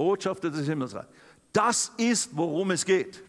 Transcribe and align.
Botschafter 0.00 0.48
des 0.50 0.66
Himmelsreichs. 0.66 1.08
Das 1.52 1.92
ist, 1.98 2.30
worum 2.32 2.70
es 2.70 2.86
geht. 2.86 3.22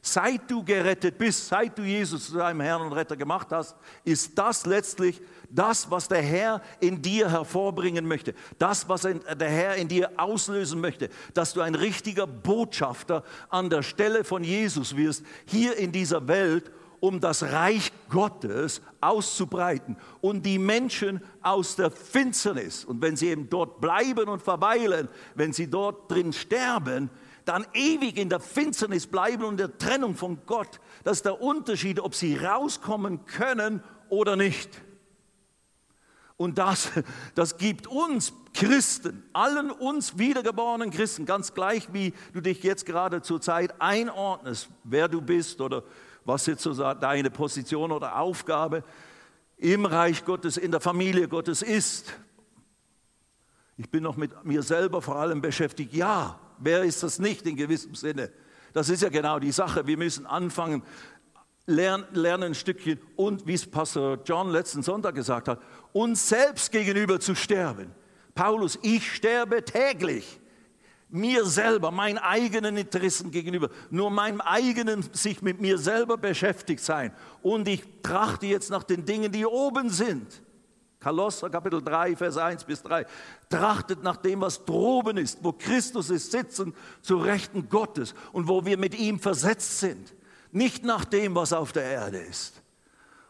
Seit 0.00 0.50
du 0.50 0.64
gerettet 0.64 1.18
bist, 1.18 1.48
seit 1.48 1.76
du 1.76 1.82
Jesus 1.82 2.28
zu 2.28 2.38
deinem 2.38 2.62
Herrn 2.62 2.80
und 2.80 2.94
Retter 2.94 3.14
gemacht 3.14 3.48
hast, 3.50 3.76
ist 4.04 4.38
das 4.38 4.64
letztlich 4.64 5.20
das, 5.50 5.90
was 5.90 6.08
der 6.08 6.22
Herr 6.22 6.62
in 6.80 7.02
dir 7.02 7.30
hervorbringen 7.30 8.08
möchte. 8.08 8.34
Das, 8.58 8.88
was 8.88 9.02
der 9.02 9.50
Herr 9.50 9.74
in 9.74 9.86
dir 9.86 10.10
auslösen 10.16 10.80
möchte. 10.80 11.10
Dass 11.34 11.52
du 11.52 11.60
ein 11.60 11.74
richtiger 11.74 12.26
Botschafter 12.26 13.22
an 13.50 13.68
der 13.68 13.82
Stelle 13.82 14.24
von 14.24 14.42
Jesus 14.42 14.96
wirst, 14.96 15.26
hier 15.44 15.76
in 15.76 15.92
dieser 15.92 16.26
Welt, 16.26 16.70
um 17.00 17.20
das 17.20 17.42
Reich 17.42 17.92
Gottes 18.10 18.80
auszubreiten 19.00 19.96
und 20.20 20.44
die 20.44 20.58
Menschen 20.58 21.22
aus 21.42 21.76
der 21.76 21.90
Finsternis, 21.90 22.84
und 22.84 23.00
wenn 23.02 23.16
sie 23.16 23.28
eben 23.28 23.48
dort 23.48 23.80
bleiben 23.80 24.28
und 24.28 24.42
verweilen, 24.42 25.08
wenn 25.34 25.52
sie 25.52 25.68
dort 25.68 26.10
drin 26.10 26.32
sterben, 26.32 27.10
dann 27.44 27.66
ewig 27.72 28.18
in 28.18 28.28
der 28.28 28.40
Finsternis 28.40 29.06
bleiben 29.06 29.44
und 29.44 29.56
der 29.56 29.78
Trennung 29.78 30.14
von 30.14 30.38
Gott. 30.44 30.80
Das 31.02 31.18
ist 31.18 31.24
der 31.24 31.40
Unterschied, 31.40 31.98
ob 31.98 32.14
sie 32.14 32.36
rauskommen 32.36 33.24
können 33.24 33.82
oder 34.10 34.36
nicht. 34.36 34.82
Und 36.36 36.58
das, 36.58 36.90
das 37.34 37.58
gibt 37.58 37.86
uns 37.86 38.32
Christen, 38.54 39.24
allen 39.32 39.70
uns 39.70 40.18
wiedergeborenen 40.18 40.90
Christen, 40.90 41.26
ganz 41.26 41.52
gleich 41.54 41.92
wie 41.92 42.12
du 42.32 42.40
dich 42.40 42.62
jetzt 42.62 42.86
gerade 42.86 43.22
zur 43.22 43.40
Zeit 43.40 43.80
einordnest, 43.80 44.68
wer 44.84 45.08
du 45.08 45.20
bist 45.20 45.60
oder 45.60 45.82
was 46.28 46.44
jetzt 46.44 46.62
so 46.62 46.74
deine 46.74 47.30
Position 47.30 47.90
oder 47.90 48.20
Aufgabe 48.20 48.84
im 49.56 49.86
Reich 49.86 50.26
Gottes, 50.26 50.58
in 50.58 50.70
der 50.70 50.80
Familie 50.80 51.26
Gottes 51.26 51.62
ist. 51.62 52.12
Ich 53.78 53.90
bin 53.90 54.02
noch 54.02 54.16
mit 54.16 54.44
mir 54.44 54.62
selber 54.62 55.00
vor 55.00 55.16
allem 55.16 55.40
beschäftigt. 55.40 55.94
Ja, 55.94 56.38
wer 56.58 56.84
ist 56.84 57.02
das 57.02 57.18
nicht 57.18 57.46
in 57.46 57.56
gewissem 57.56 57.94
Sinne? 57.94 58.30
Das 58.74 58.90
ist 58.90 59.02
ja 59.02 59.08
genau 59.08 59.38
die 59.38 59.52
Sache. 59.52 59.86
Wir 59.86 59.96
müssen 59.96 60.26
anfangen, 60.26 60.82
lernen, 61.64 62.04
lernen 62.12 62.44
ein 62.44 62.54
Stückchen 62.54 63.00
und, 63.16 63.46
wie 63.46 63.54
es 63.54 63.68
Pastor 63.68 64.18
John 64.22 64.50
letzten 64.50 64.82
Sonntag 64.82 65.14
gesagt 65.14 65.48
hat, 65.48 65.62
uns 65.94 66.28
selbst 66.28 66.70
gegenüber 66.70 67.20
zu 67.20 67.34
sterben. 67.34 67.90
Paulus, 68.34 68.78
ich 68.82 69.14
sterbe 69.14 69.64
täglich 69.64 70.40
mir 71.10 71.44
selber, 71.44 71.90
meinen 71.90 72.18
eigenen 72.18 72.76
Interessen 72.76 73.30
gegenüber, 73.30 73.70
nur 73.90 74.10
meinem 74.10 74.40
eigenen 74.40 75.02
sich 75.12 75.42
mit 75.42 75.60
mir 75.60 75.78
selber 75.78 76.16
beschäftigt 76.16 76.82
sein. 76.82 77.12
Und 77.42 77.66
ich 77.68 77.82
trachte 78.02 78.46
jetzt 78.46 78.70
nach 78.70 78.84
den 78.84 79.04
Dingen, 79.04 79.32
die 79.32 79.46
oben 79.46 79.90
sind. 79.90 80.42
Kolosser 81.00 81.48
Kapitel 81.48 81.82
3, 81.82 82.16
Vers 82.16 82.36
1 82.36 82.64
bis 82.64 82.82
3. 82.82 83.06
Trachtet 83.48 84.02
nach 84.02 84.16
dem, 84.16 84.40
was 84.40 84.64
droben 84.64 85.16
ist, 85.16 85.38
wo 85.42 85.52
Christus 85.52 86.10
ist, 86.10 86.32
sitzen 86.32 86.74
zu 87.02 87.18
Rechten 87.18 87.68
Gottes 87.68 88.14
und 88.32 88.48
wo 88.48 88.64
wir 88.64 88.76
mit 88.76 88.98
ihm 88.98 89.20
versetzt 89.20 89.78
sind. 89.78 90.14
Nicht 90.50 90.84
nach 90.84 91.04
dem, 91.04 91.34
was 91.34 91.52
auf 91.52 91.72
der 91.72 91.84
Erde 91.84 92.18
ist. 92.18 92.62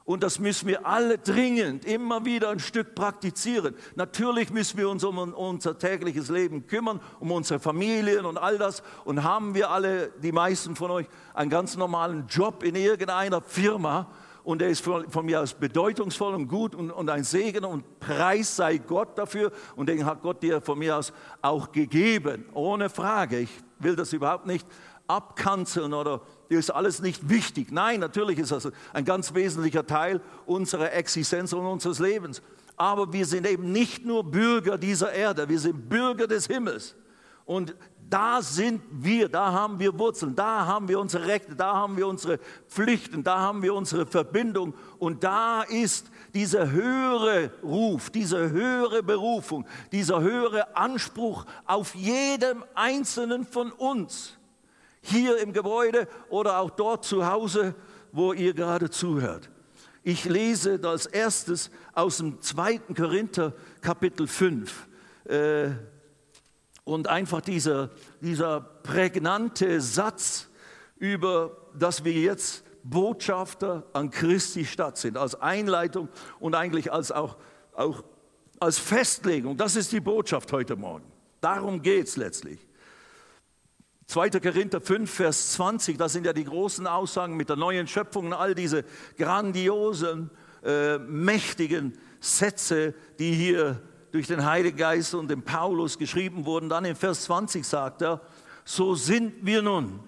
Und 0.08 0.22
das 0.22 0.38
müssen 0.38 0.68
wir 0.68 0.86
alle 0.86 1.18
dringend 1.18 1.84
immer 1.84 2.24
wieder 2.24 2.48
ein 2.48 2.60
Stück 2.60 2.94
praktizieren. 2.94 3.74
Natürlich 3.94 4.50
müssen 4.50 4.78
wir 4.78 4.88
uns 4.88 5.04
um 5.04 5.18
unser 5.18 5.78
tägliches 5.78 6.30
Leben 6.30 6.66
kümmern, 6.66 7.02
um 7.20 7.30
unsere 7.30 7.60
Familien 7.60 8.24
und 8.24 8.38
all 8.38 8.56
das. 8.56 8.82
Und 9.04 9.22
haben 9.22 9.54
wir 9.54 9.68
alle, 9.68 10.08
die 10.22 10.32
meisten 10.32 10.76
von 10.76 10.90
euch, 10.90 11.06
einen 11.34 11.50
ganz 11.50 11.76
normalen 11.76 12.26
Job 12.26 12.62
in 12.62 12.74
irgendeiner 12.74 13.42
Firma. 13.42 14.06
Und 14.44 14.62
der 14.62 14.70
ist 14.70 14.82
von, 14.82 15.10
von 15.10 15.26
mir 15.26 15.42
aus 15.42 15.52
bedeutungsvoll 15.52 16.34
und 16.34 16.48
gut 16.48 16.74
und, 16.74 16.90
und 16.90 17.10
ein 17.10 17.22
Segen 17.22 17.66
und 17.66 18.00
Preis 18.00 18.56
sei 18.56 18.78
Gott 18.78 19.18
dafür. 19.18 19.52
Und 19.76 19.90
den 19.90 20.06
hat 20.06 20.22
Gott 20.22 20.42
dir 20.42 20.62
von 20.62 20.78
mir 20.78 20.96
aus 20.96 21.12
auch 21.42 21.70
gegeben, 21.70 22.46
ohne 22.54 22.88
Frage. 22.88 23.40
Ich 23.40 23.50
will 23.78 23.94
das 23.94 24.14
überhaupt 24.14 24.46
nicht 24.46 24.66
abkanzeln 25.06 25.92
oder 25.92 26.22
ist 26.56 26.70
alles 26.70 27.02
nicht 27.02 27.28
wichtig. 27.28 27.70
Nein, 27.70 28.00
natürlich 28.00 28.38
ist 28.38 28.52
das 28.52 28.70
ein 28.92 29.04
ganz 29.04 29.34
wesentlicher 29.34 29.86
Teil 29.86 30.20
unserer 30.46 30.92
Existenz 30.92 31.52
und 31.52 31.66
unseres 31.66 31.98
Lebens. 31.98 32.40
Aber 32.76 33.12
wir 33.12 33.26
sind 33.26 33.46
eben 33.46 33.72
nicht 33.72 34.06
nur 34.06 34.24
Bürger 34.24 34.78
dieser 34.78 35.12
Erde, 35.12 35.48
wir 35.48 35.58
sind 35.58 35.88
Bürger 35.88 36.26
des 36.26 36.46
Himmels. 36.46 36.94
Und 37.44 37.74
da 38.08 38.40
sind 38.40 38.82
wir, 38.90 39.28
da 39.28 39.52
haben 39.52 39.78
wir 39.78 39.98
Wurzeln, 39.98 40.34
da 40.34 40.64
haben 40.64 40.88
wir 40.88 40.98
unsere 40.98 41.26
Rechte, 41.26 41.54
da 41.54 41.74
haben 41.74 41.96
wir 41.96 42.06
unsere 42.06 42.38
Pflichten, 42.68 43.22
da 43.22 43.38
haben 43.38 43.62
wir 43.62 43.74
unsere 43.74 44.06
Verbindung 44.06 44.74
und 44.98 45.24
da 45.24 45.62
ist 45.62 46.10
dieser 46.32 46.70
höhere 46.70 47.50
Ruf, 47.62 48.10
diese 48.10 48.50
höhere 48.50 49.02
Berufung, 49.02 49.66
dieser 49.92 50.20
höhere 50.20 50.76
Anspruch 50.76 51.44
auf 51.66 51.94
jedem 51.94 52.64
Einzelnen 52.74 53.44
von 53.44 53.72
uns 53.72 54.37
hier 55.00 55.38
im 55.38 55.52
Gebäude 55.52 56.08
oder 56.28 56.58
auch 56.58 56.70
dort 56.70 57.04
zu 57.04 57.26
Hause, 57.26 57.74
wo 58.12 58.32
ihr 58.32 58.54
gerade 58.54 58.90
zuhört. 58.90 59.50
Ich 60.02 60.24
lese 60.24 60.80
als 60.84 61.06
erstes 61.06 61.70
aus 61.92 62.18
dem 62.18 62.40
2. 62.40 62.78
Korinther 62.96 63.52
Kapitel 63.80 64.26
5. 64.26 64.88
Äh, 65.24 65.70
und 66.84 67.06
einfach 67.06 67.42
dieser, 67.42 67.90
dieser 68.20 68.60
prägnante 68.60 69.80
Satz 69.80 70.48
über, 70.96 71.56
dass 71.78 72.04
wir 72.04 72.12
jetzt 72.12 72.64
Botschafter 72.82 73.84
an 73.92 74.10
Christi 74.10 74.64
Stadt 74.64 74.96
sind, 74.96 75.18
als 75.18 75.34
Einleitung 75.34 76.08
und 76.40 76.54
eigentlich 76.54 76.90
als 76.90 77.12
auch, 77.12 77.36
auch 77.74 78.02
als 78.58 78.78
Festlegung. 78.78 79.56
Das 79.56 79.76
ist 79.76 79.92
die 79.92 80.00
Botschaft 80.00 80.50
heute 80.52 80.76
Morgen. 80.76 81.04
Darum 81.40 81.82
geht 81.82 82.08
es 82.08 82.16
letztlich. 82.16 82.66
2. 84.08 84.30
Korinther 84.40 84.80
5, 84.80 85.10
Vers 85.10 85.52
20, 85.52 85.98
das 85.98 86.14
sind 86.14 86.24
ja 86.24 86.32
die 86.32 86.44
großen 86.44 86.86
Aussagen 86.86 87.36
mit 87.36 87.50
der 87.50 87.56
neuen 87.56 87.86
Schöpfung 87.86 88.26
und 88.26 88.32
all 88.32 88.54
diese 88.54 88.84
grandiosen, 89.18 90.30
äh, 90.64 90.96
mächtigen 90.96 91.92
Sätze, 92.18 92.94
die 93.18 93.34
hier 93.34 93.82
durch 94.10 94.26
den 94.26 94.46
Heiligen 94.46 94.78
Geist 94.78 95.12
und 95.12 95.28
den 95.30 95.42
Paulus 95.42 95.98
geschrieben 95.98 96.46
wurden. 96.46 96.70
Dann 96.70 96.86
in 96.86 96.96
Vers 96.96 97.24
20 97.24 97.66
sagt 97.66 98.00
er, 98.00 98.22
so 98.64 98.94
sind 98.94 99.44
wir 99.44 99.60
nun 99.60 100.00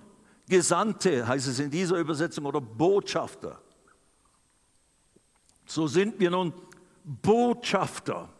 Gesandte, 0.49 1.29
heißt 1.29 1.47
es 1.49 1.61
in 1.61 1.71
dieser 1.71 1.99
Übersetzung, 1.99 2.47
oder 2.47 2.63
Botschafter. 2.63 3.61
So 5.67 5.87
sind 5.87 6.19
wir 6.19 6.31
nun 6.31 6.55
Botschafter 7.05 8.31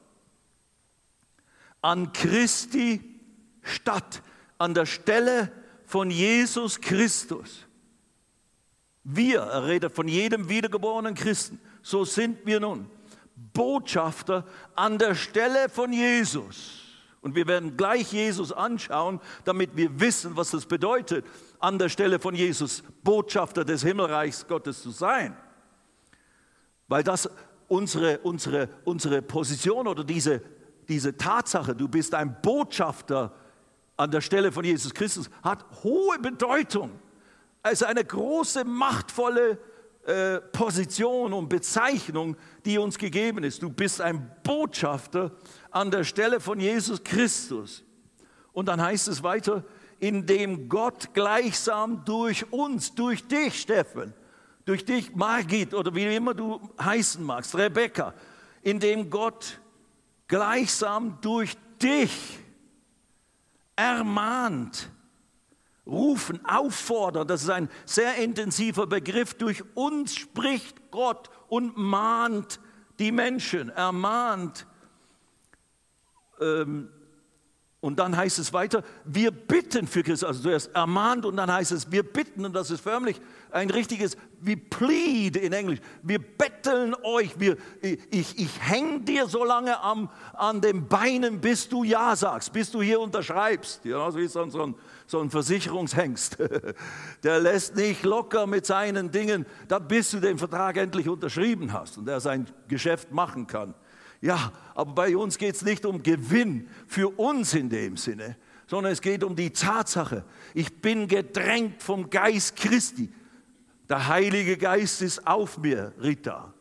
an 1.83 2.15
Christi 2.15 3.05
Stadt 3.63 4.23
an 4.61 4.75
der 4.75 4.85
Stelle 4.85 5.51
von 5.87 6.11
Jesus 6.11 6.81
Christus. 6.81 7.67
Wir, 9.03 9.41
er 9.41 9.67
redet 9.67 9.95
von 9.95 10.07
jedem 10.07 10.51
wiedergeborenen 10.51 11.15
Christen, 11.15 11.59
so 11.83 12.05
sind 12.05 12.45
wir 12.45 12.61
nun 12.61 12.89
Botschafter 13.55 14.45
an 14.77 14.99
der 14.99 15.15
Stelle 15.15 15.71
von 15.71 15.95
Jesus. 15.95 16.83
Und 17.23 17.35
wir 17.35 17.47
werden 17.47 17.79
gleich 17.79 18.13
Jesus 18.13 18.53
anschauen, 18.53 19.21
damit 19.45 19.77
wir 19.77 19.99
wissen, 19.99 20.37
was 20.37 20.51
das 20.51 20.67
bedeutet, 20.67 21.25
an 21.59 21.79
der 21.79 21.89
Stelle 21.89 22.19
von 22.19 22.35
Jesus 22.35 22.83
Botschafter 23.03 23.65
des 23.65 23.83
Himmelreichs 23.83 24.47
Gottes 24.47 24.83
zu 24.83 24.91
sein. 24.91 25.35
Weil 26.87 27.03
das 27.03 27.31
unsere, 27.69 28.19
unsere, 28.19 28.69
unsere 28.85 29.23
Position 29.23 29.87
oder 29.87 30.05
diese, 30.05 30.43
diese 30.87 31.17
Tatsache, 31.17 31.75
du 31.75 31.89
bist 31.89 32.15
ein 32.15 32.43
Botschafter 32.43 33.35
an 34.01 34.11
der 34.11 34.23
Stelle 34.23 34.51
von 34.51 34.65
Jesus 34.65 34.95
Christus 34.95 35.29
hat 35.43 35.65
hohe 35.85 36.19
Bedeutung. 36.19 36.91
Also 37.63 37.85
eine 37.85 38.03
große, 38.03 38.65
machtvolle 38.65 39.59
äh, 40.07 40.41
Position 40.41 41.35
und 41.35 41.51
Bezeichnung, 41.51 42.37
die 42.65 42.79
uns 42.79 42.97
gegeben 42.97 43.45
ist. 43.45 43.63
Du 43.63 43.69
bist 43.69 44.01
ein 44.01 44.35
Botschafter 44.43 45.33
an 45.71 45.91
der 45.91 46.05
Stelle 46.05 46.41
von 46.41 46.59
Jesus 46.59 47.05
Christus. 47.05 47.85
Und 48.53 48.67
dann 48.67 48.81
heißt 48.81 49.09
es 49.09 49.23
weiter, 49.23 49.65
indem 49.99 50.71
Gott 50.71 51.13
gleichsam 51.13 52.03
durch 52.07 52.51
uns, 52.51 52.95
durch 52.95 53.29
dich, 53.29 53.61
Steffen, 53.61 54.15
durch 54.65 54.87
dich, 54.87 55.15
Margit 55.15 55.75
oder 55.75 55.95
wie 55.95 56.17
immer 56.17 56.33
du 56.33 56.59
heißen 56.83 57.23
magst, 57.23 57.55
Rebecca, 57.55 58.15
indem 58.63 59.11
Gott 59.11 59.61
gleichsam 60.27 61.19
durch 61.21 61.59
dich 61.83 62.39
ermahnt, 63.81 64.91
rufen, 65.87 66.45
auffordern. 66.45 67.27
Das 67.27 67.43
ist 67.43 67.51
ein 67.51 67.71
sehr 67.87 68.17
intensiver 68.17 68.87
Begriff. 68.87 69.35
Durch 69.35 69.65
uns 69.75 70.15
spricht 70.15 70.91
Gott 70.91 71.31
und 71.49 71.77
mahnt 71.77 72.61
die 72.99 73.11
Menschen, 73.11 73.71
ermahnt, 73.71 74.67
ähm, 76.41 76.91
Und 77.83 77.99
dann 77.99 78.15
heißt 78.15 78.39
es 78.39 78.53
weiter, 78.53 78.83
wir 79.07 79.31
bitten 79.31 79.87
für 79.87 80.03
Christus. 80.03 80.29
Also 80.29 80.43
zuerst 80.43 80.75
ermahnt 80.75 81.25
und 81.25 81.37
dann 81.37 81.51
heißt 81.51 81.73
es, 81.73 81.91
wir 81.91 82.03
bitten. 82.03 82.45
Und 82.45 82.53
das 82.53 82.71
ist 82.71 82.83
förmlich 82.83 83.19
ein 83.51 83.71
richtiges, 83.71 84.19
wie 84.39 84.57
plead 84.57 85.37
in 85.37 85.55
Englisch. 85.55 85.79
Wir 86.03 86.19
betteln 86.19 86.95
euch. 87.03 87.41
Wir, 87.41 87.57
ich 87.81 88.39
ich 88.39 88.61
hänge 88.61 89.01
dir 89.01 89.27
so 89.27 89.45
lange 89.45 89.81
am, 89.83 90.11
an 90.35 90.61
den 90.61 90.89
Beinen, 90.89 91.41
bis 91.41 91.71
du 91.71 91.83
Ja 91.83 92.15
sagst, 92.17 92.53
bis 92.53 92.71
du 92.71 92.83
hier 92.83 93.01
unterschreibst. 93.01 93.83
Ja, 93.87 94.11
so 94.11 94.19
ist 94.19 94.35
so 94.35 94.43
ein, 94.43 94.75
so 95.07 95.21
ein 95.21 95.31
Versicherungshengst. 95.31 96.37
Der 97.23 97.41
lässt 97.41 97.77
nicht 97.77 98.03
locker 98.03 98.47
mit 98.47 98.67
seinen 98.67 99.11
Dingen, 99.11 99.47
da 99.69 99.79
bis 99.79 100.11
du 100.11 100.21
den 100.21 100.37
Vertrag 100.37 100.77
endlich 100.77 101.09
unterschrieben 101.09 101.73
hast 101.73 101.97
und 101.97 102.07
er 102.09 102.21
sein 102.21 102.47
Geschäft 102.69 103.11
machen 103.11 103.47
kann. 103.47 103.75
Ja, 104.21 104.53
aber 104.75 104.93
bei 104.95 105.17
uns 105.17 105.39
geht 105.39 105.55
es 105.55 105.63
nicht 105.63 105.87
um 105.87 106.03
Gewinn 106.03 106.69
für 106.87 107.09
uns 107.19 107.55
in 107.55 107.71
dem 107.71 107.97
Sinne, 107.97 108.37
sondern 108.67 108.93
es 108.93 109.01
geht 109.01 109.25
um 109.25 109.35
die 109.35 109.51
Tatsache, 109.51 110.25
ich 110.55 110.81
bin 110.81 111.09
gedrängt 111.09 111.83
vom 111.83 112.11
Geist 112.11 112.57
Christi. 112.57 113.11
Der 113.89 114.07
Heilige 114.07 114.57
Geist 114.57 115.03
ist 115.03 115.27
auf 115.27 115.59
mir, 115.59 115.93
Rita, 116.01 116.53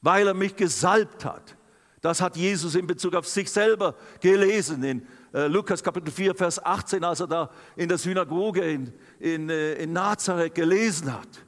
weil 0.00 0.28
er 0.28 0.34
mich 0.34 0.56
gesalbt 0.56 1.24
hat. 1.24 1.56
Das 2.00 2.20
hat 2.20 2.36
Jesus 2.36 2.74
in 2.74 2.86
Bezug 2.86 3.14
auf 3.14 3.26
sich 3.26 3.50
selber 3.50 3.94
gelesen 4.20 4.82
in 4.84 5.06
äh, 5.32 5.46
Lukas 5.46 5.82
Kapitel 5.82 6.10
4, 6.10 6.34
Vers 6.34 6.62
18, 6.64 7.02
als 7.02 7.20
er 7.20 7.26
da 7.26 7.50
in 7.76 7.88
der 7.88 7.98
Synagoge 7.98 8.60
in, 8.60 8.92
in, 9.18 9.50
äh, 9.50 9.74
in 9.74 9.92
Nazareth 9.92 10.54
gelesen 10.54 11.12
hat. 11.12 11.43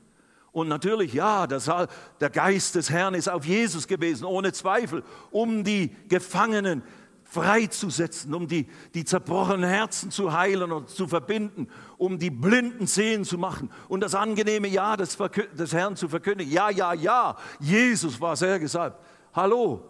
Und 0.57 0.69
natürlich, 0.69 1.13
ja, 1.13 1.47
das, 1.47 1.71
der 2.19 2.31
Geist 2.31 2.77
des 2.77 2.89
Herrn 2.89 3.13
ist 3.13 3.29
auf 3.29 3.45
Jesus 3.45 3.87
gewesen, 3.87 4.25
ohne 4.25 4.55
Zweifel, 4.55 5.03
um 5.31 5.65
die 5.65 5.95
Gefangenen 6.09 6.83
freizusetzen, 7.25 8.33
um 8.33 8.49
die, 8.49 8.67
die 8.95 9.05
zerbrochenen 9.05 9.69
Herzen 9.69 10.11
zu 10.11 10.33
heilen 10.33 10.73
und 10.73 10.89
zu 10.89 11.09
verbinden, 11.09 11.69
um 11.99 12.19
die 12.19 12.31
Blinden 12.31 12.87
sehen 12.87 13.25
zu 13.25 13.37
machen 13.37 13.71
und 13.89 14.01
das 14.01 14.15
angenehme 14.15 14.67
Ja 14.69 14.97
des, 14.97 15.19
des 15.53 15.75
Herrn 15.75 15.95
zu 15.95 16.09
verkündigen. 16.09 16.51
Ja, 16.51 16.71
ja, 16.71 16.95
ja, 16.95 17.37
Jesus 17.61 18.19
war 18.19 18.35
sehr 18.35 18.59
gesalbt. 18.59 18.99
Hallo, 19.35 19.83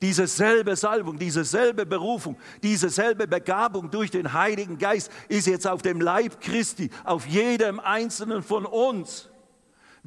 diese 0.00 0.28
selbe 0.28 0.76
Salbung, 0.76 1.18
diese 1.18 1.42
selbe 1.42 1.84
Berufung, 1.84 2.36
diese 2.62 2.90
selbe 2.90 3.26
Begabung 3.26 3.90
durch 3.90 4.12
den 4.12 4.32
Heiligen 4.32 4.78
Geist 4.78 5.10
ist 5.28 5.48
jetzt 5.48 5.66
auf 5.66 5.82
dem 5.82 6.00
Leib 6.00 6.40
Christi, 6.40 6.90
auf 7.02 7.26
jedem 7.26 7.80
einzelnen 7.80 8.44
von 8.44 8.66
uns. 8.66 9.30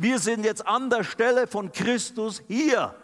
Wir 0.01 0.17
sind 0.17 0.45
jetzt 0.45 0.65
an 0.65 0.89
der 0.89 1.03
Stelle 1.03 1.45
von 1.45 1.73
Christus 1.73 2.41
hier. 2.47 2.95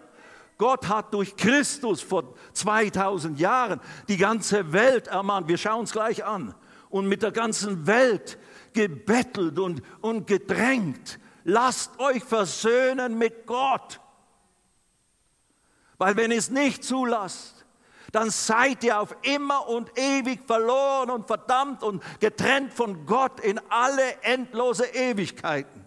Gott 0.58 0.88
hat 0.88 1.14
durch 1.14 1.36
Christus 1.36 2.02
vor 2.02 2.36
2000 2.54 3.38
Jahren 3.38 3.82
die 4.08 4.16
ganze 4.16 4.72
Welt 4.72 5.08
ermahnt. 5.08 5.50
Wir 5.50 5.58
schauen 5.58 5.84
es 5.84 5.92
gleich 5.92 6.24
an. 6.24 6.56
Und 6.90 7.08
mit 7.08 7.22
der 7.22 7.34
ganzen 7.34 7.86
Welt 7.86 8.38
gebettelt 8.72 9.60
und, 9.60 9.82
und 10.00 10.26
gedrängt. 10.26 11.20
Lasst 11.44 12.00
euch 12.00 12.24
versöhnen 12.24 13.18
mit 13.18 13.46
Gott. 13.46 14.00
Weil 15.98 16.16
wenn 16.16 16.32
ihr 16.32 16.38
es 16.38 16.50
nicht 16.50 16.86
zulasst, 16.86 17.66
dann 18.14 18.30
seid 18.30 18.86
ihr 18.86 19.02
auf 19.02 19.14
immer 19.24 19.68
und 19.68 20.00
ewig 20.00 20.40
verloren 20.48 21.10
und 21.10 21.28
verdammt 21.28 21.84
und 21.84 22.02
getrennt 22.22 22.74
von 22.74 23.06
Gott 23.06 23.42
in 23.42 23.60
alle 23.68 24.22
endlose 24.22 24.86
Ewigkeiten. 24.86 25.85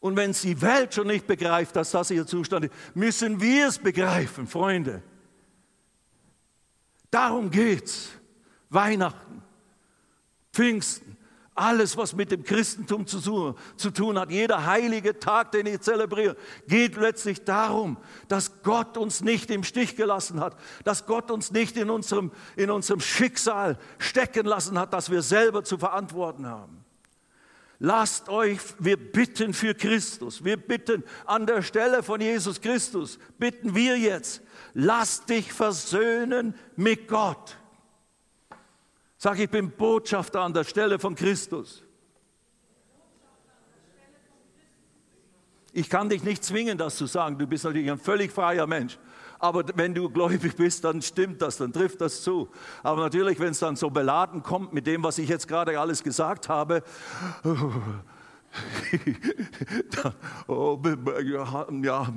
Und 0.00 0.16
wenn 0.16 0.30
es 0.30 0.40
die 0.40 0.60
Welt 0.62 0.94
schon 0.94 1.06
nicht 1.06 1.26
begreift, 1.26 1.76
dass 1.76 1.90
das 1.90 2.10
ihr 2.10 2.26
Zustand 2.26 2.66
ist, 2.66 2.74
müssen 2.94 3.40
wir 3.40 3.68
es 3.68 3.78
begreifen, 3.78 4.46
Freunde. 4.46 5.02
Darum 7.10 7.50
geht's. 7.50 8.10
Weihnachten, 8.70 9.42
Pfingsten, 10.52 11.16
alles, 11.56 11.96
was 11.96 12.14
mit 12.14 12.30
dem 12.30 12.44
Christentum 12.44 13.06
zu, 13.06 13.56
zu 13.76 13.90
tun 13.90 14.18
hat, 14.18 14.30
jeder 14.30 14.64
heilige 14.64 15.18
Tag, 15.18 15.50
den 15.50 15.66
ich 15.66 15.80
zelebriere, 15.80 16.36
geht 16.68 16.96
letztlich 16.96 17.44
darum, 17.44 17.96
dass 18.28 18.62
Gott 18.62 18.96
uns 18.96 19.20
nicht 19.22 19.50
im 19.50 19.64
Stich 19.64 19.96
gelassen 19.96 20.40
hat, 20.40 20.56
dass 20.84 21.04
Gott 21.04 21.30
uns 21.30 21.50
nicht 21.50 21.76
in 21.76 21.90
unserem, 21.90 22.30
in 22.56 22.70
unserem 22.70 23.00
Schicksal 23.00 23.76
stecken 23.98 24.46
lassen 24.46 24.78
hat, 24.78 24.94
das 24.94 25.10
wir 25.10 25.22
selber 25.22 25.64
zu 25.64 25.76
verantworten 25.76 26.46
haben. 26.46 26.79
Lasst 27.82 28.28
euch, 28.28 28.60
wir 28.78 28.98
bitten 28.98 29.54
für 29.54 29.74
Christus, 29.74 30.44
wir 30.44 30.58
bitten 30.58 31.02
an 31.24 31.46
der 31.46 31.62
Stelle 31.62 32.02
von 32.02 32.20
Jesus 32.20 32.60
Christus, 32.60 33.18
bitten 33.38 33.74
wir 33.74 33.96
jetzt, 33.96 34.42
lass 34.74 35.24
dich 35.24 35.50
versöhnen 35.50 36.54
mit 36.76 37.08
Gott. 37.08 37.56
Sag, 39.16 39.38
ich 39.38 39.48
bin 39.48 39.70
Botschafter 39.70 40.42
an 40.42 40.52
der 40.52 40.64
Stelle 40.64 40.98
von 40.98 41.14
Christus. 41.14 41.82
Ich 45.72 45.88
kann 45.88 46.10
dich 46.10 46.22
nicht 46.22 46.44
zwingen, 46.44 46.76
das 46.76 46.96
zu 46.96 47.06
sagen. 47.06 47.38
Du 47.38 47.46
bist 47.46 47.64
natürlich 47.64 47.90
ein 47.90 47.98
völlig 47.98 48.30
freier 48.30 48.66
Mensch. 48.66 48.98
Aber 49.40 49.64
wenn 49.74 49.94
du 49.94 50.10
gläubig 50.10 50.54
bist, 50.54 50.84
dann 50.84 51.00
stimmt 51.00 51.40
das, 51.40 51.56
dann 51.56 51.72
trifft 51.72 52.02
das 52.02 52.22
zu. 52.22 52.50
Aber 52.82 53.00
natürlich, 53.00 53.40
wenn 53.40 53.52
es 53.52 53.58
dann 53.58 53.74
so 53.74 53.88
beladen 53.88 54.42
kommt 54.42 54.74
mit 54.74 54.86
dem, 54.86 55.02
was 55.02 55.16
ich 55.16 55.30
jetzt 55.30 55.48
gerade 55.48 55.80
alles 55.80 56.02
gesagt 56.02 56.50
habe, 56.50 56.82
oh, 60.46 60.78
ja, 61.24 62.08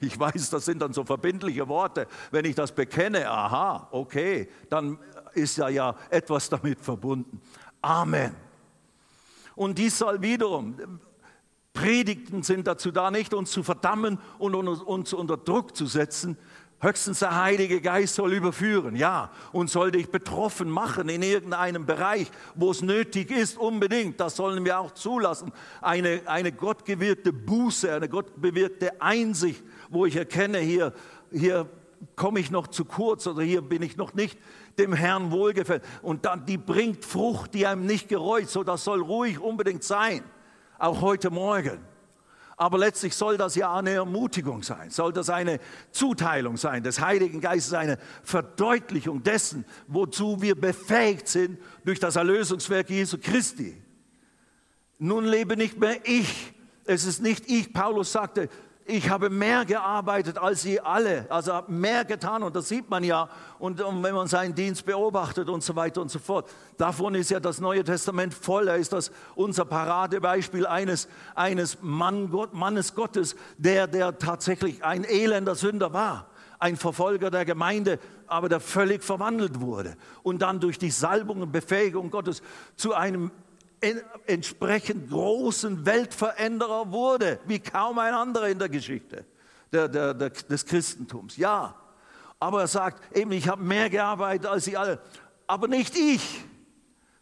ich 0.00 0.18
weiß, 0.18 0.50
das 0.50 0.64
sind 0.66 0.82
dann 0.82 0.92
so 0.92 1.04
verbindliche 1.04 1.66
Worte. 1.66 2.06
Wenn 2.30 2.44
ich 2.44 2.54
das 2.54 2.72
bekenne, 2.72 3.26
aha, 3.30 3.88
okay, 3.90 4.50
dann 4.68 4.98
ist 5.32 5.56
ja 5.56 5.70
ja 5.70 5.96
etwas 6.10 6.50
damit 6.50 6.78
verbunden. 6.80 7.40
Amen. 7.80 8.36
Und 9.54 9.78
dies 9.78 9.96
soll 9.96 10.20
wiederum, 10.20 10.76
Predigten 11.74 12.42
sind 12.42 12.66
dazu 12.66 12.90
da, 12.90 13.10
nicht 13.10 13.32
uns 13.32 13.50
zu 13.50 13.62
verdammen 13.62 14.18
und 14.38 14.54
uns 14.54 15.12
unter 15.12 15.36
Druck 15.36 15.74
zu 15.76 15.86
setzen. 15.86 16.36
Höchstens 16.80 17.20
der 17.20 17.40
Heilige 17.40 17.80
Geist 17.80 18.16
soll 18.16 18.32
überführen, 18.32 18.96
ja, 18.96 19.30
und 19.52 19.70
soll 19.70 19.92
dich 19.92 20.10
betroffen 20.10 20.68
machen 20.68 21.08
in 21.08 21.22
irgendeinem 21.22 21.86
Bereich, 21.86 22.28
wo 22.56 22.72
es 22.72 22.82
nötig 22.82 23.30
ist, 23.30 23.56
unbedingt. 23.56 24.18
Das 24.18 24.34
sollen 24.34 24.64
wir 24.64 24.80
auch 24.80 24.90
zulassen. 24.90 25.52
Eine, 25.80 26.22
eine 26.26 26.50
gottgewirkte 26.50 27.32
Buße, 27.32 27.94
eine 27.94 28.08
gottbewirkte 28.08 29.00
Einsicht, 29.00 29.62
wo 29.90 30.06
ich 30.06 30.16
erkenne, 30.16 30.58
hier, 30.58 30.92
hier 31.30 31.68
komme 32.16 32.40
ich 32.40 32.50
noch 32.50 32.66
zu 32.66 32.84
kurz 32.84 33.28
oder 33.28 33.44
hier 33.44 33.62
bin 33.62 33.82
ich 33.82 33.96
noch 33.96 34.12
nicht 34.12 34.36
dem 34.76 34.92
Herrn 34.92 35.30
wohlgefällt. 35.30 35.84
Und 36.02 36.26
dann, 36.26 36.46
die 36.46 36.58
bringt 36.58 37.04
Frucht, 37.04 37.54
die 37.54 37.64
einem 37.64 37.86
nicht 37.86 38.08
gereut. 38.08 38.48
So, 38.48 38.64
das 38.64 38.82
soll 38.82 39.00
ruhig 39.00 39.38
unbedingt 39.38 39.84
sein 39.84 40.24
auch 40.82 41.00
heute 41.00 41.30
Morgen. 41.30 41.78
Aber 42.56 42.78
letztlich 42.78 43.14
soll 43.14 43.38
das 43.38 43.54
ja 43.54 43.74
eine 43.74 43.90
Ermutigung 43.90 44.62
sein, 44.62 44.90
soll 44.90 45.12
das 45.12 45.30
eine 45.30 45.58
Zuteilung 45.90 46.56
sein 46.56 46.82
des 46.82 47.00
Heiligen 47.00 47.40
Geistes, 47.40 47.72
eine 47.72 47.98
Verdeutlichung 48.22 49.22
dessen, 49.22 49.64
wozu 49.88 50.42
wir 50.42 50.54
befähigt 50.54 51.28
sind 51.28 51.58
durch 51.84 51.98
das 51.98 52.16
Erlösungswerk 52.16 52.90
Jesu 52.90 53.18
Christi. 53.20 53.82
Nun 54.98 55.24
lebe 55.24 55.56
nicht 55.56 55.78
mehr 55.78 55.96
ich, 56.04 56.52
es 56.84 57.04
ist 57.04 57.22
nicht 57.22 57.48
ich, 57.48 57.72
Paulus 57.72 58.12
sagte, 58.12 58.48
ich 58.84 59.10
habe 59.10 59.30
mehr 59.30 59.64
gearbeitet 59.64 60.38
als 60.38 60.62
sie 60.62 60.80
alle, 60.80 61.26
also 61.28 61.62
mehr 61.68 62.04
getan 62.04 62.42
und 62.42 62.56
das 62.56 62.68
sieht 62.68 62.90
man 62.90 63.04
ja. 63.04 63.28
Und, 63.58 63.80
und, 63.80 64.02
wenn 64.02 64.14
man 64.14 64.26
seinen 64.26 64.54
Dienst 64.54 64.84
beobachtet 64.84 65.48
und 65.48 65.62
so 65.62 65.76
weiter 65.76 66.00
und 66.00 66.10
so 66.10 66.18
fort. 66.18 66.50
Davon 66.76 67.14
ist 67.14 67.30
ja 67.30 67.38
das 67.38 67.60
Neue 67.60 67.84
Testament 67.84 68.34
voll, 68.34 68.66
da 68.66 68.74
ist 68.74 68.92
das 68.92 69.12
unser 69.34 69.64
Paradebeispiel 69.64 70.66
eines, 70.66 71.08
eines 71.34 71.78
Mann 71.80 72.30
Gott, 72.30 72.54
Mannes 72.54 72.94
Gottes, 72.94 73.36
der, 73.56 73.86
der 73.86 74.18
tatsächlich 74.18 74.84
ein 74.84 75.04
elender 75.04 75.54
Sünder 75.54 75.92
war, 75.92 76.28
ein 76.58 76.76
Verfolger 76.76 77.30
der 77.30 77.44
Gemeinde, 77.44 77.98
aber 78.26 78.48
der 78.48 78.60
völlig 78.60 79.04
verwandelt 79.04 79.60
wurde. 79.60 79.96
Und 80.22 80.42
dann 80.42 80.58
durch 80.58 80.78
die 80.78 80.90
Salbung 80.90 81.42
und 81.42 81.52
Befähigung 81.52 82.10
Gottes 82.10 82.42
zu 82.76 82.94
einem 82.94 83.30
entsprechend 84.26 85.10
großen 85.10 85.84
Weltveränderer 85.84 86.92
wurde, 86.92 87.40
wie 87.46 87.58
kaum 87.58 87.98
ein 87.98 88.14
anderer 88.14 88.48
in 88.48 88.58
der 88.58 88.68
Geschichte 88.68 89.24
der, 89.72 89.88
der, 89.88 90.14
der, 90.14 90.30
des 90.30 90.64
Christentums. 90.66 91.36
Ja, 91.36 91.74
aber 92.38 92.62
er 92.62 92.68
sagt 92.68 93.16
eben, 93.16 93.32
ich 93.32 93.48
habe 93.48 93.62
mehr 93.62 93.90
gearbeitet 93.90 94.46
als 94.46 94.64
sie 94.64 94.76
alle, 94.76 95.00
aber 95.46 95.68
nicht 95.68 95.96
ich, 95.96 96.44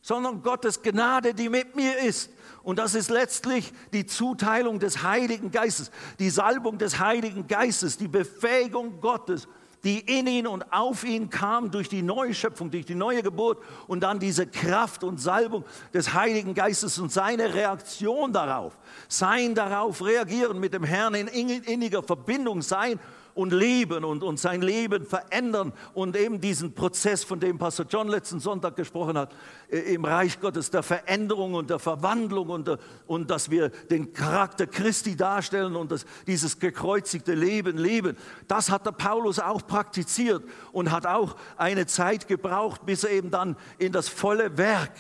sondern 0.03 0.43
Gottes 0.43 0.83
Gnade, 0.83 1.35
die 1.35 1.49
mit 1.49 1.77
mir 1.77 1.99
ist. 1.99 2.31
Und 2.63 2.79
das 2.79 2.95
ist 2.95 3.11
letztlich 3.11 3.73
die 3.93 4.07
Zuteilung 4.07 4.79
des 4.79 5.03
Heiligen 5.03 5.51
Geistes, 5.51 5.91
die 6.19 6.31
Salbung 6.31 6.79
des 6.79 6.99
Heiligen 6.99 7.47
Geistes, 7.47 7.97
die 7.97 8.09
Befähigung 8.09 9.01
Gottes, 9.01 9.49
die 9.85 10.01
in 10.01 10.27
ihn 10.27 10.47
und 10.47 10.73
auf 10.73 11.05
ihn 11.05 11.31
kam 11.31 11.71
durch 11.71 11.89
die 11.89 12.03
neue 12.03 12.35
Schöpfung, 12.35 12.71
durch 12.71 12.87
die 12.87 12.95
neue 12.95 13.23
Geburt 13.23 13.59
und 13.87 14.01
dann 14.03 14.19
diese 14.19 14.47
Kraft 14.47 15.05
und 15.05 15.21
Salbung 15.21 15.65
des 15.95 16.13
Heiligen 16.13 16.55
Geistes 16.55 16.99
und 16.99 17.11
seine 17.11 17.55
Reaktion 17.55 18.33
darauf, 18.33 18.79
sein 19.09 19.55
darauf 19.55 20.05
reagieren, 20.05 20.61
mit 20.61 20.75
dem 20.75 20.85
Herrn 20.85 21.15
in 21.15 21.29
inniger 21.29 22.03
Verbindung 22.03 22.63
sein 22.63 22.99
und 23.35 23.53
leben 23.53 24.05
und, 24.05 24.23
und 24.23 24.39
sein 24.39 24.63
Leben 24.63 25.07
verändern 25.07 25.73
und 25.95 26.17
eben 26.17 26.41
diesen 26.41 26.75
Prozess, 26.75 27.25
von 27.25 27.41
dem 27.41 27.59
Pastor 27.59 27.87
John 27.89 28.09
letzten 28.09 28.41
Sonntag 28.41 28.77
gesprochen 28.77 29.17
hat, 29.17 29.35
äh, 29.71 29.95
im 29.95 30.05
Reich 30.05 30.41
Gottes, 30.41 30.71
der 30.71 30.83
Veränderung 30.83 31.55
und 31.55 31.71
der 31.71 31.79
Verwandlung 31.79 32.49
und, 32.49 32.69
der, 32.69 32.79
und 33.07 33.31
dass 33.31 33.51
wir 33.51 33.69
den 33.69 34.13
Charakter 34.13 34.67
Christi 34.67 35.17
darstellen 35.17 35.77
und 35.77 35.93
das, 35.93 36.05
dieses 36.27 36.59
gekreuzigte 36.59 37.35
Leben 37.35 37.79
leben. 37.79 38.17
Das 38.49 38.71
hat 38.71 38.87
der 38.87 38.93
Paulus 38.93 39.39
auch 39.39 39.67
praktiziert 39.67 40.45
und 40.73 40.91
hat 40.91 41.07
auch 41.07 41.37
eine 41.57 41.87
Zeit 41.87 42.29
gebraucht, 42.29 42.85
bis 42.87 43.05
er 43.05 43.11
eben 43.11 43.31
dann 43.31 43.57
in 43.79 43.93
das 43.93 44.09
volle 44.09 44.57
Werk 44.59 44.93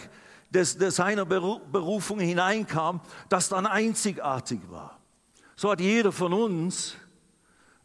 des, 0.50 0.76
des 0.76 0.96
seiner 0.96 1.24
Berufung 1.24 2.20
hineinkam, 2.20 3.00
das 3.28 3.48
dann 3.48 3.66
einzigartig 3.66 4.60
war. 4.68 4.98
So 5.56 5.70
hat 5.70 5.80
jeder 5.80 6.12
von 6.12 6.32
uns 6.32 6.96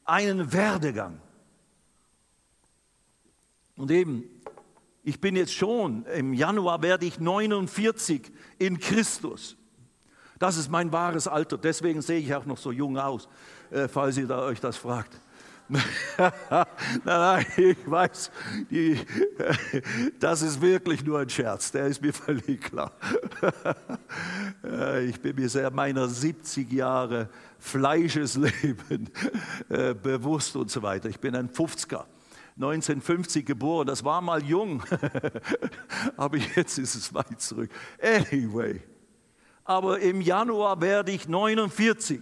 einen 0.06 0.54
Werdegang. 0.54 1.20
Und 3.76 3.92
eben, 3.92 4.24
ich 5.04 5.20
bin 5.20 5.36
jetzt 5.36 5.54
schon, 5.54 6.06
im 6.06 6.34
Januar 6.34 6.82
werde 6.82 7.06
ich 7.06 7.20
49 7.20 8.32
in 8.58 8.80
Christus. 8.80 9.58
Das 10.40 10.58
ist 10.58 10.70
mein 10.70 10.92
wahres 10.92 11.28
Alter, 11.28 11.58
deswegen 11.58 12.02
sehe 12.02 12.20
ich 12.20 12.34
auch 12.34 12.46
noch 12.46 12.58
so 12.58 12.72
jung 12.72 12.98
aus, 12.98 13.28
äh, 13.72 13.88
falls 13.88 14.18
ihr 14.18 14.28
da 14.28 14.44
euch 14.44 14.60
das 14.60 14.78
fragt. 14.78 15.20
nein, 16.18 16.64
nein, 17.04 17.46
ich 17.58 17.90
weiß, 17.90 18.32
die, 18.70 19.00
das 20.20 20.44
ist 20.44 20.62
wirklich 20.62 21.04
nur 21.04 21.20
ein 21.20 21.30
Scherz, 21.30 21.72
der 21.72 21.88
ist 21.88 22.02
mir 22.02 22.14
völlig 22.14 22.62
klar. 22.62 22.92
ich 25.08 25.20
bin 25.20 25.36
mir 25.36 25.50
sehr 25.50 25.72
meiner 25.72 26.08
70 26.08 26.72
Jahre 26.72 27.30
Fleischesleben 27.58 29.10
äh, 29.70 29.96
bewusst 29.96 30.56
und 30.56 30.70
so 30.70 30.84
weiter. 30.84 31.10
Ich 31.10 31.20
bin 31.20 31.36
ein 31.36 31.50
50er. 31.50 32.06
1950 32.58 33.46
geboren, 33.46 33.86
das 33.88 34.06
war 34.06 34.22
mal 34.22 34.42
jung, 34.42 34.82
aber 36.18 36.38
jetzt 36.38 36.78
ist 36.78 36.96
es 36.96 37.14
weit 37.14 37.42
zurück. 37.42 37.70
Anyway, 38.02 38.82
aber 39.66 40.00
im 40.00 40.22
Januar 40.22 40.80
werde 40.80 41.12
ich 41.12 41.28
49. 41.28 42.22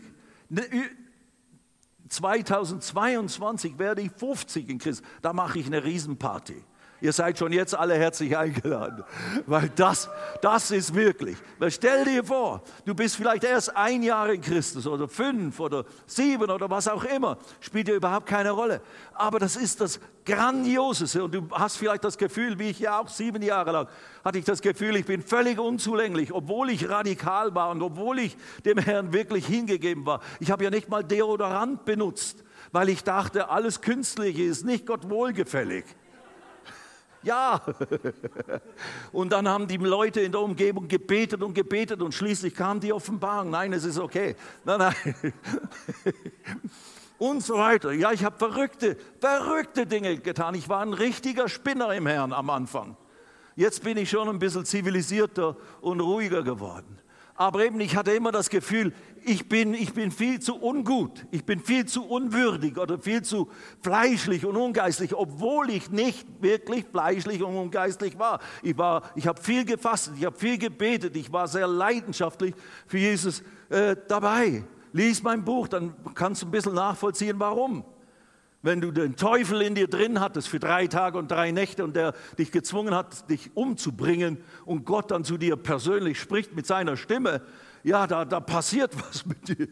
2022 2.13 3.79
werde 3.79 4.01
ich 4.01 4.11
50 4.11 4.69
in 4.69 4.77
Christus. 4.77 5.07
Da 5.21 5.33
mache 5.33 5.59
ich 5.59 5.65
eine 5.65 5.83
Riesenparty. 5.83 6.63
Ihr 7.03 7.11
seid 7.11 7.37
schon 7.37 7.51
jetzt 7.51 7.75
alle 7.75 7.95
herzlich 7.95 8.37
eingeladen, 8.37 9.03
weil 9.45 9.69
das, 9.75 10.09
das 10.41 10.71
ist 10.71 10.95
wirklich. 10.95 11.35
Weil 11.59 11.69
stell 11.69 12.05
dir 12.05 12.23
vor, 12.23 12.63
du 12.85 12.95
bist 12.95 13.17
vielleicht 13.17 13.43
erst 13.43 13.75
ein 13.75 14.03
Jahr 14.03 14.31
in 14.31 14.39
Christus 14.39 14.87
oder 14.87 15.09
fünf 15.09 15.59
oder 15.59 15.83
sieben 16.07 16.49
oder 16.49 16.69
was 16.69 16.87
auch 16.87 17.03
immer, 17.03 17.37
spielt 17.59 17.89
dir 17.89 17.95
überhaupt 17.95 18.25
keine 18.25 18.51
Rolle. 18.51 18.79
Aber 19.15 19.37
das 19.37 19.57
ist 19.57 19.81
das 19.81 19.99
Grandioseste 20.25 21.25
und 21.25 21.35
du 21.35 21.45
hast 21.51 21.75
vielleicht 21.75 22.05
das 22.05 22.17
Gefühl, 22.17 22.57
wie 22.57 22.69
ich 22.69 22.79
ja 22.79 23.01
auch 23.01 23.09
sieben 23.09 23.41
Jahre 23.41 23.73
lang 23.73 23.87
hatte 24.23 24.37
ich 24.37 24.45
das 24.45 24.61
Gefühl, 24.61 24.95
ich 24.95 25.05
bin 25.05 25.21
völlig 25.21 25.59
unzulänglich, 25.59 26.31
obwohl 26.33 26.69
ich 26.69 26.87
radikal 26.87 27.53
war 27.53 27.71
und 27.71 27.81
obwohl 27.81 28.19
ich 28.19 28.37
dem 28.63 28.77
Herrn 28.77 29.11
wirklich 29.11 29.45
hingegeben 29.45 30.05
war. 30.05 30.21
Ich 30.39 30.51
habe 30.51 30.63
ja 30.63 30.69
nicht 30.69 30.87
mal 30.87 31.03
Deodorant 31.03 31.83
benutzt, 31.83 32.45
weil 32.71 32.87
ich 32.87 33.03
dachte, 33.03 33.49
alles 33.49 33.81
Künstliche 33.81 34.43
ist 34.43 34.63
nicht 34.63 34.85
Gott 34.85 35.09
wohlgefällig. 35.09 35.83
Ja. 37.23 37.61
Und 39.11 39.31
dann 39.31 39.47
haben 39.47 39.67
die 39.67 39.77
Leute 39.77 40.21
in 40.21 40.31
der 40.31 40.41
Umgebung 40.41 40.87
gebetet 40.87 41.41
und 41.41 41.53
gebetet 41.53 42.01
und 42.01 42.13
schließlich 42.13 42.53
kam 42.53 42.79
die 42.79 42.91
Offenbarung. 42.91 43.49
Nein, 43.49 43.73
es 43.73 43.85
ist 43.85 43.97
okay. 43.97 44.35
Nein, 44.65 44.79
nein. 44.79 45.15
Und 47.17 47.41
so 47.41 47.55
weiter. 47.55 47.93
Ja, 47.93 48.11
ich 48.11 48.23
habe 48.25 48.37
verrückte, 48.37 48.97
verrückte 49.19 49.85
Dinge 49.85 50.17
getan. 50.17 50.55
Ich 50.55 50.67
war 50.67 50.81
ein 50.81 50.93
richtiger 50.93 51.47
Spinner 51.47 51.93
im 51.93 52.05
Herrn 52.05 52.33
am 52.33 52.49
Anfang. 52.49 52.97
Jetzt 53.55 53.83
bin 53.83 53.97
ich 53.97 54.09
schon 54.09 54.27
ein 54.27 54.39
bisschen 54.39 54.65
zivilisierter 54.65 55.55
und 55.81 56.01
ruhiger 56.01 56.43
geworden. 56.43 56.99
Aber 57.35 57.65
eben, 57.65 57.79
ich 57.79 57.95
hatte 57.95 58.11
immer 58.11 58.31
das 58.31 58.49
Gefühl, 58.49 58.93
ich 59.25 59.49
bin, 59.49 59.73
ich 59.73 59.93
bin 59.93 60.11
viel 60.11 60.39
zu 60.39 60.61
ungut, 60.61 61.25
ich 61.31 61.45
bin 61.45 61.59
viel 61.59 61.85
zu 61.85 62.05
unwürdig 62.05 62.77
oder 62.77 62.99
viel 62.99 63.23
zu 63.23 63.49
fleischlich 63.81 64.45
und 64.45 64.55
ungeistlich, 64.55 65.15
obwohl 65.15 65.71
ich 65.71 65.89
nicht 65.89 66.27
wirklich 66.41 66.85
fleischlich 66.85 67.41
und 67.41 67.55
ungeistlich 67.55 68.19
war. 68.19 68.39
Ich, 68.61 68.77
war, 68.77 69.03
ich 69.15 69.25
habe 69.27 69.41
viel 69.41 69.65
gefastet, 69.65 70.15
ich 70.17 70.25
habe 70.25 70.37
viel 70.37 70.57
gebetet, 70.57 71.15
ich 71.15 71.31
war 71.31 71.47
sehr 71.47 71.67
leidenschaftlich 71.67 72.53
für 72.85 72.99
Jesus 72.99 73.41
äh, 73.69 73.95
dabei. 74.07 74.63
Lies 74.91 75.23
mein 75.23 75.43
Buch, 75.43 75.67
dann 75.67 75.95
kannst 76.13 76.43
du 76.43 76.45
ein 76.45 76.51
bisschen 76.51 76.75
nachvollziehen, 76.75 77.39
warum 77.39 77.83
wenn 78.63 78.81
du 78.81 78.91
den 78.91 79.15
Teufel 79.15 79.61
in 79.61 79.75
dir 79.75 79.87
drin 79.87 80.19
hattest 80.19 80.47
für 80.47 80.59
drei 80.59 80.87
Tage 80.87 81.17
und 81.19 81.29
drei 81.29 81.51
Nächte 81.51 81.83
und 81.83 81.95
der 81.95 82.13
dich 82.39 82.51
gezwungen 82.51 82.95
hat, 82.95 83.29
dich 83.29 83.51
umzubringen 83.55 84.37
und 84.65 84.85
Gott 84.85 85.11
dann 85.11 85.25
zu 85.25 85.37
dir 85.37 85.57
persönlich 85.57 86.19
spricht 86.19 86.55
mit 86.55 86.65
seiner 86.65 86.97
Stimme, 86.97 87.41
ja, 87.83 88.07
da, 88.07 88.25
da 88.25 88.39
passiert 88.39 88.95
was 89.07 89.25
mit 89.25 89.47
dir 89.49 89.67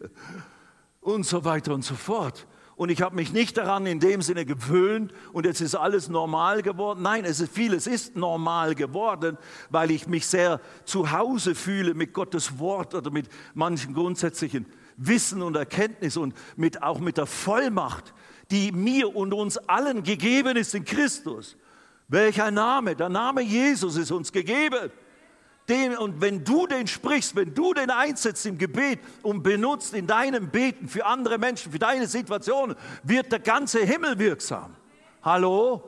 und 1.00 1.26
so 1.26 1.44
weiter 1.46 1.74
und 1.74 1.84
so 1.84 1.96
fort. 1.96 2.46
Und 2.76 2.90
ich 2.90 3.02
habe 3.02 3.16
mich 3.16 3.32
nicht 3.32 3.58
daran 3.58 3.86
in 3.86 4.00
dem 4.00 4.22
Sinne 4.22 4.44
gewöhnt 4.44 5.14
und 5.34 5.46
jetzt 5.46 5.62
ist 5.62 5.76
alles 5.76 6.10
normal 6.10 6.62
geworden. 6.62 7.04
Nein, 7.04 7.26
es 7.26 7.40
ist 7.40 7.54
vieles 7.54 7.86
ist 7.86 8.16
normal 8.16 8.76
geworden, 8.76 9.38
weil 9.70 9.92
ich 9.92 10.08
mich 10.08 10.26
sehr 10.26 10.60
zu 10.84 11.12
Hause 11.12 11.54
fühle 11.54 11.94
mit 11.94 12.12
Gottes 12.12 12.60
Wort 12.60 12.96
oder 12.96 13.12
mit 13.12 13.30
manchen 13.54 13.94
grundsätzlichen 13.94 14.66
Wissen 14.98 15.42
und 15.42 15.56
Erkenntnis 15.56 16.18
und 16.18 16.34
mit, 16.56 16.82
auch 16.82 17.00
mit 17.00 17.18
der 17.18 17.28
Vollmacht, 17.28 18.14
die 18.52 18.72
mir 18.72 19.16
und 19.16 19.34
uns 19.34 19.58
allen 19.58 20.04
gegeben 20.04 20.58
ist 20.58 20.76
in 20.76 20.86
Christus. 20.86 21.56
Welcher 22.08 22.52
Name? 22.52 22.96
Der 22.96 23.10
Name 23.10 23.42
Jesus 23.42 23.96
ist 23.96 24.12
uns 24.12 24.32
gegeben. 24.32 24.92
Den, 25.70 25.98
und 25.98 26.20
wenn 26.20 26.44
du 26.44 26.68
den 26.68 26.88
sprichst, 26.88 27.36
wenn 27.36 27.54
du 27.54 27.74
den 27.74 27.90
einsetzt 27.90 28.46
im 28.46 28.58
Gebet 28.58 29.00
und 29.22 29.42
benutzt 29.42 29.94
in 29.94 30.06
deinem 30.06 30.50
Beten 30.50 30.90
für 30.90 31.06
andere 31.06 31.38
Menschen, 31.38 31.72
für 31.72 31.80
deine 31.80 32.08
Situation, 32.08 32.76
wird 33.04 33.32
der 33.32 33.40
ganze 33.40 33.80
Himmel 33.80 34.20
wirksam. 34.20 34.76
Hallo? 35.24 35.82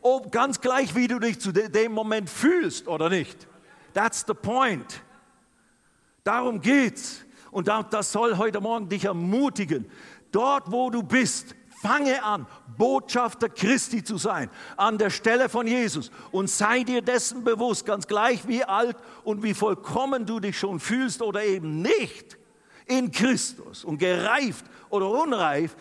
Ob 0.00 0.32
ganz 0.32 0.60
gleich, 0.60 0.94
wie 0.94 1.08
du 1.08 1.18
dich 1.18 1.40
zu 1.40 1.52
dem 1.52 1.92
Moment 1.92 2.30
fühlst 2.30 2.88
oder 2.88 3.10
nicht. 3.10 3.46
That's 3.92 4.24
the 4.26 4.34
point. 4.34 5.02
Darum 6.24 6.60
geht's. 6.60 7.24
Und 7.50 7.68
das 7.68 8.12
soll 8.12 8.38
heute 8.38 8.60
Morgen 8.60 8.88
dich 8.88 9.04
ermutigen. 9.04 9.90
Dort, 10.30 10.70
wo 10.70 10.88
du 10.90 11.02
bist, 11.02 11.54
Fange 11.80 12.24
an, 12.24 12.46
Botschafter 12.76 13.48
Christi 13.48 14.02
zu 14.02 14.16
sein, 14.18 14.50
an 14.76 14.98
der 14.98 15.10
Stelle 15.10 15.48
von 15.48 15.66
Jesus 15.66 16.10
und 16.32 16.50
sei 16.50 16.82
dir 16.82 17.02
dessen 17.02 17.44
bewusst, 17.44 17.86
ganz 17.86 18.06
gleich 18.06 18.48
wie 18.48 18.64
alt 18.64 18.96
und 19.22 19.42
wie 19.42 19.54
vollkommen 19.54 20.26
du 20.26 20.40
dich 20.40 20.58
schon 20.58 20.80
fühlst 20.80 21.22
oder 21.22 21.44
eben 21.44 21.80
nicht 21.80 22.36
in 22.86 23.12
Christus 23.12 23.84
und 23.84 23.98
gereift 23.98 24.64
oder 24.90 25.08
unreif, 25.08 25.76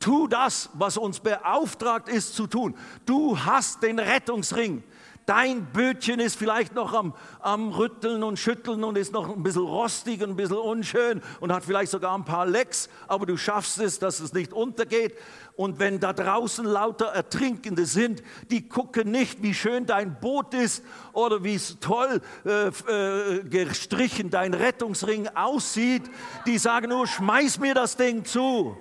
tu 0.00 0.26
das, 0.26 0.70
was 0.74 0.96
uns 0.96 1.20
beauftragt 1.20 2.08
ist 2.08 2.34
zu 2.34 2.46
tun. 2.46 2.76
Du 3.04 3.38
hast 3.38 3.82
den 3.82 3.98
Rettungsring. 3.98 4.82
Dein 5.26 5.66
Bötchen 5.72 6.20
ist 6.20 6.36
vielleicht 6.36 6.72
noch 6.76 6.94
am, 6.94 7.12
am 7.40 7.70
Rütteln 7.70 8.22
und 8.22 8.38
Schütteln 8.38 8.84
und 8.84 8.96
ist 8.96 9.12
noch 9.12 9.34
ein 9.34 9.42
bisschen 9.42 9.64
rostig 9.64 10.22
und 10.22 10.30
ein 10.30 10.36
bisschen 10.36 10.58
unschön 10.58 11.20
und 11.40 11.52
hat 11.52 11.64
vielleicht 11.64 11.90
sogar 11.90 12.16
ein 12.16 12.24
paar 12.24 12.46
Lecks, 12.46 12.88
aber 13.08 13.26
du 13.26 13.36
schaffst 13.36 13.80
es, 13.80 13.98
dass 13.98 14.20
es 14.20 14.32
nicht 14.32 14.52
untergeht. 14.52 15.16
Und 15.56 15.80
wenn 15.80 15.98
da 15.98 16.12
draußen 16.12 16.64
lauter 16.64 17.06
Ertrinkende 17.06 17.86
sind, 17.86 18.22
die 18.52 18.68
gucken 18.68 19.10
nicht, 19.10 19.42
wie 19.42 19.52
schön 19.52 19.84
dein 19.84 20.20
Boot 20.20 20.54
ist 20.54 20.84
oder 21.12 21.42
wie 21.42 21.58
toll 21.80 22.20
äh, 22.44 22.68
äh, 22.68 23.42
gestrichen 23.42 24.30
dein 24.30 24.54
Rettungsring 24.54 25.26
aussieht, 25.34 26.04
die 26.46 26.58
sagen 26.58 26.90
nur, 26.90 27.08
schmeiß 27.08 27.58
mir 27.58 27.74
das 27.74 27.96
Ding 27.96 28.24
zu. 28.24 28.76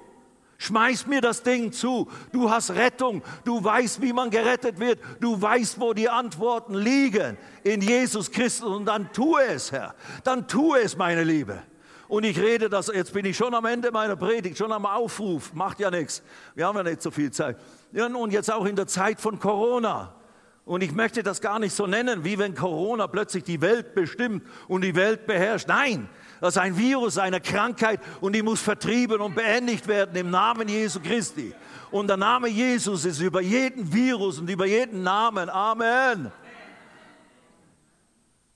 Schmeiß 0.57 1.07
mir 1.07 1.21
das 1.21 1.43
Ding 1.43 1.71
zu. 1.71 2.09
Du 2.31 2.49
hast 2.49 2.71
Rettung. 2.71 3.23
Du 3.43 3.63
weißt, 3.63 4.01
wie 4.01 4.13
man 4.13 4.29
gerettet 4.29 4.79
wird. 4.79 4.99
Du 5.19 5.41
weißt, 5.41 5.79
wo 5.79 5.93
die 5.93 6.09
Antworten 6.09 6.75
liegen. 6.75 7.37
In 7.63 7.81
Jesus 7.81 8.31
Christus. 8.31 8.69
Und 8.69 8.85
dann 8.85 9.11
tue 9.11 9.43
es, 9.43 9.71
Herr. 9.71 9.95
Dann 10.23 10.47
tue 10.47 10.79
es, 10.79 10.97
meine 10.97 11.23
Liebe. 11.23 11.61
Und 12.07 12.23
ich 12.23 12.39
rede 12.39 12.69
das, 12.69 12.87
jetzt 12.87 13.13
bin 13.13 13.25
ich 13.25 13.35
schon 13.35 13.53
am 13.53 13.65
Ende 13.65 13.91
meiner 13.91 14.15
Predigt, 14.15 14.57
schon 14.57 14.71
am 14.71 14.85
Aufruf. 14.85 15.53
Macht 15.53 15.79
ja 15.79 15.89
nichts. 15.89 16.21
Wir 16.53 16.67
haben 16.67 16.77
ja 16.77 16.83
nicht 16.83 17.01
so 17.01 17.11
viel 17.11 17.31
Zeit. 17.31 17.57
Und 17.91 18.31
jetzt 18.31 18.51
auch 18.51 18.65
in 18.65 18.75
der 18.75 18.87
Zeit 18.87 19.19
von 19.19 19.39
Corona. 19.39 20.13
Und 20.65 20.81
ich 20.81 20.93
möchte 20.93 21.21
das 21.21 21.41
gar 21.41 21.59
nicht 21.59 21.75
so 21.75 21.85
nennen, 21.85 22.25
wie 22.25 22.39
wenn 22.39 22.55
Corona 22.55 23.05
plötzlich 23.05 23.43
die 23.43 23.61
Welt 23.61 23.93
bestimmt 23.93 24.43
und 24.67 24.81
die 24.81 24.95
Welt 24.95 25.27
beherrscht. 25.27 25.67
Nein, 25.67 26.09
das 26.41 26.55
ist 26.55 26.61
ein 26.61 26.75
Virus, 26.75 27.19
eine 27.19 27.39
Krankheit 27.39 27.99
und 28.19 28.33
die 28.33 28.41
muss 28.41 28.61
vertrieben 28.61 29.21
und 29.21 29.35
beendigt 29.35 29.87
werden 29.87 30.15
im 30.15 30.31
Namen 30.31 30.67
Jesu 30.67 30.99
Christi. 30.99 31.53
Und 31.91 32.07
der 32.07 32.17
Name 32.17 32.47
Jesus 32.47 33.05
ist 33.05 33.19
über 33.19 33.41
jeden 33.41 33.93
Virus 33.93 34.39
und 34.39 34.49
über 34.49 34.65
jeden 34.65 35.03
Namen. 35.03 35.49
Amen. 35.51 36.31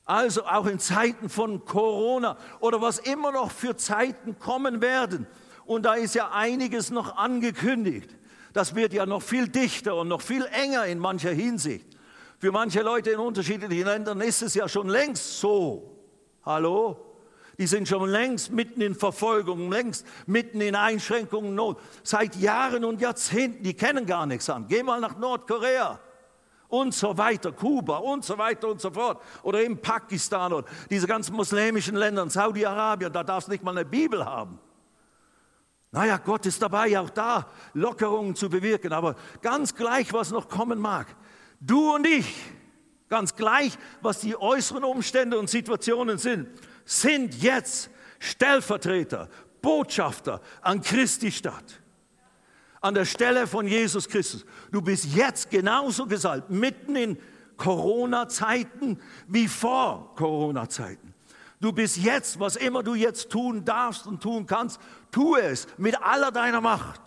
Also 0.04 0.44
auch 0.46 0.66
in 0.66 0.80
Zeiten 0.80 1.30
von 1.30 1.64
Corona 1.64 2.38
oder 2.60 2.82
was 2.82 2.98
immer 2.98 3.32
noch 3.32 3.52
für 3.52 3.78
Zeiten 3.78 4.40
kommen 4.40 4.82
werden. 4.82 5.28
Und 5.66 5.84
da 5.84 5.94
ist 5.94 6.16
ja 6.16 6.32
einiges 6.32 6.90
noch 6.90 7.18
angekündigt. 7.18 8.16
das 8.54 8.74
wird 8.74 8.94
ja 8.94 9.06
noch 9.06 9.22
viel 9.22 9.48
dichter 9.48 9.96
und 9.96 10.08
noch 10.08 10.22
viel 10.22 10.44
enger 10.48 10.88
in 10.88 10.98
mancher 10.98 11.30
Hinsicht. 11.30 11.99
Für 12.40 12.54
manche 12.54 12.82
Leute 12.82 13.12
in 13.12 13.20
unterschiedlichen 13.20 13.86
Ländern 13.86 14.22
ist 14.22 14.42
es 14.42 14.56
ja 14.56 14.68
schon 14.70 14.88
längst 14.88 15.40
so. 15.40 15.98
Hallo? 16.46 17.06
Die 17.58 17.68
sind 17.68 17.90
schon 17.90 18.10
längst 18.10 18.54
mitten 18.54 18.80
in 18.80 18.96
Verfolgung, 18.96 19.70
längst 19.70 20.08
mitten 20.26 20.62
in 20.62 20.76
Einschränkungen, 20.76 21.54
Not. 21.54 21.78
Seit 22.04 22.38
Jahren 22.38 22.86
und 22.86 23.02
Jahrzehnten, 23.02 23.64
die 23.64 23.74
kennen 23.74 24.06
gar 24.06 24.26
nichts 24.26 24.50
an. 24.50 24.66
Geh 24.70 24.82
mal 24.82 25.02
nach 25.02 25.18
Nordkorea 25.18 26.00
und 26.70 26.94
so 26.94 27.18
weiter, 27.18 27.52
Kuba 27.52 27.98
und 27.98 28.24
so 28.24 28.38
weiter 28.38 28.70
und 28.70 28.80
so 28.80 28.90
fort. 28.90 29.22
Oder 29.44 29.62
eben 29.62 29.82
Pakistan 29.82 30.54
und 30.54 30.66
diese 30.90 31.08
ganzen 31.08 31.36
muslimischen 31.36 31.98
Länder, 31.98 32.30
Saudi-Arabien, 32.30 33.12
da 33.12 33.26
darfst 33.26 33.50
du 33.50 33.52
nicht 33.52 33.64
mal 33.66 33.72
eine 33.72 33.84
Bibel 33.84 34.24
haben. 34.24 34.58
Naja, 35.92 36.18
Gott 36.18 36.46
ist 36.46 36.62
dabei, 36.62 36.98
auch 36.98 37.10
da 37.10 37.48
Lockerungen 37.74 38.36
zu 38.36 38.48
bewirken, 38.48 38.94
aber 38.94 39.16
ganz 39.42 39.76
gleich, 39.76 40.14
was 40.14 40.32
noch 40.32 40.48
kommen 40.48 40.80
mag. 40.80 41.08
Du 41.60 41.96
und 41.96 42.08
ich, 42.08 42.34
ganz 43.10 43.36
gleich, 43.36 43.78
was 44.02 44.20
die 44.20 44.36
äußeren 44.36 44.84
Umstände 44.84 45.38
und 45.38 45.50
Situationen 45.50 46.18
sind, 46.18 46.48
sind 46.86 47.42
jetzt 47.42 47.90
Stellvertreter, 48.20 49.30
Botschafter 49.62 50.42
an 50.62 50.82
Christi 50.82 51.32
Stadt. 51.32 51.82
An 52.82 52.94
der 52.94 53.06
Stelle 53.06 53.46
von 53.46 53.68
Jesus 53.68 54.08
Christus. 54.08 54.46
Du 54.72 54.82
bist 54.82 55.06
jetzt 55.14 55.50
genauso 55.50 56.06
gesalbt, 56.06 56.50
mitten 56.50 56.96
in 56.96 57.18
Corona-Zeiten 57.58 59.02
wie 59.28 59.50
vor 59.50 60.16
Corona-Zeiten. 60.16 61.14
Du 61.60 61.74
bist 61.74 61.98
jetzt, 61.98 62.40
was 62.40 62.56
immer 62.56 62.84
du 62.84 62.96
jetzt 62.96 63.30
tun 63.30 63.66
darfst 63.66 64.08
und 64.08 64.24
tun 64.24 64.46
kannst, 64.46 64.80
tu 65.12 65.36
es 65.36 65.68
mit 65.78 66.02
aller 66.02 66.32
deiner 66.32 66.62
Macht. 66.62 67.02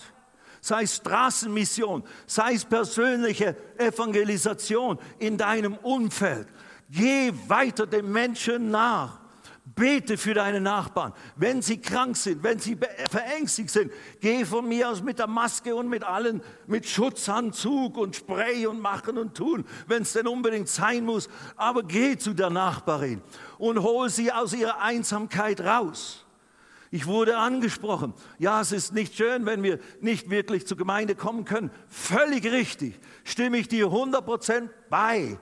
Sei 0.64 0.84
es 0.84 0.94
Straßenmission, 0.94 2.04
sei 2.24 2.54
es 2.54 2.64
persönliche 2.64 3.56
Evangelisation 3.76 4.96
in 5.18 5.36
deinem 5.36 5.74
Umfeld. 5.74 6.46
Geh 6.88 7.32
weiter 7.48 7.84
den 7.84 8.12
Menschen 8.12 8.70
nach. 8.70 9.18
Bete 9.64 10.16
für 10.16 10.34
deine 10.34 10.60
Nachbarn. 10.60 11.14
Wenn 11.34 11.62
sie 11.62 11.80
krank 11.80 12.16
sind, 12.16 12.44
wenn 12.44 12.60
sie 12.60 12.78
verängstigt 13.10 13.70
sind, 13.70 13.92
geh 14.20 14.44
von 14.44 14.68
mir 14.68 14.88
aus 14.88 15.02
mit 15.02 15.18
der 15.18 15.26
Maske 15.26 15.74
und 15.74 15.88
mit 15.88 16.04
allen, 16.04 16.42
mit 16.68 16.86
Schutzanzug 16.86 17.96
und 17.96 18.14
Spray 18.14 18.66
und 18.66 18.80
machen 18.80 19.18
und 19.18 19.36
tun, 19.36 19.64
wenn 19.88 20.02
es 20.02 20.12
denn 20.12 20.28
unbedingt 20.28 20.68
sein 20.68 21.04
muss. 21.04 21.28
Aber 21.56 21.82
geh 21.82 22.16
zu 22.16 22.34
der 22.34 22.50
Nachbarin 22.50 23.20
und 23.58 23.82
hol 23.82 24.08
sie 24.10 24.30
aus 24.30 24.52
ihrer 24.52 24.80
Einsamkeit 24.80 25.60
raus. 25.60 26.21
Ich 26.94 27.06
wurde 27.06 27.38
angesprochen. 27.38 28.12
Ja, 28.38 28.60
es 28.60 28.70
ist 28.70 28.92
nicht 28.92 29.16
schön, 29.16 29.46
wenn 29.46 29.62
wir 29.62 29.78
nicht 30.02 30.28
wirklich 30.28 30.66
zur 30.66 30.76
Gemeinde 30.76 31.14
kommen 31.14 31.46
können. 31.46 31.70
Völlig 31.88 32.44
richtig. 32.44 33.00
Stimme 33.24 33.56
ich 33.56 33.66
dir 33.66 33.86
100% 33.86 34.68
bei. 34.90 35.38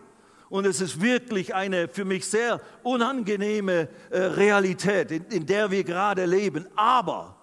Und 0.49 0.64
es 0.64 0.80
ist 0.80 1.00
wirklich 1.00 1.52
eine 1.52 1.88
für 1.88 2.04
mich 2.04 2.26
sehr 2.26 2.61
unangenehme 2.85 3.88
äh, 4.11 4.19
Realität, 4.19 5.11
in, 5.11 5.25
in 5.25 5.47
der 5.47 5.73
wir 5.73 5.83
gerade 5.83 6.25
leben. 6.25 6.69
Aber 6.76 7.37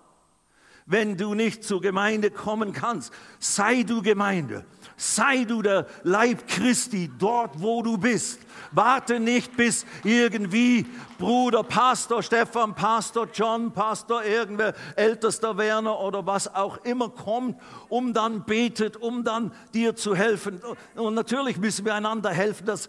wenn 0.85 1.17
du 1.17 1.33
nicht 1.33 1.65
zur 1.65 1.81
Gemeinde 1.81 2.31
kommen 2.31 2.71
kannst, 2.71 3.11
sei 3.39 3.83
du 3.83 4.01
Gemeinde. 4.01 4.63
Sei 4.95 5.43
du 5.43 5.61
der 5.61 5.85
Leib 6.03 6.47
Christi 6.47 7.11
dort, 7.19 7.61
wo 7.61 7.83
du 7.83 7.97
bist. 7.97 8.39
Warte 8.71 9.19
nicht, 9.19 9.57
bis 9.57 9.85
irgendwie 10.03 10.85
Bruder, 11.17 11.63
Pastor 11.63 12.21
Stefan, 12.21 12.75
Pastor 12.75 13.27
John, 13.33 13.71
Pastor 13.71 14.23
irgendwer, 14.23 14.73
ältester 14.95 15.57
Werner 15.57 15.99
oder 15.99 16.25
was 16.25 16.53
auch 16.53 16.77
immer 16.83 17.09
kommt, 17.09 17.59
um 17.89 18.13
dann 18.13 18.43
betet, 18.43 18.97
um 18.97 19.23
dann 19.23 19.51
dir 19.73 19.95
zu 19.95 20.15
helfen. 20.15 20.61
Und 20.95 21.15
natürlich 21.15 21.57
müssen 21.57 21.85
wir 21.85 21.95
einander 21.95 22.29
helfen, 22.29 22.65
dass, 22.67 22.87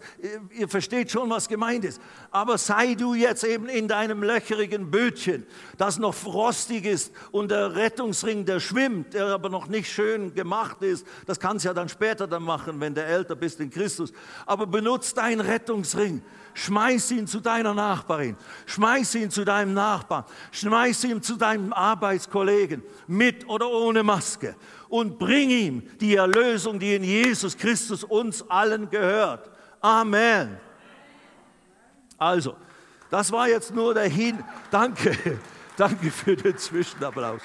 ihr 0.51 0.69
versteht 0.69 1.09
schon, 1.09 1.29
was 1.29 1.47
gemeint 1.47 1.85
ist. 1.85 1.99
Aber 2.29 2.57
sei 2.57 2.93
du 2.93 3.15
jetzt 3.15 3.43
eben 3.43 3.67
in 3.67 3.87
deinem 3.87 4.21
löcherigen 4.21 4.91
Bötchen, 4.91 5.45
das 5.77 5.97
noch 5.97 6.13
frostig 6.13 6.85
ist 6.85 7.11
und 7.31 7.49
der 7.49 7.75
Rettungsring, 7.75 8.45
der 8.45 8.59
schwimmt, 8.59 9.15
der 9.15 9.27
aber 9.27 9.49
noch 9.49 9.67
nicht 9.67 9.91
schön 9.91 10.35
gemacht 10.35 10.83
ist, 10.83 11.05
das 11.25 11.39
kannst 11.39 11.65
du 11.65 11.69
ja 11.69 11.73
dann 11.73 11.89
später 11.89 12.27
dann 12.27 12.43
machen, 12.43 12.79
wenn 12.79 12.93
du 12.93 13.03
älter 13.03 13.35
bist 13.35 13.59
in 13.59 13.71
Christus. 13.71 14.13
Aber 14.45 14.67
benutzt 14.67 15.17
deinen 15.17 15.41
Rettungsring 15.41 15.58
Schmeiß 16.53 17.11
ihn 17.11 17.27
zu 17.27 17.39
deiner 17.39 17.73
Nachbarin, 17.73 18.35
schmeiß 18.65 19.15
ihn 19.15 19.31
zu 19.31 19.45
deinem 19.45 19.73
Nachbarn, 19.73 20.25
schmeiß 20.51 21.05
ihn 21.05 21.21
zu 21.21 21.37
deinem 21.37 21.71
Arbeitskollegen 21.71 22.83
mit 23.07 23.47
oder 23.47 23.69
ohne 23.69 24.03
Maske 24.03 24.55
und 24.89 25.17
bring 25.17 25.49
ihm 25.49 25.83
die 25.99 26.15
Erlösung, 26.15 26.79
die 26.79 26.95
in 26.95 27.03
Jesus 27.03 27.55
Christus 27.55 28.03
uns 28.03 28.43
allen 28.49 28.89
gehört. 28.89 29.49
Amen. 29.79 30.57
Also, 32.17 32.55
das 33.09 33.31
war 33.31 33.47
jetzt 33.47 33.73
nur 33.73 33.93
der 33.93 34.09
Hin. 34.09 34.43
Danke, 34.71 35.39
danke 35.77 36.11
für 36.11 36.35
den 36.35 36.57
Zwischenapplaus. 36.57 37.41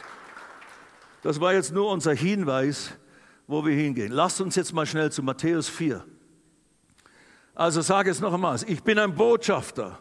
Das 1.22 1.40
war 1.40 1.54
jetzt 1.54 1.72
nur 1.72 1.88
unser 1.90 2.12
Hinweis, 2.12 2.90
wo 3.46 3.64
wir 3.64 3.74
hingehen. 3.74 4.12
Lasst 4.12 4.40
uns 4.40 4.56
jetzt 4.56 4.72
mal 4.72 4.84
schnell 4.84 5.12
zu 5.12 5.22
Matthäus 5.22 5.68
4. 5.68 6.04
Also 7.54 7.82
sage 7.82 8.10
es 8.10 8.20
noch 8.20 8.34
einmal, 8.34 8.58
ich 8.66 8.82
bin 8.82 8.98
ein 8.98 9.14
Botschafter 9.14 10.00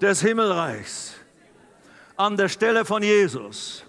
des 0.00 0.20
Himmelreichs 0.20 1.14
an 2.16 2.36
der 2.36 2.48
Stelle 2.48 2.84
von 2.84 3.02
Jesus. 3.02 3.84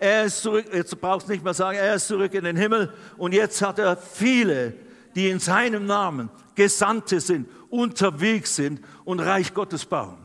Er 0.00 0.24
ist 0.24 0.42
zurück, 0.42 0.66
jetzt 0.72 0.98
brauchst 1.00 1.28
nicht 1.28 1.44
mehr 1.44 1.54
sagen, 1.54 1.76
er 1.76 1.96
ist 1.96 2.06
zurück 2.06 2.32
in 2.32 2.44
den 2.44 2.56
Himmel 2.56 2.92
und 3.18 3.34
jetzt 3.34 3.60
hat 3.60 3.78
er 3.78 3.96
viele, 3.96 4.74
die 5.14 5.28
in 5.28 5.40
seinem 5.40 5.84
Namen 5.84 6.30
Gesandte 6.54 7.20
sind, 7.20 7.48
unterwegs 7.68 8.56
sind 8.56 8.80
und 9.04 9.20
Reich 9.20 9.52
Gottes 9.52 9.84
bauen. 9.84 10.18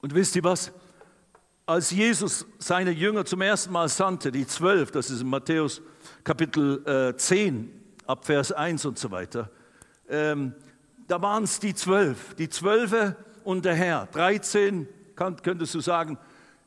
Und 0.00 0.14
wisst 0.14 0.36
ihr 0.36 0.44
was? 0.44 0.70
Als 1.64 1.90
Jesus 1.90 2.44
seine 2.58 2.90
Jünger 2.90 3.24
zum 3.24 3.40
ersten 3.40 3.72
Mal 3.72 3.88
sandte, 3.88 4.30
die 4.30 4.46
zwölf, 4.46 4.90
das 4.90 5.10
ist 5.10 5.22
in 5.22 5.28
Matthäus 5.28 5.80
Kapitel 6.24 6.84
äh, 6.86 7.16
10, 7.16 7.81
ab 8.06 8.24
Vers 8.24 8.52
1 8.52 8.84
und 8.84 8.98
so 8.98 9.10
weiter. 9.10 9.50
Ähm, 10.08 10.54
da 11.06 11.20
waren 11.20 11.44
es 11.44 11.60
die 11.60 11.74
zwölf, 11.74 12.34
die 12.34 12.48
Zwölfe 12.48 13.16
und 13.44 13.64
der 13.64 13.74
Herr, 13.74 14.06
13, 14.12 14.88
kann, 15.14 15.36
könntest 15.42 15.74
du 15.74 15.80
sagen, 15.80 16.18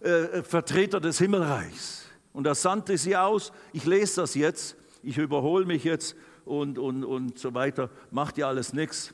äh, 0.02 0.10
äh, 0.10 0.44
Vertreter 0.44 1.00
des 1.00 1.18
Himmelreichs. 1.18 2.06
Und 2.34 2.46
er 2.46 2.56
sandte 2.56 2.98
sie 2.98 3.16
aus, 3.16 3.52
ich 3.74 3.86
lese 3.86 4.22
das 4.22 4.36
jetzt, 4.36 4.76
ich 5.04 5.18
überhole 5.18 5.66
mich 5.66 5.84
jetzt 5.84 6.16
und, 6.44 6.78
und, 6.78 7.04
und 7.04 7.40
so 7.40 7.54
weiter, 7.54 7.90
macht 8.12 8.38
ja 8.38 8.48
alles 8.48 8.74
nichts. 8.74 9.14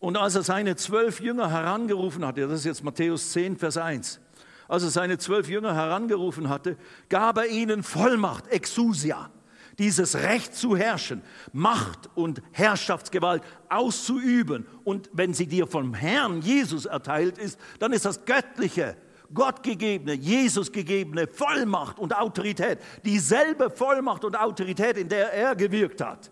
Und 0.00 0.16
als 0.16 0.34
er 0.34 0.42
seine 0.42 0.74
zwölf 0.74 1.20
Jünger 1.20 1.50
herangerufen 1.50 2.26
hatte, 2.26 2.48
das 2.48 2.60
ist 2.60 2.64
jetzt 2.64 2.82
Matthäus 2.82 3.30
10, 3.30 3.56
Vers 3.56 3.76
1, 3.76 4.20
als 4.66 4.82
er 4.82 4.90
seine 4.90 5.18
zwölf 5.18 5.48
Jünger 5.48 5.74
herangerufen 5.74 6.48
hatte, 6.48 6.76
gab 7.08 7.38
er 7.38 7.46
ihnen 7.46 7.84
Vollmacht, 7.84 8.48
Exousia, 8.48 9.30
dieses 9.78 10.16
Recht 10.16 10.54
zu 10.54 10.76
herrschen, 10.76 11.22
Macht 11.52 12.10
und 12.14 12.42
Herrschaftsgewalt 12.52 13.42
auszuüben. 13.68 14.66
Und 14.84 15.10
wenn 15.12 15.34
sie 15.34 15.46
dir 15.46 15.66
vom 15.66 15.94
Herrn 15.94 16.40
Jesus 16.42 16.86
erteilt 16.86 17.38
ist, 17.38 17.58
dann 17.78 17.92
ist 17.92 18.04
das 18.04 18.24
göttliche, 18.24 18.96
Gottgegebene, 19.34 20.12
Jesus 20.12 20.72
gegebene 20.72 21.26
Vollmacht 21.26 21.98
und 21.98 22.14
Autorität, 22.14 22.78
dieselbe 23.04 23.70
Vollmacht 23.70 24.24
und 24.24 24.36
Autorität, 24.36 24.96
in 24.96 25.08
der 25.08 25.32
er 25.32 25.56
gewirkt 25.56 26.00
hat 26.00 26.30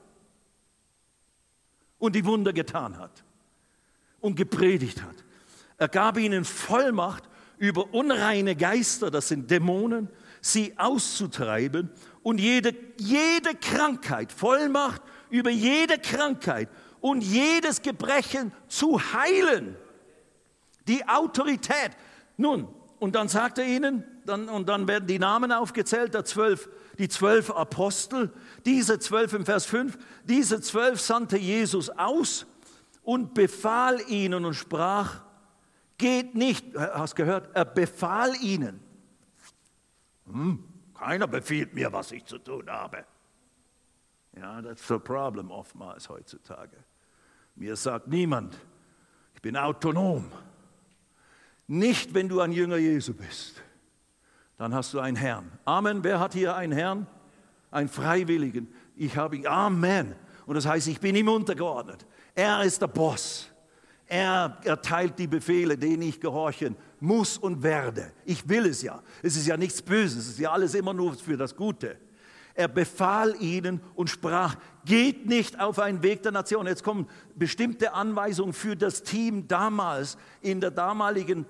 und 1.98 2.14
die 2.14 2.24
Wunder 2.24 2.52
getan 2.52 2.98
hat 2.98 3.24
und 4.20 4.36
gepredigt 4.36 5.02
hat. 5.02 5.14
Er 5.78 5.88
gab 5.88 6.18
ihnen 6.18 6.44
Vollmacht 6.44 7.24
über 7.58 7.94
unreine 7.94 8.56
Geister, 8.56 9.10
das 9.10 9.28
sind 9.28 9.50
Dämonen, 9.50 10.08
sie 10.40 10.78
auszutreiben 10.78 11.90
und 12.22 12.38
jede, 12.38 12.74
jede 12.96 13.54
Krankheit, 13.54 14.32
Vollmacht 14.32 15.02
über 15.30 15.50
jede 15.50 15.98
Krankheit 15.98 16.68
und 17.00 17.22
jedes 17.22 17.82
Gebrechen 17.82 18.52
zu 18.68 19.00
heilen. 19.12 19.76
Die 20.86 21.06
Autorität. 21.08 21.92
Nun, 22.36 22.68
und 22.98 23.14
dann 23.14 23.28
sagt 23.28 23.58
er 23.58 23.64
ihnen, 23.64 24.04
dann, 24.26 24.48
und 24.48 24.68
dann 24.68 24.86
werden 24.86 25.06
die 25.06 25.18
Namen 25.18 25.52
aufgezählt, 25.52 26.14
der 26.14 26.24
zwölf, 26.24 26.68
die 26.98 27.08
zwölf 27.08 27.50
Apostel, 27.50 28.30
diese 28.66 28.98
zwölf 28.98 29.32
im 29.32 29.46
Vers 29.46 29.64
5, 29.66 29.98
diese 30.24 30.60
zwölf 30.60 31.00
sandte 31.00 31.38
Jesus 31.38 31.88
aus 31.90 32.46
und 33.02 33.32
befahl 33.34 34.00
ihnen 34.08 34.44
und 34.44 34.54
sprach, 34.54 35.22
geht 35.96 36.34
nicht, 36.34 36.64
hast 36.76 37.16
gehört, 37.16 37.48
er 37.54 37.64
befahl 37.64 38.34
ihnen. 38.42 38.80
Hm, 40.26 40.62
keiner 41.00 41.26
befiehlt 41.26 41.72
mir, 41.72 41.90
was 41.92 42.12
ich 42.12 42.26
zu 42.26 42.38
tun 42.38 42.68
habe. 42.68 43.04
Ja, 44.36 44.60
das 44.60 44.80
ist 44.80 44.90
das 44.90 45.02
Problem 45.02 45.50
oftmals 45.50 46.08
heutzutage. 46.10 46.76
Mir 47.56 47.74
sagt 47.74 48.06
niemand, 48.06 48.58
ich 49.34 49.40
bin 49.40 49.56
autonom. 49.56 50.30
Nicht, 51.66 52.12
wenn 52.12 52.28
du 52.28 52.40
ein 52.40 52.52
Jünger 52.52 52.76
Jesu 52.76 53.14
bist. 53.14 53.62
dann 54.58 54.74
hast 54.74 54.92
du 54.92 55.00
einen 55.00 55.16
Herrn. 55.16 55.50
Amen. 55.64 56.04
Wer 56.04 56.20
hat 56.20 56.34
hier 56.34 56.54
einen 56.54 56.72
Herrn? 56.72 57.06
Einen 57.70 57.88
Freiwilligen. 57.88 58.68
Ich 58.94 59.16
habe 59.16 59.36
ihn. 59.36 59.46
Amen. 59.46 60.14
Und 60.44 60.54
das 60.54 60.66
heißt, 60.66 60.86
ich 60.88 61.00
bin 61.00 61.16
ihm 61.16 61.28
untergeordnet. 61.28 62.06
Er 62.34 62.62
ist 62.62 62.82
der 62.82 62.88
Boss. 62.88 63.50
Er 64.10 64.58
erteilt 64.64 65.20
die 65.20 65.28
Befehle, 65.28 65.78
denen 65.78 66.02
ich 66.02 66.20
gehorchen 66.20 66.74
muss 66.98 67.38
und 67.38 67.62
werde. 67.62 68.10
Ich 68.24 68.48
will 68.48 68.66
es 68.66 68.82
ja. 68.82 69.04
Es 69.22 69.36
ist 69.36 69.46
ja 69.46 69.56
nichts 69.56 69.80
Böses. 69.80 70.24
Es 70.24 70.30
ist 70.30 70.40
ja 70.40 70.50
alles 70.50 70.74
immer 70.74 70.92
nur 70.92 71.14
für 71.14 71.36
das 71.36 71.54
Gute. 71.54 71.96
Er 72.54 72.66
befahl 72.66 73.36
ihnen 73.40 73.80
und 73.94 74.10
sprach, 74.10 74.56
geht 74.84 75.26
nicht 75.26 75.60
auf 75.60 75.78
einen 75.78 76.02
Weg 76.02 76.24
der 76.24 76.32
Nation. 76.32 76.66
Jetzt 76.66 76.82
kommen 76.82 77.06
bestimmte 77.36 77.94
Anweisungen 77.94 78.52
für 78.52 78.76
das 78.76 79.04
Team 79.04 79.46
damals 79.46 80.18
in 80.40 80.60
der 80.60 80.72
damaligen 80.72 81.46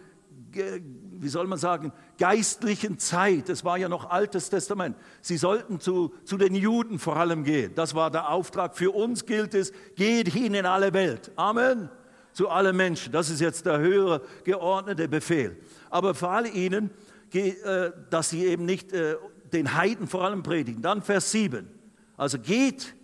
wie 0.53 1.29
soll 1.29 1.47
man 1.47 1.59
sagen, 1.59 1.93
geistlichen 2.19 2.99
Zeit, 2.99 3.49
es 3.49 3.65
war 3.65 3.79
ja 3.79 3.89
noch 3.89 4.11
Altes 4.11 4.51
Testament, 4.51 4.97
sie 5.21 5.37
sollten 5.37 5.79
zu, 5.79 6.13
zu 6.25 6.37
den 6.37 6.57
Juden 6.57 6.99
vor 6.99 7.17
allem 7.17 7.45
gehen. 7.45 7.73
Das 7.77 7.95
war 7.95 8.11
der 8.11 8.31
Auftrag. 8.31 8.77
Für 8.77 8.91
uns 8.91 9.27
gilt 9.27 9.55
es, 9.55 9.73
geht 9.95 10.29
hin 10.29 10.55
in 10.55 10.67
alle 10.67 10.93
Welt. 10.93 11.31
Amen. 11.37 11.89
Zu 12.33 12.49
allen 12.49 12.77
Menschen. 12.77 13.13
Das 13.13 13.31
ist 13.31 13.41
jetzt 13.41 13.67
der 13.67 13.79
höhere 13.79 14.23
geordnete 14.45 15.09
Befehl. 15.09 15.57
Aber 15.91 16.15
vor 16.15 16.31
allem 16.31 16.55
ihnen, 16.55 16.91
äh, 17.33 17.91
dass 18.11 18.31
sie 18.31 18.47
eben 18.47 18.65
nicht 18.65 18.93
äh, 18.93 19.17
den 19.53 19.75
Heiden 19.75 20.07
vor 20.07 20.25
allem 20.25 20.43
predigen. 20.43 20.83
Dann 20.83 21.03
Vers 21.03 21.31
7. 21.33 21.69
Also 22.17 22.39
geht 22.39 22.95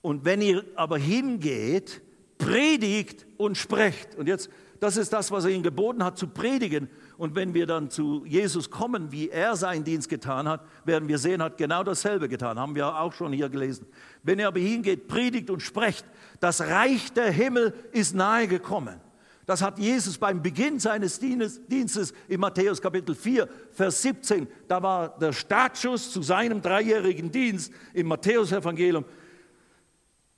und 0.00 0.24
wenn 0.24 0.42
ihr 0.42 0.64
aber 0.74 0.98
hingeht, 0.98 2.02
predigt 2.38 3.24
und 3.36 3.56
sprecht. 3.56 4.16
Und 4.16 4.26
jetzt 4.26 4.50
das 4.82 4.96
ist 4.96 5.12
das, 5.12 5.30
was 5.30 5.44
er 5.44 5.52
ihnen 5.52 5.62
geboten 5.62 6.02
hat, 6.02 6.18
zu 6.18 6.26
predigen. 6.26 6.90
Und 7.22 7.36
wenn 7.36 7.54
wir 7.54 7.66
dann 7.66 7.88
zu 7.88 8.24
Jesus 8.26 8.68
kommen, 8.68 9.12
wie 9.12 9.28
er 9.28 9.54
seinen 9.54 9.84
Dienst 9.84 10.08
getan 10.08 10.48
hat, 10.48 10.66
werden 10.84 11.06
wir 11.06 11.18
sehen, 11.18 11.40
hat 11.40 11.56
genau 11.56 11.84
dasselbe 11.84 12.28
getan. 12.28 12.58
Haben 12.58 12.74
wir 12.74 12.98
auch 12.98 13.12
schon 13.12 13.32
hier 13.32 13.48
gelesen. 13.48 13.86
Wenn 14.24 14.40
er 14.40 14.48
aber 14.48 14.58
hingeht, 14.58 15.06
predigt 15.06 15.48
und 15.48 15.60
sprecht, 15.62 16.04
das 16.40 16.62
Reich 16.62 17.12
der 17.12 17.30
Himmel 17.30 17.74
ist 17.92 18.16
nahe 18.16 18.48
gekommen. 18.48 19.00
Das 19.46 19.62
hat 19.62 19.78
Jesus 19.78 20.18
beim 20.18 20.42
Beginn 20.42 20.80
seines 20.80 21.20
Dienstes 21.20 22.12
in 22.26 22.40
Matthäus 22.40 22.82
Kapitel 22.82 23.14
4, 23.14 23.48
Vers 23.70 24.02
17, 24.02 24.48
da 24.66 24.82
war 24.82 25.16
der 25.16 25.32
Startschuss 25.32 26.10
zu 26.10 26.22
seinem 26.22 26.60
dreijährigen 26.60 27.30
Dienst 27.30 27.72
im 27.94 28.08
Matthäus-Evangelium 28.08 29.04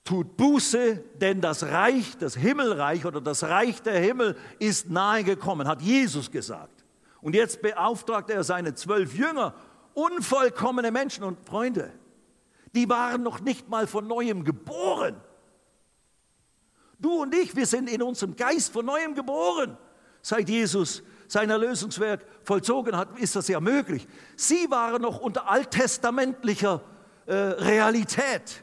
tut 0.05 0.37
Buße, 0.37 1.03
denn 1.19 1.41
das 1.41 1.63
Reich, 1.63 2.19
das 2.19 2.37
Himmelreich 2.37 3.07
oder 3.07 3.23
das 3.23 3.43
Reich 3.43 3.81
der 3.81 3.99
Himmel 3.99 4.37
ist 4.59 4.91
nahe 4.91 5.25
gekommen, 5.25 5.67
hat 5.67 5.81
Jesus 5.81 6.31
gesagt. 6.31 6.74
Und 7.25 7.35
jetzt 7.35 7.63
beauftragt 7.63 8.29
er 8.29 8.45
seine 8.45 8.75
zwölf 8.75 9.15
Jünger, 9.15 9.55
unvollkommene 9.95 10.91
Menschen 10.91 11.25
und 11.25 11.41
Freunde, 11.41 11.91
die 12.75 12.87
waren 12.87 13.23
noch 13.23 13.41
nicht 13.41 13.67
mal 13.67 13.87
von 13.87 14.07
neuem 14.07 14.45
geboren. 14.45 15.17
Du 16.99 17.23
und 17.23 17.35
ich, 17.35 17.57
wir 17.57 17.65
sind 17.65 17.89
in 17.89 18.03
unserem 18.03 18.37
Geist 18.37 18.75
von 18.75 18.85
neuem 18.85 19.15
geboren. 19.15 19.79
Seit 20.21 20.51
Jesus 20.51 21.03
sein 21.27 21.49
Erlösungswerk 21.49 22.27
vollzogen 22.43 22.95
hat, 22.95 23.19
ist 23.19 23.35
das 23.37 23.49
ja 23.49 23.59
möglich. 23.59 24.07
Sie 24.37 24.71
waren 24.71 25.01
noch 25.01 25.19
unter 25.19 25.49
alttestamentlicher 25.49 26.83
äh, 27.25 27.33
Realität 27.35 28.63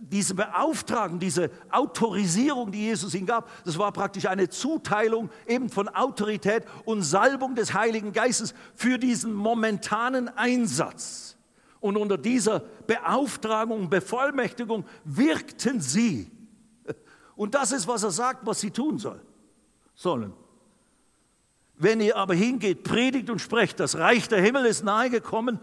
diese 0.00 0.34
Beauftragung, 0.34 1.18
diese 1.18 1.50
Autorisierung, 1.70 2.72
die 2.72 2.82
Jesus 2.82 3.14
ihnen 3.14 3.26
gab, 3.26 3.48
das 3.64 3.78
war 3.78 3.92
praktisch 3.92 4.26
eine 4.26 4.48
Zuteilung 4.48 5.30
eben 5.46 5.68
von 5.68 5.88
Autorität 5.88 6.64
und 6.84 7.02
Salbung 7.02 7.54
des 7.54 7.72
Heiligen 7.72 8.12
Geistes 8.12 8.54
für 8.74 8.98
diesen 8.98 9.32
momentanen 9.32 10.28
Einsatz. 10.28 11.36
Und 11.80 11.96
unter 11.96 12.18
dieser 12.18 12.60
Beauftragung, 12.86 13.88
Bevollmächtigung 13.88 14.84
wirkten 15.04 15.80
sie. 15.80 16.30
Und 17.36 17.54
das 17.54 17.72
ist, 17.72 17.88
was 17.88 18.02
er 18.02 18.10
sagt, 18.10 18.46
was 18.46 18.60
sie 18.60 18.70
tun 18.70 18.98
soll, 18.98 19.20
sollen. 19.94 20.32
Wenn 21.76 22.00
ihr 22.00 22.16
aber 22.16 22.34
hingeht, 22.34 22.84
predigt 22.84 23.30
und 23.30 23.40
sprecht, 23.40 23.80
das 23.80 23.96
Reich 23.96 24.28
der 24.28 24.40
Himmel 24.40 24.66
ist 24.66 24.84
nahe 24.84 25.10
gekommen, 25.10 25.58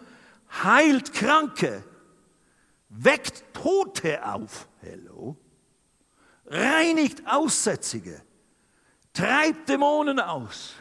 heilt 0.64 1.14
Kranke, 1.14 1.84
weckt 2.90 3.44
Tote 3.54 4.26
auf, 4.26 4.68
hello, 4.82 5.38
reinigt 6.46 7.24
Aussätzige, 7.26 8.22
treibt 9.14 9.70
Dämonen 9.70 10.20
aus. 10.20 10.74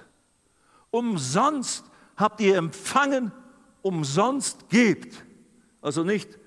Umsonst 0.91 1.85
habt 2.17 2.41
ihr 2.41 2.57
empfangen, 2.57 3.31
umsonst 3.83 4.69
gebt. 4.69 5.25
Also 5.81 6.03
nicht 6.03 6.39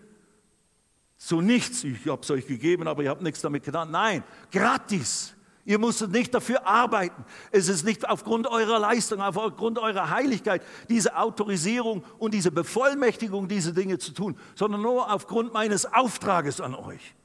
zu 1.18 1.40
nichts, 1.40 1.84
ich 1.84 2.08
habe 2.08 2.24
es 2.24 2.32
euch 2.32 2.48
gegeben, 2.48 2.88
aber 2.88 3.04
ihr 3.04 3.10
habt 3.12 3.22
nichts 3.22 3.42
damit 3.42 3.64
getan. 3.64 3.92
Nein, 3.92 4.24
gratis. 4.52 5.36
Ihr 5.72 5.80
musstet 5.80 6.12
nicht 6.12 6.34
dafür 6.34 6.68
arbeiten. 6.68 7.24
Es 7.50 7.70
ist 7.70 7.86
nicht 7.86 8.10
aufgrund 8.10 8.46
eurer 8.46 8.78
Leistung, 8.78 9.22
aufgrund 9.22 9.80
eurer 9.80 10.10
Heiligkeit, 10.10 10.62
diese 10.90 11.16
Autorisierung 11.16 12.04
und 12.20 12.34
diese 12.34 12.52
Bevollmächtigung, 12.52 13.48
diese 13.48 13.72
Dinge 13.72 13.98
zu 13.98 14.12
tun, 14.12 14.38
sondern 14.54 14.82
nur 14.82 15.10
aufgrund 15.10 15.54
meines 15.54 15.86
Auftrages 15.86 16.60
an 16.60 16.76
euch. 16.76 17.16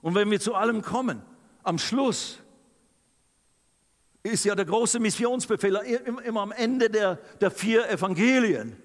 Und 0.00 0.14
wenn 0.14 0.30
wir 0.30 0.40
zu 0.40 0.54
allem 0.54 0.80
kommen, 0.80 1.20
am 1.62 1.78
Schluss 1.78 2.38
ist 4.22 4.46
ja 4.46 4.54
der 4.54 4.64
große 4.64 4.98
Missionsbefehl 4.98 5.74
immer 6.24 6.40
am 6.40 6.52
Ende 6.52 6.88
der, 6.88 7.16
der 7.42 7.50
vier 7.50 7.86
Evangelien. 7.90 8.82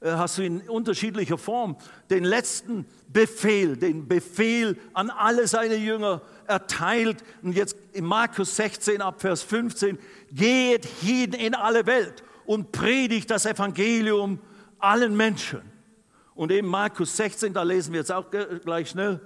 Äh, 0.00 0.10
hast 0.12 0.38
du 0.38 0.42
in 0.42 0.60
unterschiedlicher 0.68 1.38
Form 1.38 1.76
den 2.10 2.24
letzten 2.24 2.86
Befehl, 3.08 3.76
den 3.76 4.06
Befehl 4.06 4.76
an 4.92 5.10
alle 5.10 5.46
seine 5.46 5.76
Jünger 5.76 6.20
erteilt. 6.46 7.24
Und 7.42 7.52
jetzt 7.52 7.76
in 7.92 8.04
Markus 8.04 8.56
16 8.56 9.00
ab 9.00 9.20
Vers 9.20 9.42
15, 9.42 9.98
geht 10.30 10.84
hin 10.84 11.32
in 11.32 11.54
alle 11.54 11.86
Welt 11.86 12.22
und 12.44 12.72
predigt 12.72 13.30
das 13.30 13.46
Evangelium 13.46 14.38
allen 14.78 15.16
Menschen. 15.16 15.62
Und 16.34 16.52
eben 16.52 16.68
Markus 16.68 17.16
16, 17.16 17.54
da 17.54 17.62
lesen 17.62 17.92
wir 17.92 18.00
jetzt 18.00 18.12
auch 18.12 18.26
gleich 18.30 18.90
schnell, 18.90 19.20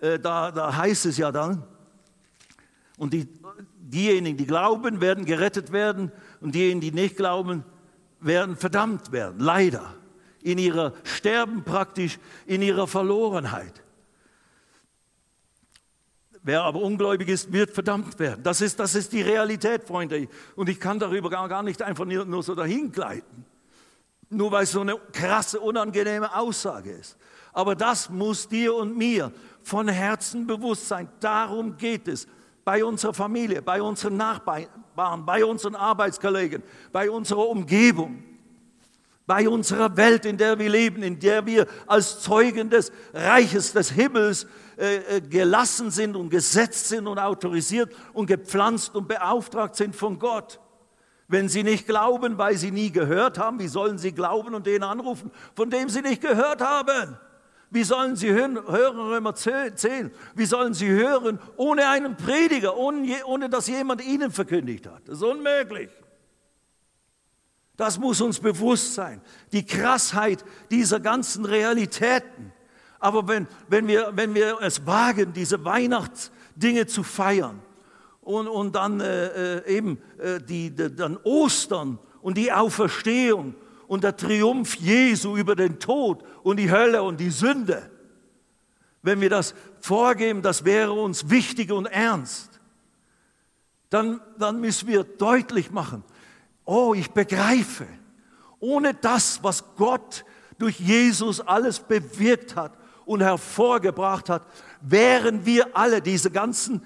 äh, 0.00 0.18
da, 0.18 0.50
da 0.50 0.76
heißt 0.76 1.06
es 1.06 1.16
ja 1.16 1.30
dann, 1.30 1.62
und 2.98 3.12
die, 3.12 3.28
diejenigen, 3.78 4.36
die 4.36 4.46
glauben, 4.46 5.00
werden 5.00 5.24
gerettet 5.24 5.70
werden 5.70 6.10
und 6.40 6.54
diejenigen, 6.54 6.80
die 6.80 6.92
nicht 6.92 7.16
glauben, 7.16 7.62
werden 8.20 8.56
verdammt 8.56 9.12
werden, 9.12 9.40
leider, 9.40 9.94
in 10.42 10.58
ihrer 10.58 10.92
Sterben 11.04 11.64
praktisch, 11.64 12.18
in 12.46 12.62
ihrer 12.62 12.86
Verlorenheit. 12.86 13.82
Wer 16.42 16.62
aber 16.62 16.80
ungläubig 16.80 17.28
ist, 17.28 17.52
wird 17.52 17.72
verdammt 17.72 18.20
werden. 18.20 18.44
Das 18.44 18.60
ist, 18.60 18.78
das 18.78 18.94
ist 18.94 19.12
die 19.12 19.22
Realität, 19.22 19.82
Freunde. 19.82 20.28
Und 20.54 20.68
ich 20.68 20.78
kann 20.78 21.00
darüber 21.00 21.28
gar, 21.28 21.48
gar 21.48 21.64
nicht 21.64 21.82
einfach 21.82 22.04
nur, 22.04 22.42
so 22.44 22.54
dahin 22.54 22.92
gleiten. 22.92 23.44
Nur 24.30 24.52
weil 24.52 24.62
es 24.62 24.70
so 24.70 24.82
eine 24.82 24.96
krasse, 25.12 25.58
unangenehme 25.58 26.32
Aussage 26.36 26.92
ist. 26.92 27.16
Aber 27.52 27.74
das 27.74 28.10
muss 28.10 28.46
dir 28.46 28.76
und 28.76 28.96
mir 28.96 29.32
von 29.64 29.88
Herzen 29.88 30.46
bewusst 30.46 30.86
sein. 30.86 31.08
Darum 31.18 31.76
geht 31.76 32.06
es 32.06 32.28
bei 32.66 32.84
unserer 32.84 33.14
Familie, 33.14 33.62
bei 33.62 33.80
unseren 33.80 34.16
Nachbarn, 34.16 34.66
bei 35.24 35.44
unseren 35.44 35.76
Arbeitskollegen, 35.76 36.64
bei 36.90 37.08
unserer 37.08 37.48
Umgebung, 37.48 38.24
bei 39.24 39.48
unserer 39.48 39.96
Welt, 39.96 40.24
in 40.24 40.36
der 40.36 40.58
wir 40.58 40.68
leben, 40.68 41.04
in 41.04 41.20
der 41.20 41.46
wir 41.46 41.68
als 41.86 42.22
Zeugen 42.22 42.68
des 42.68 42.90
Reiches 43.14 43.72
des 43.72 43.90
Himmels 43.90 44.48
äh, 44.78 44.96
äh, 44.96 45.20
gelassen 45.20 45.92
sind 45.92 46.16
und 46.16 46.28
gesetzt 46.28 46.88
sind 46.88 47.06
und 47.06 47.20
autorisiert 47.20 47.94
und 48.12 48.26
gepflanzt 48.26 48.96
und 48.96 49.06
beauftragt 49.06 49.76
sind 49.76 49.94
von 49.94 50.18
Gott. 50.18 50.58
Wenn 51.28 51.48
sie 51.48 51.62
nicht 51.62 51.86
glauben, 51.86 52.36
weil 52.36 52.56
sie 52.56 52.72
nie 52.72 52.90
gehört 52.90 53.38
haben, 53.38 53.60
wie 53.60 53.68
sollen 53.68 53.98
sie 53.98 54.10
glauben 54.10 54.56
und 54.56 54.66
den 54.66 54.82
anrufen, 54.82 55.30
von 55.54 55.70
dem 55.70 55.88
sie 55.88 56.02
nicht 56.02 56.20
gehört 56.20 56.60
haben? 56.60 57.16
Wie 57.70 57.82
sollen 57.82 58.16
sie 58.16 58.30
hören, 58.30 58.56
Römer 58.56 59.34
10? 59.34 60.10
Wie 60.34 60.46
sollen 60.46 60.72
sie 60.72 60.88
hören 60.88 61.38
ohne 61.56 61.88
einen 61.88 62.16
Prediger, 62.16 62.76
ohne, 62.76 63.24
ohne 63.24 63.48
dass 63.48 63.66
jemand 63.66 64.04
ihnen 64.04 64.30
verkündigt 64.30 64.86
hat? 64.86 65.02
Das 65.06 65.16
ist 65.16 65.24
unmöglich. 65.24 65.90
Das 67.76 67.98
muss 67.98 68.20
uns 68.20 68.40
bewusst 68.40 68.94
sein. 68.94 69.20
Die 69.52 69.66
Krassheit 69.66 70.44
dieser 70.70 71.00
ganzen 71.00 71.44
Realitäten. 71.44 72.52
Aber 72.98 73.28
wenn, 73.28 73.46
wenn, 73.68 73.86
wir, 73.86 74.12
wenn 74.14 74.34
wir 74.34 74.58
es 74.62 74.86
wagen, 74.86 75.32
diese 75.32 75.64
Weihnachtsdinge 75.64 76.86
zu 76.86 77.02
feiern 77.02 77.60
und, 78.22 78.48
und 78.48 78.74
dann 78.74 79.00
äh, 79.00 79.58
äh, 79.58 79.76
eben 79.76 79.98
äh, 80.18 80.40
die, 80.40 80.70
die, 80.70 80.94
dann 80.94 81.18
Ostern 81.22 81.98
und 82.22 82.38
die 82.38 82.50
Auferstehung 82.50 83.54
und 83.88 84.04
der 84.04 84.16
Triumph 84.16 84.74
Jesu 84.76 85.36
über 85.36 85.56
den 85.56 85.78
Tod 85.78 86.24
und 86.42 86.58
die 86.58 86.70
Hölle 86.70 87.02
und 87.02 87.18
die 87.18 87.30
Sünde, 87.30 87.90
wenn 89.02 89.20
wir 89.20 89.30
das 89.30 89.54
vorgeben, 89.80 90.42
das 90.42 90.64
wäre 90.64 90.92
uns 90.92 91.30
wichtig 91.30 91.70
und 91.70 91.86
ernst, 91.86 92.60
dann, 93.90 94.20
dann 94.38 94.60
müssen 94.60 94.88
wir 94.88 95.04
deutlich 95.04 95.70
machen, 95.70 96.02
oh, 96.64 96.94
ich 96.94 97.10
begreife, 97.12 97.86
ohne 98.58 98.94
das, 98.94 99.42
was 99.42 99.64
Gott 99.76 100.24
durch 100.58 100.80
Jesus 100.80 101.40
alles 101.40 101.78
bewirkt 101.78 102.56
hat 102.56 102.72
und 103.04 103.20
hervorgebracht 103.20 104.28
hat, 104.28 104.42
wären 104.80 105.46
wir 105.46 105.76
alle, 105.76 106.02
diese 106.02 106.30
ganzen 106.30 106.82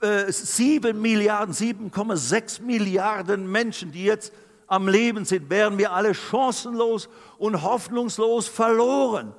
äh, 0.00 0.30
7 0.32 1.00
Milliarden, 1.00 1.54
7,6 1.54 2.62
Milliarden 2.62 3.50
Menschen, 3.50 3.92
die 3.92 4.04
jetzt 4.04 4.32
am 4.68 4.86
Leben 4.86 5.24
sind, 5.24 5.50
wären 5.50 5.78
wir 5.78 5.92
alle 5.92 6.14
chancenlos 6.14 7.08
und 7.38 7.62
hoffnungslos 7.62 8.46
verloren. 8.46 9.34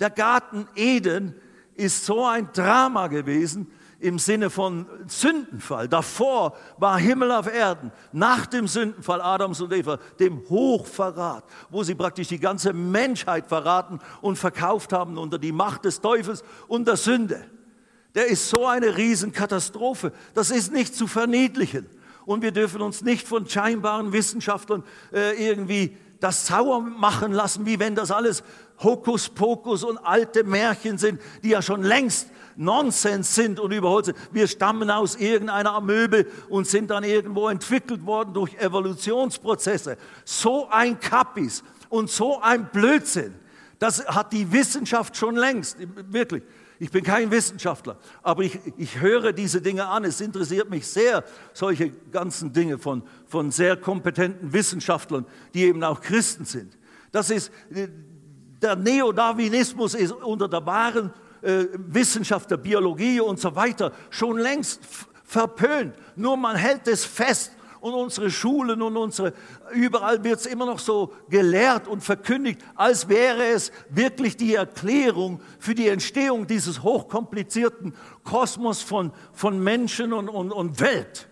Der 0.00 0.10
Garten 0.10 0.66
Eden 0.74 1.34
ist 1.74 2.04
so 2.04 2.26
ein 2.26 2.50
Drama 2.52 3.06
gewesen 3.06 3.70
im 4.00 4.18
Sinne 4.18 4.50
von 4.50 4.86
Sündenfall. 5.06 5.88
Davor 5.88 6.56
war 6.76 6.98
Himmel 6.98 7.32
auf 7.32 7.52
Erden, 7.52 7.90
nach 8.12 8.46
dem 8.46 8.66
Sündenfall 8.66 9.22
Adams 9.22 9.60
und 9.60 9.72
Eva, 9.72 9.98
dem 10.20 10.42
Hochverrat, 10.50 11.44
wo 11.70 11.82
sie 11.82 11.94
praktisch 11.94 12.28
die 12.28 12.38
ganze 12.38 12.72
Menschheit 12.72 13.46
verraten 13.46 14.00
und 14.20 14.36
verkauft 14.36 14.92
haben 14.92 15.16
unter 15.16 15.38
die 15.38 15.52
Macht 15.52 15.86
des 15.86 16.00
Teufels 16.00 16.44
und 16.68 16.86
der 16.86 16.96
Sünde. 16.96 17.46
Der 18.14 18.26
ist 18.26 18.48
so 18.50 18.66
eine 18.66 18.96
Riesenkatastrophe. 18.96 20.12
Das 20.34 20.50
ist 20.50 20.72
nicht 20.72 20.94
zu 20.94 21.06
verniedlichen. 21.06 21.86
Und 22.26 22.42
wir 22.42 22.52
dürfen 22.52 22.80
uns 22.80 23.02
nicht 23.02 23.26
von 23.26 23.48
scheinbaren 23.48 24.12
Wissenschaftlern 24.12 24.82
äh, 25.12 25.32
irgendwie 25.46 25.96
das 26.20 26.46
sauer 26.46 26.80
machen 26.80 27.32
lassen, 27.32 27.66
wie 27.66 27.78
wenn 27.78 27.94
das 27.94 28.10
alles 28.10 28.42
Hokuspokus 28.82 29.84
und 29.84 29.98
alte 29.98 30.42
Märchen 30.44 30.96
sind, 30.96 31.20
die 31.42 31.50
ja 31.50 31.60
schon 31.60 31.82
längst 31.82 32.28
Nonsens 32.56 33.34
sind 33.34 33.60
und 33.60 33.72
überholt 33.72 34.06
sind. 34.06 34.18
Wir 34.32 34.46
stammen 34.46 34.90
aus 34.90 35.16
irgendeiner 35.16 35.74
Amöbe 35.74 36.26
und 36.48 36.66
sind 36.66 36.90
dann 36.90 37.04
irgendwo 37.04 37.48
entwickelt 37.48 38.06
worden 38.06 38.32
durch 38.32 38.54
Evolutionsprozesse. 38.54 39.96
So 40.24 40.68
ein 40.70 40.98
Kappis 40.98 41.62
und 41.88 42.10
so 42.10 42.40
ein 42.40 42.70
Blödsinn, 42.72 43.34
das 43.78 44.06
hat 44.06 44.32
die 44.32 44.50
Wissenschaft 44.50 45.16
schon 45.16 45.36
längst, 45.36 45.76
wirklich. 46.10 46.42
Ich 46.80 46.90
bin 46.90 47.04
kein 47.04 47.30
Wissenschaftler, 47.30 47.98
aber 48.22 48.42
ich, 48.42 48.58
ich 48.76 49.00
höre 49.00 49.32
diese 49.32 49.60
Dinge 49.60 49.86
an. 49.86 50.04
Es 50.04 50.20
interessiert 50.20 50.70
mich 50.70 50.86
sehr, 50.86 51.24
solche 51.52 51.90
ganzen 52.10 52.52
Dinge 52.52 52.78
von, 52.78 53.02
von 53.26 53.50
sehr 53.50 53.76
kompetenten 53.76 54.52
Wissenschaftlern, 54.52 55.24
die 55.54 55.62
eben 55.64 55.84
auch 55.84 56.00
Christen 56.00 56.44
sind. 56.44 56.76
Das 57.12 57.30
ist, 57.30 57.52
der 58.60 58.74
Neodarwinismus 58.76 59.94
ist 59.94 60.12
unter 60.12 60.48
der 60.48 60.66
wahren 60.66 61.12
äh, 61.42 61.66
Wissenschaft 61.74 62.50
der 62.50 62.56
Biologie 62.56 63.20
und 63.20 63.38
so 63.38 63.54
weiter 63.54 63.92
schon 64.10 64.38
längst 64.38 64.80
verpönt. 65.24 65.94
Nur 66.16 66.36
man 66.36 66.56
hält 66.56 66.88
es 66.88 67.04
fest 67.04 67.52
und 67.84 67.92
unsere 67.92 68.30
Schulen 68.30 68.80
und 68.80 68.96
unsere, 68.96 69.34
überall 69.74 70.24
wird 70.24 70.40
es 70.40 70.46
immer 70.46 70.64
noch 70.64 70.78
so 70.78 71.12
gelehrt 71.28 71.86
und 71.86 72.02
verkündigt, 72.02 72.62
als 72.74 73.10
wäre 73.10 73.44
es 73.48 73.72
wirklich 73.90 74.38
die 74.38 74.54
Erklärung 74.54 75.42
für 75.58 75.74
die 75.74 75.88
Entstehung 75.88 76.46
dieses 76.46 76.82
hochkomplizierten 76.82 77.94
Kosmos 78.22 78.80
von, 78.80 79.12
von 79.34 79.62
Menschen 79.62 80.14
und, 80.14 80.30
und, 80.30 80.50
und 80.50 80.80
Welt 80.80 81.28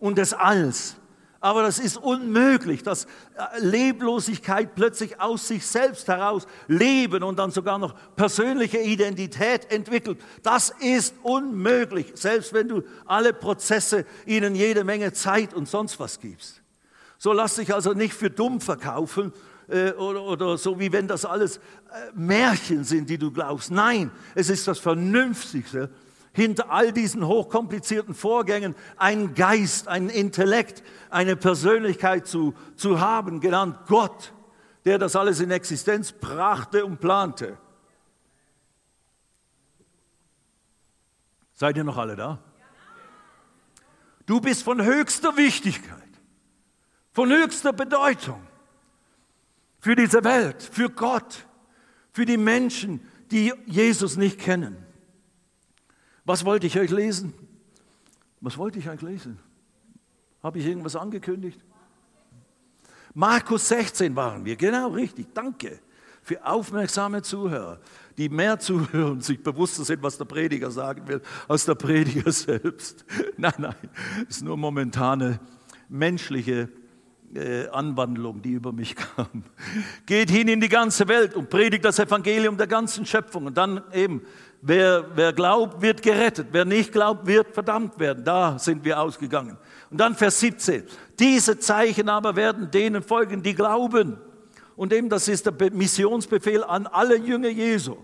und 0.00 0.18
des 0.18 0.34
Alls. 0.34 0.96
Aber 1.42 1.62
das 1.62 1.80
ist 1.80 1.96
unmöglich, 1.96 2.84
dass 2.84 3.04
äh, 3.04 3.58
Leblosigkeit 3.58 4.76
plötzlich 4.76 5.20
aus 5.20 5.48
sich 5.48 5.66
selbst 5.66 6.06
heraus 6.06 6.46
leben 6.68 7.24
und 7.24 7.36
dann 7.36 7.50
sogar 7.50 7.78
noch 7.80 7.96
persönliche 8.14 8.78
Identität 8.78 9.68
entwickelt. 9.72 10.20
Das 10.44 10.70
ist 10.78 11.16
unmöglich, 11.24 12.12
selbst 12.14 12.52
wenn 12.52 12.68
du 12.68 12.84
alle 13.06 13.32
Prozesse 13.32 14.06
ihnen 14.24 14.54
jede 14.54 14.84
Menge 14.84 15.12
Zeit 15.12 15.52
und 15.52 15.68
sonst 15.68 15.98
was 15.98 16.20
gibst. 16.20 16.62
So 17.18 17.32
lass 17.32 17.56
dich 17.56 17.74
also 17.74 17.92
nicht 17.92 18.14
für 18.14 18.30
dumm 18.30 18.60
verkaufen 18.60 19.32
äh, 19.68 19.90
oder, 19.94 20.22
oder 20.22 20.56
so, 20.56 20.78
wie 20.78 20.92
wenn 20.92 21.08
das 21.08 21.24
alles 21.24 21.56
äh, 21.56 21.60
Märchen 22.14 22.84
sind, 22.84 23.10
die 23.10 23.18
du 23.18 23.32
glaubst. 23.32 23.72
Nein, 23.72 24.12
es 24.36 24.48
ist 24.48 24.68
das 24.68 24.78
Vernünftigste, 24.78 25.90
hinter 26.32 26.70
all 26.70 26.92
diesen 26.92 27.26
hochkomplizierten 27.26 28.14
Vorgängen 28.14 28.74
einen 28.96 29.34
Geist, 29.34 29.88
einen 29.88 30.08
Intellekt, 30.08 30.82
eine 31.10 31.36
Persönlichkeit 31.36 32.26
zu, 32.26 32.54
zu 32.76 33.00
haben, 33.00 33.40
genannt 33.40 33.78
Gott, 33.86 34.32
der 34.84 34.98
das 34.98 35.14
alles 35.14 35.40
in 35.40 35.50
Existenz 35.50 36.12
brachte 36.12 36.84
und 36.84 37.00
plante. 37.00 37.58
Seid 41.54 41.76
ihr 41.76 41.84
noch 41.84 41.98
alle 41.98 42.16
da? 42.16 42.38
Du 44.26 44.40
bist 44.40 44.62
von 44.62 44.82
höchster 44.82 45.36
Wichtigkeit, 45.36 45.98
von 47.12 47.30
höchster 47.30 47.72
Bedeutung 47.72 48.40
für 49.78 49.96
diese 49.96 50.24
Welt, 50.24 50.62
für 50.62 50.88
Gott, 50.88 51.46
für 52.12 52.24
die 52.24 52.36
Menschen, 52.36 53.06
die 53.30 53.52
Jesus 53.66 54.16
nicht 54.16 54.38
kennen. 54.38 54.86
Was 56.24 56.44
wollte 56.44 56.66
ich 56.66 56.78
euch 56.78 56.90
lesen? 56.90 57.34
Was 58.40 58.58
wollte 58.58 58.78
ich 58.78 58.88
euch 58.88 59.02
lesen? 59.02 59.38
Habe 60.42 60.58
ich 60.58 60.66
irgendwas 60.66 60.96
angekündigt? 60.96 61.60
Markus 63.14 63.68
16 63.68 64.16
waren 64.16 64.44
wir, 64.44 64.56
genau 64.56 64.88
richtig, 64.88 65.26
danke 65.34 65.78
für 66.22 66.44
aufmerksame 66.46 67.22
Zuhörer, 67.22 67.80
die 68.16 68.28
mehr 68.28 68.58
zuhören 68.58 69.12
und 69.12 69.24
sich 69.24 69.42
bewusster 69.42 69.84
sind, 69.84 70.02
was 70.02 70.18
der 70.18 70.24
Prediger 70.24 70.70
sagen 70.70 71.06
will, 71.08 71.20
als 71.48 71.64
der 71.64 71.74
Prediger 71.74 72.30
selbst. 72.32 73.04
Nein, 73.36 73.52
nein, 73.58 73.74
es 74.28 74.36
ist 74.36 74.44
nur 74.44 74.56
momentane 74.56 75.40
menschliche 75.88 76.68
äh, 77.34 77.68
Anwandlung, 77.68 78.40
die 78.40 78.52
über 78.52 78.72
mich 78.72 78.94
kam. 78.94 79.44
Geht 80.06 80.30
hin 80.30 80.48
in 80.48 80.60
die 80.60 80.68
ganze 80.68 81.08
Welt 81.08 81.34
und 81.34 81.50
predigt 81.50 81.84
das 81.84 81.98
Evangelium 81.98 82.56
der 82.56 82.66
ganzen 82.66 83.04
Schöpfung. 83.04 83.46
Und 83.46 83.56
dann 83.56 83.82
eben 83.92 84.22
Wer, 84.64 85.04
wer 85.16 85.32
glaubt, 85.32 85.82
wird 85.82 86.02
gerettet. 86.02 86.46
Wer 86.52 86.64
nicht 86.64 86.92
glaubt, 86.92 87.26
wird 87.26 87.52
verdammt 87.52 87.98
werden. 87.98 88.24
Da 88.24 88.60
sind 88.60 88.84
wir 88.84 89.00
ausgegangen. 89.00 89.58
Und 89.90 89.98
dann 89.98 90.14
Vers 90.14 90.38
17. 90.38 90.84
Diese 91.18 91.58
Zeichen 91.58 92.08
aber 92.08 92.36
werden 92.36 92.70
denen 92.70 93.02
folgen, 93.02 93.42
die 93.42 93.56
glauben. 93.56 94.18
Und 94.76 94.92
eben, 94.92 95.08
das 95.08 95.26
ist 95.26 95.46
der 95.46 95.72
Missionsbefehl 95.72 96.62
an 96.62 96.86
alle 96.86 97.18
Jünger 97.18 97.48
Jesu. 97.48 97.96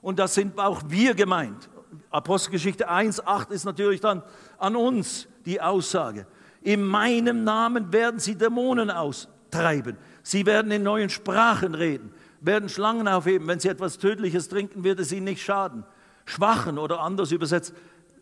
Und 0.00 0.18
das 0.18 0.34
sind 0.34 0.58
auch 0.58 0.82
wir 0.88 1.14
gemeint. 1.14 1.70
Apostelgeschichte 2.10 2.88
1, 2.88 3.24
8 3.24 3.52
ist 3.52 3.64
natürlich 3.64 4.00
dann 4.00 4.24
an 4.58 4.74
uns 4.74 5.28
die 5.46 5.60
Aussage. 5.60 6.26
In 6.62 6.82
meinem 6.82 7.44
Namen 7.44 7.92
werden 7.92 8.18
sie 8.18 8.34
Dämonen 8.34 8.90
austreiben. 8.90 9.96
Sie 10.24 10.46
werden 10.46 10.72
in 10.72 10.82
neuen 10.82 11.10
Sprachen 11.10 11.76
reden 11.76 12.12
werden 12.42 12.68
Schlangen 12.68 13.08
aufheben. 13.08 13.46
Wenn 13.46 13.60
sie 13.60 13.68
etwas 13.68 13.98
Tödliches 13.98 14.48
trinken, 14.48 14.84
wird 14.84 15.00
es 15.00 15.12
ihnen 15.12 15.24
nicht 15.24 15.42
schaden. 15.42 15.84
Schwachen 16.24 16.78
oder 16.78 17.00
anders 17.00 17.32
übersetzt, 17.32 17.74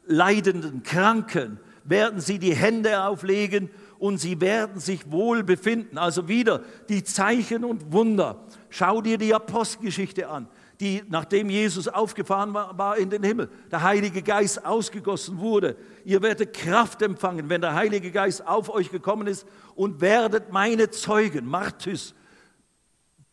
Leidenden, 0.06 0.82
Kranken 0.82 1.58
werden 1.84 2.20
sie 2.20 2.38
die 2.38 2.54
Hände 2.54 3.04
auflegen 3.04 3.70
und 3.98 4.18
sie 4.18 4.40
werden 4.40 4.80
sich 4.80 5.10
wohl 5.10 5.42
befinden. 5.42 5.98
Also 5.98 6.28
wieder 6.28 6.62
die 6.88 7.04
Zeichen 7.04 7.64
und 7.64 7.92
Wunder. 7.92 8.44
Schau 8.70 9.00
dir 9.02 9.18
die 9.18 9.34
Apostelgeschichte 9.34 10.28
an, 10.28 10.48
die 10.80 11.02
nachdem 11.08 11.50
Jesus 11.50 11.88
aufgefahren 11.88 12.54
war, 12.54 12.76
war 12.78 12.96
in 12.96 13.10
den 13.10 13.22
Himmel, 13.22 13.50
der 13.70 13.82
Heilige 13.82 14.22
Geist 14.22 14.64
ausgegossen 14.64 15.38
wurde. 15.38 15.76
Ihr 16.04 16.22
werdet 16.22 16.54
Kraft 16.54 17.02
empfangen, 17.02 17.48
wenn 17.50 17.60
der 17.60 17.74
Heilige 17.74 18.10
Geist 18.10 18.46
auf 18.46 18.70
euch 18.70 18.90
gekommen 18.90 19.26
ist 19.26 19.46
und 19.74 20.00
werdet 20.00 20.52
meine 20.52 20.90
Zeugen, 20.90 21.46
Martys, 21.46 22.14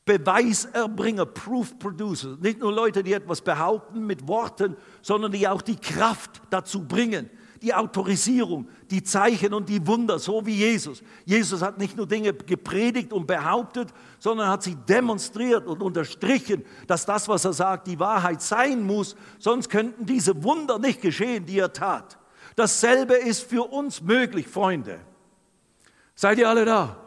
Beweiserbringer, 0.07 1.27
Proof 1.27 1.77
Producer. 1.77 2.37
Nicht 2.39 2.59
nur 2.59 2.73
Leute, 2.73 3.03
die 3.03 3.13
etwas 3.13 3.41
behaupten 3.41 4.07
mit 4.07 4.27
Worten, 4.27 4.75
sondern 5.03 5.31
die 5.31 5.47
auch 5.47 5.61
die 5.61 5.75
Kraft 5.75 6.41
dazu 6.49 6.87
bringen, 6.87 7.29
die 7.61 7.73
Autorisierung, 7.73 8.67
die 8.89 9.03
Zeichen 9.03 9.53
und 9.53 9.67
die 9.67 9.85
Wunder, 9.85 10.17
so 10.17 10.45
wie 10.45 10.55
Jesus. 10.55 11.03
Jesus 11.25 11.61
hat 11.61 11.77
nicht 11.77 11.97
nur 11.97 12.07
Dinge 12.07 12.33
gepredigt 12.33 13.11
und 13.11 13.27
behauptet, 13.27 13.89
sondern 14.17 14.47
hat 14.47 14.63
sie 14.63 14.75
demonstriert 14.75 15.67
und 15.67 15.83
unterstrichen, 15.83 16.63
dass 16.87 17.05
das, 17.05 17.27
was 17.27 17.45
er 17.45 17.53
sagt, 17.53 17.87
die 17.87 17.99
Wahrheit 17.99 18.41
sein 18.41 18.83
muss. 18.83 19.15
Sonst 19.39 19.69
könnten 19.69 20.05
diese 20.05 20.43
Wunder 20.43 20.79
nicht 20.79 21.01
geschehen, 21.01 21.45
die 21.45 21.59
er 21.59 21.73
tat. 21.73 22.17
Dasselbe 22.55 23.15
ist 23.15 23.43
für 23.43 23.63
uns 23.63 24.01
möglich, 24.01 24.47
Freunde. 24.47 24.99
Seid 26.15 26.39
ihr 26.39 26.49
alle 26.49 26.65
da? 26.65 27.06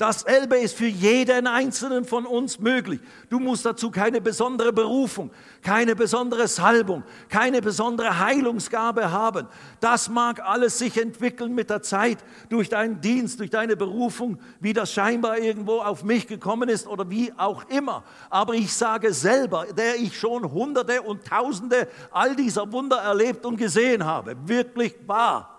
Dasselbe 0.00 0.56
ist 0.56 0.78
für 0.78 0.86
jeden 0.86 1.46
einzelnen 1.46 2.06
von 2.06 2.24
uns 2.24 2.58
möglich. 2.58 3.00
Du 3.28 3.38
musst 3.38 3.66
dazu 3.66 3.90
keine 3.90 4.22
besondere 4.22 4.72
Berufung, 4.72 5.30
keine 5.60 5.94
besondere 5.94 6.48
Salbung, 6.48 7.02
keine 7.28 7.60
besondere 7.60 8.18
Heilungsgabe 8.18 9.12
haben. 9.12 9.46
Das 9.78 10.08
mag 10.08 10.40
alles 10.40 10.78
sich 10.78 10.98
entwickeln 10.98 11.54
mit 11.54 11.68
der 11.68 11.82
Zeit 11.82 12.16
durch 12.48 12.70
deinen 12.70 13.02
Dienst, 13.02 13.40
durch 13.40 13.50
deine 13.50 13.76
Berufung, 13.76 14.40
wie 14.58 14.72
das 14.72 14.90
scheinbar 14.90 15.36
irgendwo 15.36 15.80
auf 15.80 16.02
mich 16.02 16.26
gekommen 16.26 16.70
ist 16.70 16.86
oder 16.86 17.10
wie 17.10 17.34
auch 17.36 17.68
immer. 17.68 18.02
Aber 18.30 18.54
ich 18.54 18.72
sage 18.72 19.12
selber, 19.12 19.66
der 19.66 19.96
ich 19.96 20.18
schon 20.18 20.50
Hunderte 20.50 21.02
und 21.02 21.26
Tausende 21.26 21.88
all 22.10 22.34
dieser 22.34 22.72
Wunder 22.72 22.96
erlebt 22.96 23.44
und 23.44 23.58
gesehen 23.58 24.06
habe, 24.06 24.34
wirklich 24.46 24.94
wahr, 25.06 25.58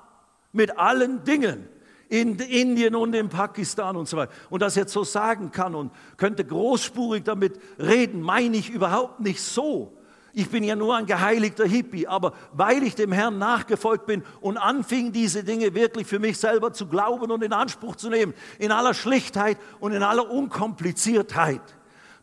mit 0.51 0.79
allen 0.79 1.23
Dingen 1.25 1.69
in 2.11 2.37
Indien 2.39 2.93
und 2.93 3.15
in 3.15 3.29
Pakistan 3.29 3.95
und 3.95 4.07
so 4.07 4.17
weiter. 4.17 4.33
Und 4.49 4.61
das 4.61 4.75
jetzt 4.75 4.91
so 4.91 5.05
sagen 5.05 5.49
kann 5.51 5.73
und 5.73 5.93
könnte 6.17 6.43
großspurig 6.43 7.23
damit 7.23 7.57
reden, 7.79 8.21
meine 8.21 8.57
ich 8.57 8.69
überhaupt 8.69 9.21
nicht 9.21 9.41
so. 9.41 9.97
Ich 10.33 10.49
bin 10.49 10.65
ja 10.65 10.75
nur 10.75 10.95
ein 10.95 11.05
geheiligter 11.05 11.65
Hippie, 11.65 12.07
aber 12.07 12.33
weil 12.51 12.83
ich 12.83 12.95
dem 12.95 13.13
Herrn 13.13 13.37
nachgefolgt 13.37 14.05
bin 14.05 14.23
und 14.41 14.57
anfing, 14.57 15.13
diese 15.13 15.45
Dinge 15.45 15.73
wirklich 15.73 16.05
für 16.05 16.19
mich 16.19 16.37
selber 16.37 16.73
zu 16.73 16.87
glauben 16.87 17.31
und 17.31 17.43
in 17.43 17.53
Anspruch 17.53 17.95
zu 17.95 18.09
nehmen, 18.09 18.33
in 18.59 18.73
aller 18.73 18.93
Schlichtheit 18.93 19.57
und 19.79 19.93
in 19.93 20.03
aller 20.03 20.29
Unkompliziertheit, 20.29 21.61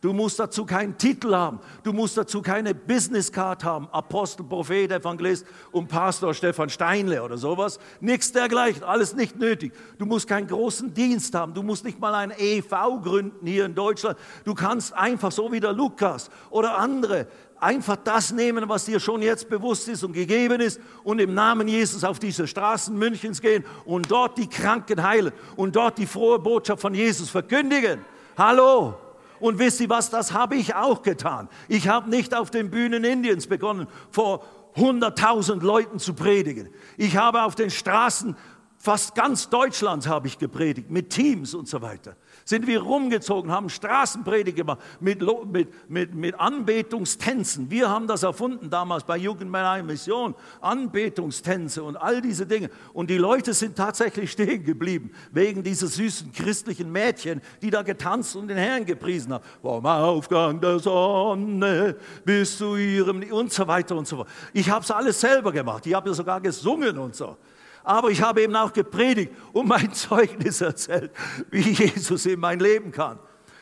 Du 0.00 0.12
musst 0.12 0.38
dazu 0.38 0.64
keinen 0.64 0.96
Titel 0.96 1.34
haben. 1.34 1.58
Du 1.82 1.92
musst 1.92 2.16
dazu 2.16 2.40
keine 2.40 2.74
Businesscard 2.74 3.64
haben. 3.64 3.88
Apostel, 3.90 4.44
Prophet, 4.44 4.92
Evangelist 4.92 5.44
und 5.72 5.88
Pastor 5.88 6.34
Stefan 6.34 6.70
Steinle 6.70 7.22
oder 7.22 7.36
sowas. 7.36 7.80
Nichts 8.00 8.30
dergleichen. 8.30 8.84
Alles 8.84 9.14
nicht 9.16 9.36
nötig. 9.36 9.72
Du 9.98 10.06
musst 10.06 10.28
keinen 10.28 10.46
großen 10.46 10.94
Dienst 10.94 11.34
haben. 11.34 11.52
Du 11.52 11.62
musst 11.62 11.84
nicht 11.84 11.98
mal 11.98 12.14
ein 12.14 12.32
EV 12.36 13.00
gründen 13.02 13.46
hier 13.46 13.64
in 13.64 13.74
Deutschland. 13.74 14.16
Du 14.44 14.54
kannst 14.54 14.92
einfach 14.92 15.32
so 15.32 15.50
wie 15.50 15.60
der 15.60 15.72
Lukas 15.72 16.30
oder 16.50 16.78
andere 16.78 17.26
einfach 17.60 17.96
das 17.96 18.32
nehmen, 18.32 18.68
was 18.68 18.84
dir 18.84 19.00
schon 19.00 19.20
jetzt 19.20 19.48
bewusst 19.48 19.88
ist 19.88 20.04
und 20.04 20.12
gegeben 20.12 20.60
ist 20.60 20.80
und 21.02 21.18
im 21.18 21.34
Namen 21.34 21.66
Jesus 21.66 22.04
auf 22.04 22.20
diese 22.20 22.46
Straßen 22.46 22.96
Münchens 22.96 23.40
gehen 23.40 23.64
und 23.84 24.10
dort 24.10 24.38
die 24.38 24.48
Kranken 24.48 25.02
heilen 25.02 25.32
und 25.56 25.74
dort 25.74 25.98
die 25.98 26.06
frohe 26.06 26.38
Botschaft 26.38 26.80
von 26.80 26.94
Jesus 26.94 27.30
verkündigen. 27.30 28.04
Hallo, 28.36 28.94
und 29.40 29.58
wisst 29.58 29.80
ihr 29.80 29.88
was, 29.88 30.10
das 30.10 30.32
habe 30.32 30.56
ich 30.56 30.74
auch 30.74 31.02
getan. 31.02 31.48
Ich 31.68 31.88
habe 31.88 32.10
nicht 32.10 32.34
auf 32.34 32.50
den 32.50 32.70
Bühnen 32.70 33.04
Indiens 33.04 33.46
begonnen, 33.46 33.86
vor 34.10 34.44
100.000 34.76 35.62
Leuten 35.62 35.98
zu 35.98 36.14
predigen. 36.14 36.68
Ich 36.96 37.16
habe 37.16 37.42
auf 37.42 37.54
den 37.54 37.70
Straßen 37.70 38.36
fast 38.78 39.14
ganz 39.14 39.48
Deutschlands 39.48 40.06
habe 40.06 40.28
ich 40.28 40.38
gepredigt, 40.38 40.90
mit 40.90 41.10
Teams 41.10 41.54
und 41.54 41.68
so 41.68 41.82
weiter 41.82 42.16
sind 42.48 42.66
wir 42.66 42.80
rumgezogen, 42.80 43.50
haben 43.50 43.68
Straßenpredigt 43.68 44.56
gemacht 44.56 44.80
mit, 45.00 45.20
mit, 45.52 45.90
mit, 45.90 46.14
mit 46.14 46.40
Anbetungstänzen. 46.40 47.70
Wir 47.70 47.90
haben 47.90 48.06
das 48.06 48.22
erfunden 48.22 48.70
damals 48.70 49.04
bei 49.04 49.18
Jugendmänner 49.18 49.82
Mission, 49.82 50.34
Anbetungstänze 50.62 51.82
und 51.82 51.96
all 51.96 52.22
diese 52.22 52.46
Dinge. 52.46 52.70
Und 52.94 53.10
die 53.10 53.18
Leute 53.18 53.52
sind 53.52 53.76
tatsächlich 53.76 54.32
stehen 54.38 54.64
geblieben, 54.64 55.10
wegen 55.30 55.62
dieser 55.62 55.88
süßen 55.88 56.32
christlichen 56.32 56.90
Mädchen, 56.90 57.42
die 57.60 57.68
da 57.68 57.82
getanzt 57.82 58.34
und 58.34 58.48
den 58.48 58.56
Herrn 58.56 58.86
gepriesen 58.86 59.34
haben. 59.34 59.44
Vom 59.60 59.84
Aufgang 59.84 60.58
der 60.58 60.78
Sonne 60.78 61.96
bis 62.24 62.56
zu 62.56 62.76
ihrem 62.76 63.30
und 63.30 63.52
so 63.52 63.66
weiter 63.66 63.94
und 63.94 64.08
so 64.08 64.16
fort. 64.16 64.28
Ich 64.54 64.70
habe 64.70 64.82
es 64.82 64.90
alles 64.90 65.20
selber 65.20 65.52
gemacht. 65.52 65.86
Ich 65.86 65.92
habe 65.92 66.08
ja 66.08 66.14
sogar 66.14 66.40
gesungen 66.40 66.96
und 66.96 67.14
so 67.14 67.36
aber 67.84 68.10
ich 68.10 68.22
habe 68.22 68.42
eben 68.42 68.56
auch 68.56 68.72
gepredigt 68.72 69.32
und 69.52 69.68
mein 69.68 69.92
Zeugnis 69.94 70.60
erzählt, 70.60 71.10
wie 71.50 71.70
Jesus 71.70 72.26
in 72.26 72.40
mein 72.40 72.58
Leben 72.58 72.92
kann. 72.92 73.18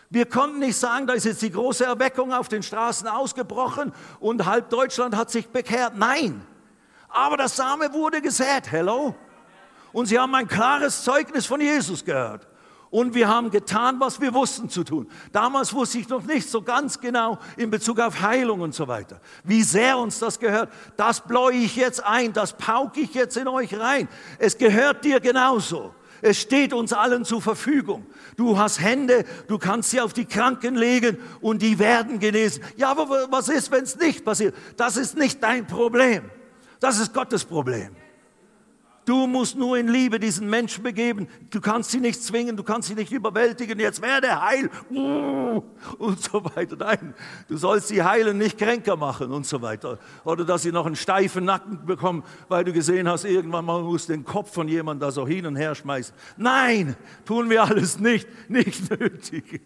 Wir 0.08 0.26
konnten 0.26 0.60
nicht 0.60 0.76
sagen, 0.76 1.06
da 1.06 1.14
ist 1.14 1.24
jetzt 1.24 1.42
die 1.42 1.50
große 1.50 1.84
Erweckung 1.84 2.32
auf 2.32 2.48
den 2.48 2.62
Straßen 2.62 3.08
ausgebrochen 3.08 3.92
und 4.20 4.46
halb 4.46 4.70
Deutschland 4.70 5.16
hat 5.16 5.30
sich 5.30 5.48
bekehrt. 5.48 5.96
Nein, 5.96 6.40
aber 7.08 7.36
das 7.36 7.56
Same 7.56 7.92
wurde 7.92 8.20
gesät. 8.20 8.70
Hello? 8.70 9.14
Und 9.92 10.06
sie 10.06 10.18
haben 10.18 10.34
ein 10.34 10.46
klares 10.46 11.02
Zeugnis 11.02 11.46
von 11.46 11.60
Jesus 11.60 12.04
gehört 12.04 12.46
und 12.96 13.14
wir 13.14 13.28
haben 13.28 13.50
getan, 13.50 14.00
was 14.00 14.22
wir 14.22 14.32
wussten 14.32 14.70
zu 14.70 14.82
tun. 14.82 15.06
Damals 15.30 15.74
wusste 15.74 15.98
ich 15.98 16.08
noch 16.08 16.22
nicht 16.22 16.48
so 16.48 16.62
ganz 16.62 16.98
genau 16.98 17.38
in 17.58 17.68
Bezug 17.68 18.00
auf 18.00 18.22
Heilung 18.22 18.62
und 18.62 18.74
so 18.74 18.88
weiter, 18.88 19.20
wie 19.44 19.62
sehr 19.62 19.98
uns 19.98 20.18
das 20.18 20.38
gehört. 20.38 20.72
Das 20.96 21.20
bläue 21.20 21.56
ich 21.56 21.76
jetzt 21.76 22.02
ein, 22.02 22.32
das 22.32 22.54
pauke 22.54 23.00
ich 23.00 23.12
jetzt 23.12 23.36
in 23.36 23.48
euch 23.48 23.78
rein. 23.78 24.08
Es 24.38 24.56
gehört 24.56 25.04
dir 25.04 25.20
genauso. 25.20 25.94
Es 26.22 26.40
steht 26.40 26.72
uns 26.72 26.94
allen 26.94 27.26
zur 27.26 27.42
Verfügung. 27.42 28.06
Du 28.34 28.56
hast 28.56 28.80
Hände, 28.80 29.26
du 29.46 29.58
kannst 29.58 29.90
sie 29.90 30.00
auf 30.00 30.14
die 30.14 30.24
Kranken 30.24 30.74
legen 30.74 31.18
und 31.42 31.60
die 31.60 31.78
werden 31.78 32.18
genesen. 32.18 32.64
Ja, 32.76 32.92
aber 32.92 33.30
was 33.30 33.50
ist, 33.50 33.70
wenn 33.72 33.84
es 33.84 33.98
nicht 33.98 34.24
passiert? 34.24 34.54
Das 34.78 34.96
ist 34.96 35.18
nicht 35.18 35.42
dein 35.42 35.66
Problem. 35.66 36.22
Das 36.80 36.98
ist 36.98 37.12
Gottes 37.12 37.44
Problem. 37.44 37.94
Du 39.06 39.28
musst 39.28 39.56
nur 39.56 39.78
in 39.78 39.86
Liebe 39.86 40.18
diesen 40.18 40.50
Menschen 40.50 40.82
begeben. 40.82 41.28
Du 41.50 41.60
kannst 41.60 41.92
sie 41.92 42.00
nicht 42.00 42.20
zwingen, 42.20 42.56
du 42.56 42.64
kannst 42.64 42.88
sie 42.88 42.96
nicht 42.96 43.12
überwältigen. 43.12 43.78
Jetzt 43.78 44.02
werde 44.02 44.42
heil 44.42 44.68
und 44.90 46.20
so 46.20 46.44
weiter. 46.44 46.74
Nein, 46.76 47.14
du 47.46 47.56
sollst 47.56 47.86
sie 47.86 48.02
heilen, 48.02 48.36
nicht 48.36 48.58
kränker 48.58 48.96
machen 48.96 49.30
und 49.30 49.46
so 49.46 49.62
weiter. 49.62 50.00
Oder 50.24 50.44
dass 50.44 50.62
sie 50.62 50.72
noch 50.72 50.86
einen 50.86 50.96
steifen 50.96 51.44
Nacken 51.44 51.86
bekommen, 51.86 52.24
weil 52.48 52.64
du 52.64 52.72
gesehen 52.72 53.08
hast, 53.08 53.24
irgendwann 53.24 53.64
mal 53.64 53.80
muss 53.80 54.06
den 54.06 54.24
Kopf 54.24 54.52
von 54.52 54.66
jemandem 54.66 55.06
da 55.06 55.12
so 55.12 55.24
hin 55.24 55.46
und 55.46 55.54
her 55.54 55.76
schmeißen. 55.76 56.12
Nein, 56.36 56.96
tun 57.24 57.48
wir 57.48 57.62
alles 57.62 58.00
nicht, 58.00 58.26
nicht 58.50 58.90
nötig. 58.90 59.62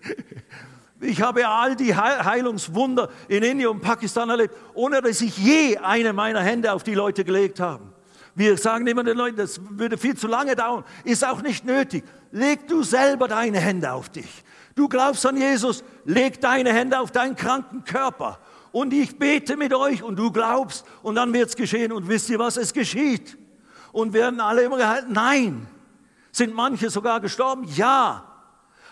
Ich 1.01 1.23
habe 1.23 1.49
all 1.49 1.77
die 1.77 1.97
Heilungswunder 1.97 3.09
in 3.27 3.43
Indien 3.43 3.71
und 3.71 3.81
Pakistan 3.81 4.29
erlebt, 4.29 4.55
ohne 4.75 5.01
dass 5.01 5.23
ich 5.23 5.39
je 5.39 5.79
eine 5.79 6.13
meiner 6.13 6.43
Hände 6.43 6.75
auf 6.75 6.83
die 6.83 6.95
Leute 6.95 7.25
gelegt 7.25 7.59
habe. 7.59 8.00
Wir 8.35 8.57
sagen 8.57 8.87
immer 8.87 9.03
den 9.03 9.17
Leuten, 9.17 9.37
das 9.37 9.61
würde 9.71 9.99
viel 9.99 10.17
zu 10.17 10.29
lange 10.29 10.55
dauern. 10.55 10.85
Ist 11.05 11.25
auch 11.25 11.43
nicht 11.43 11.65
nötig. 11.65 12.05
Leg 12.31 12.69
du 12.69 12.83
selber 12.83 13.29
deine 13.29 13.59
Hände 13.59 13.93
auf 13.93 14.09
dich. 14.09 14.45
Du 14.75 14.89
glaubst 14.89 15.27
an 15.27 15.37
Jesus, 15.37 15.83
leg 16.05 16.41
deine 16.41 16.73
Hände 16.73 17.01
auf 17.01 17.11
deinen 17.11 17.35
kranken 17.35 17.85
Körper. 17.85 18.39
Und 18.73 18.93
ich 18.93 19.19
bete 19.19 19.57
mit 19.57 19.75
euch 19.75 20.03
und 20.03 20.17
du 20.17 20.31
glaubst 20.31 20.87
und 21.03 21.17
dann 21.17 21.33
wird 21.33 21.49
es 21.49 21.57
geschehen. 21.57 21.93
Und 21.93 22.09
wisst 22.09 22.31
ihr 22.31 22.39
was? 22.39 22.57
Es 22.57 22.73
geschieht. 22.73 23.37
Und 23.93 24.13
werden 24.13 24.41
alle 24.41 24.63
immer 24.63 24.77
gehalten? 24.77 25.13
Nein. 25.13 25.67
Sind 26.31 26.55
manche 26.55 26.89
sogar 26.89 27.21
gestorben? 27.21 27.65
Ja. 27.75 28.25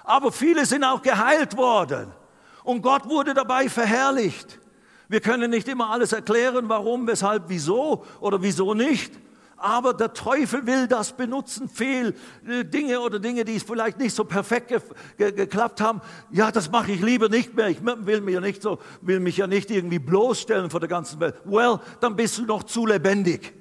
Aber 0.02 0.32
viele 0.32 0.66
sind 0.66 0.82
auch 0.82 1.00
geheilt 1.00 1.56
worden. 1.56 2.12
Und 2.64 2.82
Gott 2.82 3.08
wurde 3.08 3.34
dabei 3.34 3.68
verherrlicht. 3.68 4.58
Wir 5.08 5.20
können 5.20 5.50
nicht 5.50 5.68
immer 5.68 5.90
alles 5.90 6.12
erklären, 6.12 6.68
warum, 6.68 7.06
weshalb, 7.06 7.44
wieso 7.46 8.04
oder 8.20 8.42
wieso 8.42 8.74
nicht 8.74 9.12
aber 9.58 9.92
der 9.92 10.12
Teufel 10.12 10.66
will 10.66 10.86
das 10.86 11.12
benutzen, 11.12 11.68
fehl 11.68 12.14
äh, 12.46 12.64
Dinge 12.64 13.00
oder 13.00 13.18
Dinge, 13.18 13.44
die 13.44 13.58
vielleicht 13.60 13.98
nicht 13.98 14.14
so 14.14 14.24
perfekt 14.24 14.68
ge 14.68 14.80
ge 15.16 15.32
geklappt 15.32 15.80
haben. 15.80 16.00
Ja, 16.30 16.50
das 16.50 16.70
mache 16.70 16.92
ich 16.92 17.00
lieber 17.00 17.28
nicht 17.28 17.54
mehr. 17.54 17.68
Ich 17.68 17.84
will 17.84 18.20
mich 18.20 18.34
ja 18.34 18.40
nicht 18.40 18.62
so, 18.62 18.78
will 19.00 19.20
mich 19.20 19.36
ja 19.36 19.46
nicht 19.46 19.70
irgendwie 19.70 19.98
bloßstellen 19.98 20.70
vor 20.70 20.80
der 20.80 20.88
ganzen 20.88 21.20
Welt. 21.20 21.36
Well, 21.44 21.80
dann 22.00 22.16
bist 22.16 22.38
du 22.38 22.44
noch 22.44 22.62
zu 22.62 22.86
lebendig. 22.86 23.52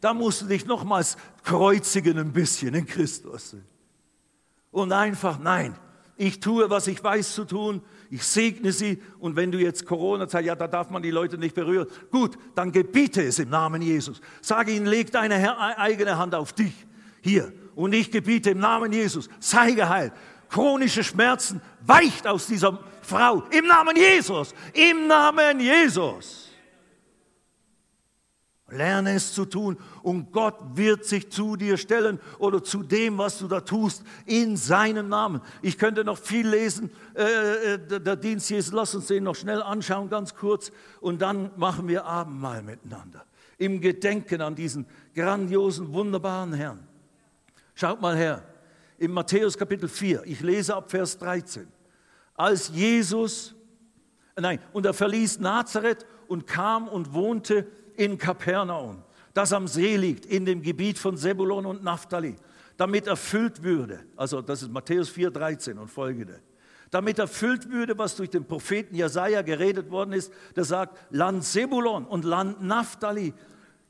Da 0.00 0.14
musst 0.14 0.42
du 0.42 0.46
dich 0.46 0.64
nochmals 0.66 1.16
kreuzigen 1.44 2.18
ein 2.18 2.32
bisschen 2.32 2.74
in 2.74 2.86
Christus. 2.86 3.56
Und 4.70 4.92
einfach, 4.92 5.38
nein, 5.38 5.74
ich 6.20 6.38
tue, 6.38 6.68
was 6.68 6.86
ich 6.86 7.02
weiß 7.02 7.34
zu 7.34 7.46
tun. 7.46 7.80
Ich 8.10 8.22
segne 8.24 8.72
sie. 8.72 9.02
Und 9.20 9.36
wenn 9.36 9.50
du 9.50 9.58
jetzt 9.58 9.86
Corona 9.86 10.28
sagst, 10.28 10.46
ja, 10.46 10.54
da 10.54 10.68
darf 10.68 10.90
man 10.90 11.02
die 11.02 11.10
Leute 11.10 11.38
nicht 11.38 11.54
berühren, 11.54 11.86
gut, 12.10 12.36
dann 12.54 12.70
gebiete 12.72 13.22
es 13.22 13.38
im 13.38 13.48
Namen 13.48 13.80
Jesus. 13.80 14.20
Sage 14.42 14.72
ihnen, 14.72 14.84
leg 14.84 15.10
deine 15.10 15.58
eigene 15.78 16.18
Hand 16.18 16.34
auf 16.34 16.52
dich. 16.52 16.74
Hier. 17.22 17.50
Und 17.74 17.94
ich 17.94 18.10
gebiete 18.10 18.50
im 18.50 18.58
Namen 18.58 18.92
Jesus, 18.92 19.30
sei 19.38 19.72
geheilt. 19.72 20.12
Chronische 20.50 21.02
Schmerzen 21.02 21.62
weicht 21.86 22.26
aus 22.26 22.46
dieser 22.46 22.78
Frau. 23.00 23.44
Im 23.50 23.66
Namen 23.66 23.96
Jesus, 23.96 24.54
im 24.74 25.06
Namen 25.06 25.58
Jesus. 25.58 26.49
Lerne 28.72 29.14
es 29.14 29.32
zu 29.32 29.44
tun 29.44 29.76
und 30.02 30.32
Gott 30.32 30.56
wird 30.74 31.04
sich 31.04 31.30
zu 31.30 31.56
dir 31.56 31.76
stellen 31.76 32.20
oder 32.38 32.62
zu 32.62 32.82
dem, 32.82 33.18
was 33.18 33.38
du 33.38 33.48
da 33.48 33.60
tust, 33.60 34.02
in 34.26 34.56
seinem 34.56 35.08
Namen. 35.08 35.40
Ich 35.62 35.78
könnte 35.78 36.04
noch 36.04 36.18
viel 36.18 36.48
lesen, 36.48 36.90
äh, 37.14 37.74
äh 37.74 38.00
der 38.00 38.16
Dienst 38.16 38.50
Jesus, 38.50 38.72
lass 38.72 38.94
uns 38.94 39.06
den 39.06 39.24
noch 39.24 39.36
schnell 39.36 39.62
anschauen, 39.62 40.08
ganz 40.08 40.34
kurz, 40.34 40.72
und 41.00 41.20
dann 41.22 41.50
machen 41.56 41.88
wir 41.88 42.04
Abendmahl 42.04 42.62
miteinander. 42.62 43.24
Im 43.58 43.80
Gedenken 43.80 44.40
an 44.40 44.54
diesen 44.54 44.86
grandiosen, 45.14 45.92
wunderbaren 45.92 46.52
Herrn. 46.52 46.86
Schaut 47.74 48.00
mal 48.00 48.16
her, 48.16 48.42
in 48.98 49.12
Matthäus 49.12 49.56
Kapitel 49.56 49.88
4, 49.88 50.22
ich 50.26 50.40
lese 50.40 50.76
ab 50.76 50.90
Vers 50.90 51.18
13. 51.18 51.66
Als 52.34 52.68
Jesus, 52.68 53.54
nein, 54.36 54.60
und 54.72 54.86
er 54.86 54.94
verließ 54.94 55.40
Nazareth 55.40 56.06
und 56.28 56.46
kam 56.46 56.88
und 56.88 57.12
wohnte 57.12 57.66
in 58.00 58.16
Kapernaum, 58.16 59.02
das 59.34 59.52
am 59.52 59.68
See 59.68 59.96
liegt, 59.96 60.24
in 60.24 60.46
dem 60.46 60.62
Gebiet 60.62 60.98
von 60.98 61.18
Sebulon 61.18 61.66
und 61.66 61.84
Naphtali, 61.84 62.34
damit 62.78 63.06
erfüllt 63.06 63.62
würde, 63.62 64.00
also 64.16 64.40
das 64.40 64.62
ist 64.62 64.72
Matthäus 64.72 65.10
4, 65.10 65.30
13 65.30 65.76
und 65.76 65.88
folgende, 65.88 66.40
damit 66.90 67.18
erfüllt 67.18 67.70
würde, 67.70 67.98
was 67.98 68.16
durch 68.16 68.30
den 68.30 68.46
Propheten 68.46 68.94
Jesaja 68.94 69.42
geredet 69.42 69.90
worden 69.90 70.14
ist, 70.14 70.32
der 70.56 70.64
sagt, 70.64 70.96
Land 71.10 71.44
Sebulon 71.44 72.06
und 72.06 72.24
Land 72.24 72.62
Naphtali 72.62 73.34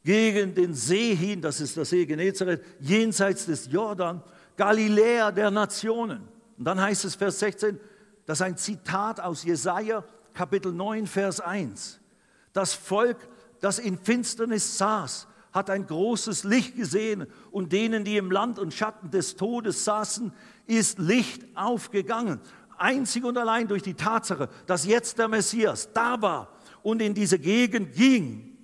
gegen 0.02 0.56
den 0.56 0.74
See 0.74 1.14
hin, 1.14 1.40
das 1.40 1.60
ist 1.60 1.76
der 1.76 1.84
See 1.84 2.04
Genezareth, 2.04 2.62
jenseits 2.80 3.46
des 3.46 3.70
Jordan, 3.70 4.22
Galiläa 4.56 5.30
der 5.30 5.52
Nationen. 5.52 6.26
Und 6.58 6.64
dann 6.64 6.80
heißt 6.80 7.04
es 7.04 7.14
Vers 7.14 7.38
16, 7.38 7.78
das 8.26 8.38
ist 8.38 8.42
ein 8.42 8.56
Zitat 8.56 9.20
aus 9.20 9.44
Jesaja 9.44 10.04
Kapitel 10.34 10.72
9, 10.72 11.06
Vers 11.06 11.40
1. 11.40 12.00
Das 12.52 12.74
Volk 12.74 13.16
das 13.60 13.78
in 13.78 13.98
Finsternis 13.98 14.78
saß, 14.78 15.26
hat 15.52 15.70
ein 15.70 15.86
großes 15.86 16.44
Licht 16.44 16.76
gesehen 16.76 17.26
und 17.50 17.72
denen, 17.72 18.04
die 18.04 18.16
im 18.16 18.30
Land 18.30 18.58
und 18.58 18.72
Schatten 18.72 19.10
des 19.10 19.36
Todes 19.36 19.84
saßen, 19.84 20.32
ist 20.66 20.98
Licht 20.98 21.44
aufgegangen. 21.54 22.40
Einzig 22.78 23.24
und 23.24 23.36
allein 23.36 23.68
durch 23.68 23.82
die 23.82 23.94
Tatsache, 23.94 24.48
dass 24.66 24.86
jetzt 24.86 25.18
der 25.18 25.28
Messias 25.28 25.92
da 25.92 26.22
war 26.22 26.56
und 26.82 27.02
in 27.02 27.14
diese 27.14 27.38
Gegend 27.38 27.94
ging 27.94 28.56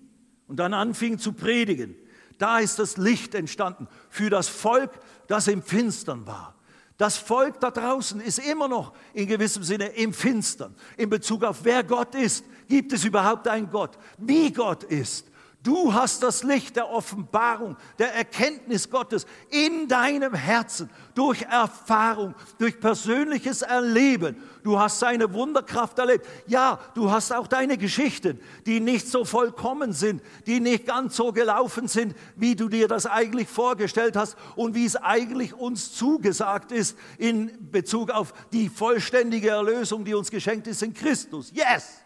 und 0.46 0.56
dann 0.56 0.74
anfing 0.74 1.18
zu 1.18 1.32
predigen. 1.32 1.96
Da 2.38 2.58
ist 2.58 2.78
das 2.78 2.96
Licht 2.96 3.34
entstanden 3.34 3.88
für 4.08 4.30
das 4.30 4.48
Volk, 4.48 4.92
das 5.26 5.48
im 5.48 5.62
Finstern 5.62 6.26
war. 6.26 6.54
Das 6.96 7.18
Volk 7.18 7.60
da 7.60 7.70
draußen 7.70 8.20
ist 8.20 8.38
immer 8.38 8.68
noch 8.68 8.92
in 9.12 9.26
gewissem 9.26 9.62
Sinne 9.62 9.86
im 9.88 10.14
Finstern. 10.14 10.74
In 10.96 11.10
Bezug 11.10 11.44
auf 11.44 11.62
wer 11.62 11.84
Gott 11.84 12.14
ist, 12.14 12.44
gibt 12.68 12.92
es 12.92 13.04
überhaupt 13.04 13.46
einen 13.48 13.70
Gott? 13.70 13.98
Wie 14.16 14.50
Gott 14.50 14.82
ist, 14.84 15.26
Du 15.66 15.92
hast 15.92 16.22
das 16.22 16.44
Licht 16.44 16.76
der 16.76 16.88
Offenbarung, 16.88 17.76
der 17.98 18.14
Erkenntnis 18.14 18.88
Gottes 18.88 19.26
in 19.50 19.88
deinem 19.88 20.32
Herzen 20.32 20.88
durch 21.16 21.42
Erfahrung, 21.42 22.36
durch 22.58 22.78
persönliches 22.78 23.62
Erleben. 23.62 24.36
Du 24.62 24.78
hast 24.78 25.00
seine 25.00 25.32
Wunderkraft 25.32 25.98
erlebt. 25.98 26.24
Ja, 26.46 26.78
du 26.94 27.10
hast 27.10 27.32
auch 27.32 27.48
deine 27.48 27.78
Geschichten, 27.78 28.38
die 28.64 28.78
nicht 28.78 29.08
so 29.08 29.24
vollkommen 29.24 29.92
sind, 29.92 30.22
die 30.46 30.60
nicht 30.60 30.86
ganz 30.86 31.16
so 31.16 31.32
gelaufen 31.32 31.88
sind, 31.88 32.14
wie 32.36 32.54
du 32.54 32.68
dir 32.68 32.86
das 32.86 33.04
eigentlich 33.04 33.48
vorgestellt 33.48 34.14
hast 34.14 34.36
und 34.54 34.76
wie 34.76 34.86
es 34.86 34.94
eigentlich 34.94 35.52
uns 35.52 35.92
zugesagt 35.94 36.70
ist 36.70 36.96
in 37.18 37.72
Bezug 37.72 38.12
auf 38.12 38.32
die 38.52 38.68
vollständige 38.68 39.48
Erlösung, 39.48 40.04
die 40.04 40.14
uns 40.14 40.30
geschenkt 40.30 40.68
ist 40.68 40.84
in 40.84 40.94
Christus. 40.94 41.50
Yes! 41.52 42.05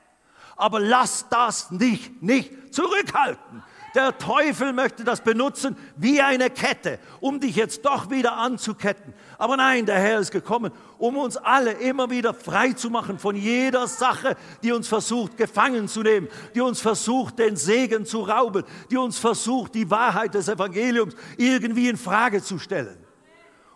Aber 0.61 0.81
lass 0.81 1.27
das 1.29 1.71
nicht, 1.71 2.23
nicht 2.23 2.75
zurückhalten. 2.75 3.63
Der 3.95 4.17
Teufel 4.19 4.73
möchte 4.73 5.03
das 5.03 5.21
benutzen 5.21 5.77
wie 5.97 6.21
eine 6.21 6.49
Kette, 6.49 7.01
um 7.21 7.41
dich 7.41 7.57
jetzt 7.57 7.85
doch 7.85 8.09
wieder 8.09 8.37
anzuketten. 8.37 9.15
Aber 9.37 9.57
nein, 9.57 9.85
der 9.85 9.99
Herr 9.99 10.21
ist 10.21 10.31
gekommen, 10.31 10.71
um 10.99 11.17
uns 11.17 11.37
alle 11.37 11.73
immer 11.73 12.09
wieder 12.09 12.33
frei 12.33 12.73
zu 12.73 12.89
machen 12.89 13.19
von 13.19 13.35
jeder 13.35 13.89
Sache, 13.89 14.37
die 14.63 14.71
uns 14.71 14.87
versucht, 14.87 15.37
gefangen 15.37 15.89
zu 15.89 16.03
nehmen, 16.03 16.29
die 16.55 16.61
uns 16.61 16.81
versucht, 16.81 17.41
den 17.41 17.57
Segen 17.57 18.07
zu 18.07 18.21
rauben, 18.21 18.63
die 18.91 18.97
uns 18.97 19.19
versucht, 19.19 19.75
die 19.75 19.91
Wahrheit 19.91 20.35
des 20.35 20.49
Evangeliums 20.49 21.17
irgendwie 21.37 21.89
in 21.89 21.97
Frage 21.97 22.43
zu 22.43 22.61
stellen. 22.61 22.97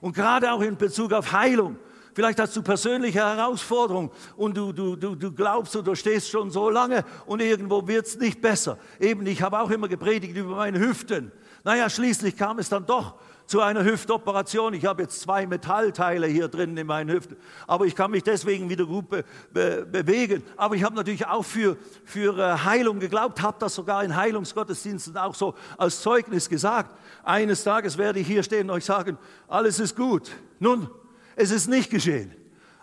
Und 0.00 0.14
gerade 0.14 0.52
auch 0.52 0.60
in 0.60 0.76
Bezug 0.76 1.12
auf 1.12 1.32
Heilung 1.32 1.76
Vielleicht 2.14 2.38
hast 2.38 2.54
du 2.54 2.62
persönliche 2.62 3.18
Herausforderungen 3.18 4.10
und 4.36 4.56
du, 4.56 4.72
du, 4.72 4.94
du, 4.94 5.16
du 5.16 5.32
glaubst 5.32 5.74
oder 5.74 5.96
stehst 5.96 6.30
schon 6.30 6.50
so 6.50 6.70
lange 6.70 7.04
und 7.26 7.42
irgendwo 7.42 7.86
wird 7.88 8.06
es 8.06 8.18
nicht 8.18 8.40
besser. 8.40 8.78
Eben, 9.00 9.26
ich 9.26 9.42
habe 9.42 9.58
auch 9.58 9.70
immer 9.70 9.88
gepredigt 9.88 10.36
über 10.36 10.54
meine 10.54 10.78
Hüften. 10.78 11.32
Naja, 11.64 11.90
schließlich 11.90 12.36
kam 12.36 12.58
es 12.60 12.68
dann 12.68 12.86
doch 12.86 13.14
zu 13.46 13.60
einer 13.60 13.84
Hüftoperation. 13.84 14.74
Ich 14.74 14.86
habe 14.86 15.02
jetzt 15.02 15.20
zwei 15.20 15.46
Metallteile 15.46 16.26
hier 16.26 16.48
drin 16.48 16.76
in 16.76 16.86
meinen 16.86 17.10
Hüften, 17.10 17.36
aber 17.66 17.84
ich 17.84 17.96
kann 17.96 18.10
mich 18.12 18.22
deswegen 18.22 18.70
wieder 18.70 18.86
gut 18.86 19.08
be 19.08 19.24
be 19.52 19.84
bewegen. 19.84 20.44
Aber 20.56 20.76
ich 20.76 20.84
habe 20.84 20.94
natürlich 20.94 21.26
auch 21.26 21.44
für, 21.44 21.76
für 22.04 22.38
äh, 22.38 22.58
Heilung 22.64 23.00
geglaubt, 23.00 23.42
habe 23.42 23.56
das 23.58 23.74
sogar 23.74 24.04
in 24.04 24.14
Heilungsgottesdiensten 24.14 25.16
auch 25.16 25.34
so 25.34 25.54
als 25.76 26.00
Zeugnis 26.00 26.48
gesagt. 26.48 26.94
Eines 27.24 27.64
Tages 27.64 27.98
werde 27.98 28.20
ich 28.20 28.26
hier 28.26 28.42
stehen 28.42 28.70
und 28.70 28.76
euch 28.76 28.84
sagen, 28.84 29.18
alles 29.48 29.80
ist 29.80 29.96
gut. 29.96 30.30
Nun, 30.60 30.88
es 31.36 31.50
ist 31.50 31.68
nicht 31.68 31.90
geschehen, 31.90 32.34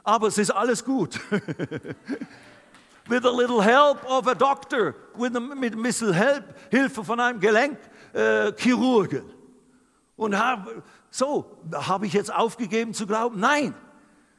aber 0.04 0.28
es 0.28 0.38
ist 0.38 0.52
alles 0.52 0.84
gut. 0.84 1.20
with 3.08 3.26
a 3.26 3.30
little 3.30 3.62
help 3.62 4.04
of 4.10 4.28
a 4.28 4.34
doctor, 4.34 4.95
with 5.16 5.36
a, 5.36 5.39
mit 5.39 5.76
ein 5.76 5.84
bisschen 5.84 6.14
help, 6.14 6.43
Hilfe 6.70 7.04
von 7.04 7.20
einem 7.20 7.39
Gelenkchirurgen. 7.39 9.20
Äh, 9.20 9.34
Und 10.16 10.38
hab, 10.38 10.68
so, 11.10 11.58
habe 11.74 12.06
ich 12.06 12.14
jetzt 12.14 12.34
aufgegeben 12.34 12.93
zu 12.93 13.06
glauben? 13.06 13.39
Nein, 13.39 13.74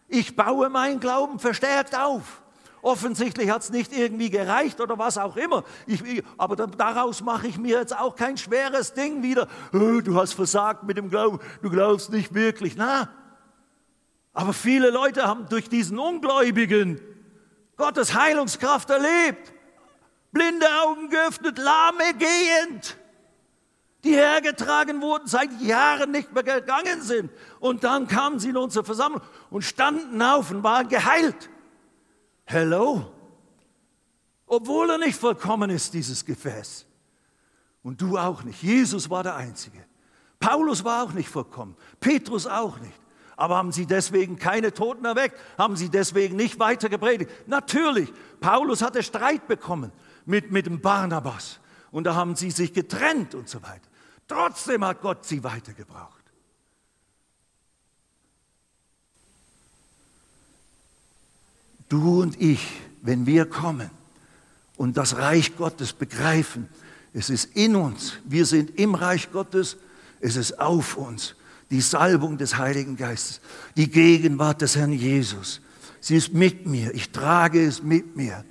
ich 0.09 0.37
baue 0.37 0.69
meinen 0.69 1.01
Glauben 1.01 1.39
verstärkt 1.39 1.97
auf. 1.97 2.43
Offensichtlich 2.83 3.49
hat 3.49 3.63
es 3.63 3.71
nicht 3.71 3.93
irgendwie 3.93 4.29
gereicht 4.29 4.81
oder 4.81 4.99
was 4.99 5.17
auch 5.17 5.37
immer. 5.37 5.63
Ich, 5.87 6.03
aber 6.37 6.57
daraus 6.57 7.23
mache 7.23 7.47
ich 7.47 7.57
mir 7.57 7.79
jetzt 7.79 7.97
auch 7.97 8.17
kein 8.17 8.37
schweres 8.37 8.93
Ding 8.93 9.23
wieder. 9.23 9.47
Oh, 9.73 10.01
du 10.01 10.17
hast 10.17 10.33
versagt 10.33 10.83
mit 10.83 10.97
dem 10.97 11.09
Glauben, 11.09 11.39
du 11.63 11.71
glaubst 11.71 12.11
nicht 12.11 12.35
wirklich. 12.35 12.75
Na, 12.77 13.09
aber 14.33 14.53
viele 14.53 14.91
Leute 14.91 15.27
haben 15.27 15.49
durch 15.49 15.69
diesen 15.69 15.99
Ungläubigen 15.99 17.01
Gottes 17.77 18.15
Heilungskraft 18.15 18.91
erlebt. 18.91 19.53
Blinde 20.31 20.67
Augen 20.83 21.11
geöffnet, 21.11 21.59
lahme 21.59 22.15
gehend, 22.19 22.97
die 24.03 24.15
hergetragen 24.15 25.03
wurden, 25.03 25.27
seit 25.27 25.61
Jahren 25.61 26.11
nicht 26.11 26.33
mehr 26.33 26.43
gegangen 26.43 27.03
sind. 27.03 27.31
Und 27.61 27.85
dann 27.85 28.07
kamen 28.07 28.39
sie 28.39 28.49
in 28.49 28.57
unsere 28.57 28.85
Versammlung 28.85 29.21
und 29.51 29.63
standen 29.63 30.23
auf 30.23 30.51
und 30.51 30.63
waren 30.63 30.89
geheilt. 30.89 31.51
Hello? 32.45 33.13
Obwohl 34.47 34.91
er 34.91 34.99
nicht 34.99 35.19
vollkommen 35.19 35.69
ist, 35.69 35.93
dieses 35.93 36.25
Gefäß. 36.25 36.87
Und 37.83 38.01
du 38.01 38.17
auch 38.17 38.43
nicht. 38.43 38.63
Jesus 38.63 39.11
war 39.11 39.23
der 39.23 39.37
Einzige. 39.37 39.85
Paulus 40.39 40.83
war 40.83 41.05
auch 41.05 41.13
nicht 41.13 41.29
vollkommen. 41.29 41.77
Petrus 42.01 42.47
auch 42.47 42.79
nicht. 42.79 43.02
Aber 43.43 43.57
haben 43.57 43.73
sie 43.73 43.87
deswegen 43.87 44.39
keine 44.39 44.73
Toten 44.73 45.05
erweckt? 45.05 45.37
Haben 45.59 45.75
sie 45.75 45.89
deswegen 45.89 46.37
nicht 46.37 46.61
weiter 46.61 46.89
gepredigt? 46.89 47.29
Natürlich, 47.49 48.09
Paulus 48.39 48.83
hatte 48.83 49.03
Streit 49.03 49.49
bekommen 49.49 49.91
mit, 50.27 50.53
mit 50.53 50.67
dem 50.67 50.81
Barnabas. 50.81 51.59
Und 51.91 52.05
da 52.05 52.15
haben 52.15 52.37
sie 52.37 52.53
sich 52.53 52.73
getrennt 52.73 53.35
und 53.35 53.49
so 53.49 53.61
weiter. 53.61 53.89
Trotzdem 54.29 54.85
hat 54.85 55.01
Gott 55.01 55.25
sie 55.25 55.43
weitergebraucht. 55.43 56.23
Du 61.89 62.23
und 62.23 62.41
ich, 62.41 62.65
wenn 63.01 63.27
wir 63.27 63.47
kommen 63.47 63.91
und 64.77 64.97
das 64.97 65.17
Reich 65.17 65.57
Gottes 65.57 65.93
begreifen, 65.93 66.69
es 67.13 67.29
ist 67.29 67.57
in 67.57 67.75
uns, 67.75 68.19
wir 68.23 68.47
sind 68.47 68.79
im 68.79 68.95
Reich 68.95 69.33
Gottes, 69.33 69.79
es 70.21 70.37
ist 70.37 70.61
auf 70.61 70.97
uns 70.97 71.35
die 71.73 71.81
Salbung 71.81 72.37
des 72.37 72.59
Heiligen 72.59 72.97
Geistes, 72.97 73.41
die 73.79 73.91
Gegenwart 73.91 74.61
des 74.61 74.77
Herrn 74.77 74.93
Jesus. 74.93 75.63
Sie 76.01 76.17
ist 76.17 76.35
mit 76.35 76.67
mir, 76.67 76.95
ich 76.95 77.11
trage 77.11 77.65
es 77.65 77.83
mit 77.83 78.15
mir. 78.15 78.45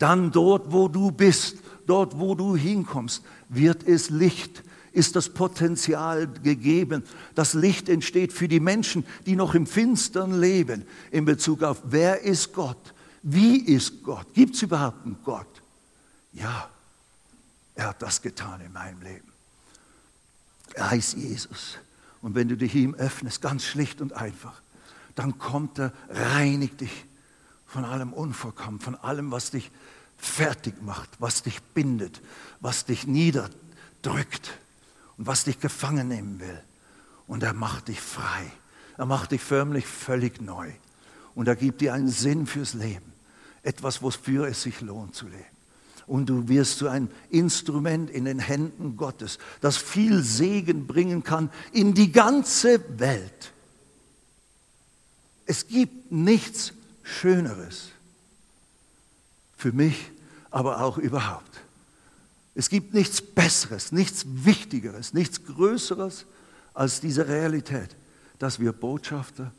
Dann 0.00 0.32
dort, 0.32 0.72
wo 0.72 0.88
du 0.88 1.12
bist, 1.12 1.58
dort, 1.86 2.18
wo 2.18 2.34
du 2.34 2.56
hinkommst, 2.56 3.22
wird 3.48 3.86
es 3.86 4.10
Licht, 4.10 4.64
ist 4.90 5.14
das 5.14 5.28
Potenzial 5.28 6.26
gegeben. 6.26 7.04
Das 7.36 7.54
Licht 7.54 7.88
entsteht 7.88 8.32
für 8.32 8.48
die 8.48 8.58
Menschen, 8.58 9.06
die 9.24 9.36
noch 9.36 9.54
im 9.54 9.68
Finstern 9.68 10.40
leben, 10.40 10.84
in 11.12 11.24
Bezug 11.24 11.62
auf, 11.62 11.80
wer 11.84 12.22
ist 12.22 12.52
Gott? 12.54 12.92
Wie 13.22 13.58
ist 13.58 14.02
Gott? 14.02 14.26
Gibt 14.34 14.56
es 14.56 14.62
überhaupt 14.62 15.06
einen 15.06 15.16
Gott? 15.22 15.62
Ja, 16.32 16.68
er 17.76 17.88
hat 17.90 18.02
das 18.02 18.20
getan 18.20 18.60
in 18.62 18.72
meinem 18.72 19.00
Leben. 19.00 19.32
Er 20.74 20.90
heißt 20.90 21.14
Jesus. 21.16 21.78
Und 22.24 22.34
wenn 22.34 22.48
du 22.48 22.56
dich 22.56 22.74
ihm 22.74 22.94
öffnest, 22.94 23.42
ganz 23.42 23.64
schlicht 23.64 24.00
und 24.00 24.14
einfach, 24.14 24.62
dann 25.14 25.38
kommt 25.38 25.78
er, 25.78 25.92
reinigt 26.08 26.80
dich 26.80 27.04
von 27.66 27.84
allem 27.84 28.14
Unvollkommen, 28.14 28.80
von 28.80 28.94
allem, 28.94 29.30
was 29.30 29.50
dich 29.50 29.70
fertig 30.16 30.80
macht, 30.80 31.10
was 31.18 31.42
dich 31.42 31.60
bindet, 31.60 32.22
was 32.60 32.86
dich 32.86 33.06
niederdrückt 33.06 34.58
und 35.18 35.26
was 35.26 35.44
dich 35.44 35.60
gefangen 35.60 36.08
nehmen 36.08 36.40
will. 36.40 36.62
Und 37.26 37.42
er 37.42 37.52
macht 37.52 37.88
dich 37.88 38.00
frei. 38.00 38.50
Er 38.96 39.04
macht 39.04 39.32
dich 39.32 39.42
förmlich 39.42 39.86
völlig 39.86 40.40
neu. 40.40 40.72
Und 41.34 41.46
er 41.46 41.56
gibt 41.56 41.82
dir 41.82 41.92
einen 41.92 42.08
Sinn 42.08 42.46
fürs 42.46 42.72
Leben. 42.72 43.12
Etwas, 43.62 44.00
wofür 44.00 44.48
es 44.48 44.62
sich 44.62 44.80
lohnt 44.80 45.14
zu 45.14 45.28
leben 45.28 45.53
und 46.06 46.26
du 46.26 46.48
wirst 46.48 46.78
zu 46.78 46.88
einem 46.88 47.08
Instrument 47.30 48.10
in 48.10 48.24
den 48.24 48.38
Händen 48.38 48.96
Gottes, 48.96 49.38
das 49.60 49.76
viel 49.76 50.22
Segen 50.22 50.86
bringen 50.86 51.22
kann 51.22 51.50
in 51.72 51.94
die 51.94 52.12
ganze 52.12 52.80
Welt. 52.98 53.52
Es 55.46 55.66
gibt 55.66 56.10
nichts 56.12 56.72
Schöneres 57.02 57.88
für 59.56 59.72
mich, 59.72 60.10
aber 60.50 60.82
auch 60.82 60.98
überhaupt. 60.98 61.60
Es 62.54 62.68
gibt 62.68 62.94
nichts 62.94 63.20
Besseres, 63.20 63.92
nichts 63.92 64.24
Wichtigeres, 64.26 65.12
nichts 65.12 65.44
Größeres 65.44 66.26
als 66.72 67.00
diese 67.00 67.26
Realität, 67.28 67.96
dass 68.38 68.60
wir 68.60 68.72
Botschafter 68.72 69.52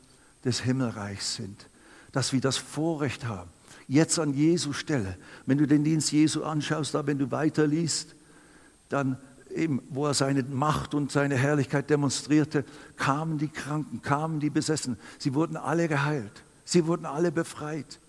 des 0.44 0.60
Himmelreichs 0.60 1.34
sind, 1.34 1.68
dass 2.12 2.32
wir 2.32 2.40
das 2.40 2.56
Vorrecht 2.56 3.26
haben, 3.26 3.50
jetzt 3.88 4.18
an 4.18 4.34
Jesu 4.34 4.72
Stelle. 4.72 5.16
Wenn 5.46 5.58
du 5.58 5.66
den 5.66 5.84
Dienst 5.84 6.12
Jesu 6.12 6.42
anschaust, 6.42 6.94
da 6.94 7.06
wenn 7.06 7.18
du 7.18 7.30
weiterliest, 7.30 8.14
dann 8.88 9.18
eben, 9.54 9.82
wo 9.88 10.06
er 10.06 10.14
seine 10.14 10.42
Macht 10.42 10.94
und 10.94 11.10
seine 11.10 11.36
Herrlichkeit 11.36 11.90
demonstrierte, 11.90 12.64
kamen 12.96 13.38
die 13.38 13.48
Kranken, 13.48 14.02
kamen 14.02 14.40
die 14.40 14.50
Besessenen. 14.50 14.98
Sie 15.18 15.34
wurden 15.34 15.56
alle 15.56 15.88
geheilt. 15.88 16.44
Sie 16.64 16.86
wurden 16.86 17.06
alle 17.06 17.32
befreit. 17.32 18.00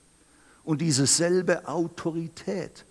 Und 0.64 0.82
diese 0.82 1.06
selbe 1.06 1.68
Autorität 1.68 2.86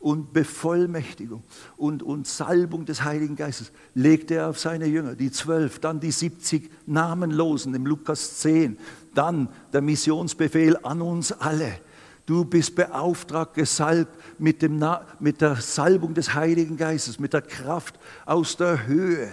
und 0.00 0.32
Bevollmächtigung 0.32 1.42
und, 1.76 2.02
und 2.02 2.26
Salbung 2.26 2.84
des 2.84 3.02
Heiligen 3.02 3.36
Geistes 3.36 3.72
legte 3.94 4.34
er 4.34 4.48
auf 4.48 4.58
seine 4.58 4.86
Jünger, 4.86 5.16
die 5.16 5.32
zwölf, 5.32 5.80
dann 5.80 5.98
die 5.98 6.12
70 6.12 6.70
Namenlosen 6.86 7.74
im 7.74 7.84
Lukas 7.84 8.38
10, 8.38 8.78
dann 9.14 9.48
der 9.72 9.82
Missionsbefehl 9.82 10.78
an 10.84 11.02
uns 11.02 11.32
alle. 11.32 11.80
Du 12.28 12.44
bist 12.44 12.74
beauftragt, 12.74 13.54
gesalbt 13.54 14.14
mit, 14.38 14.60
dem, 14.60 14.84
mit 15.18 15.40
der 15.40 15.56
Salbung 15.56 16.12
des 16.12 16.34
Heiligen 16.34 16.76
Geistes, 16.76 17.18
mit 17.18 17.32
der 17.32 17.40
Kraft 17.40 17.98
aus 18.26 18.54
der 18.58 18.86
Höhe. 18.86 19.30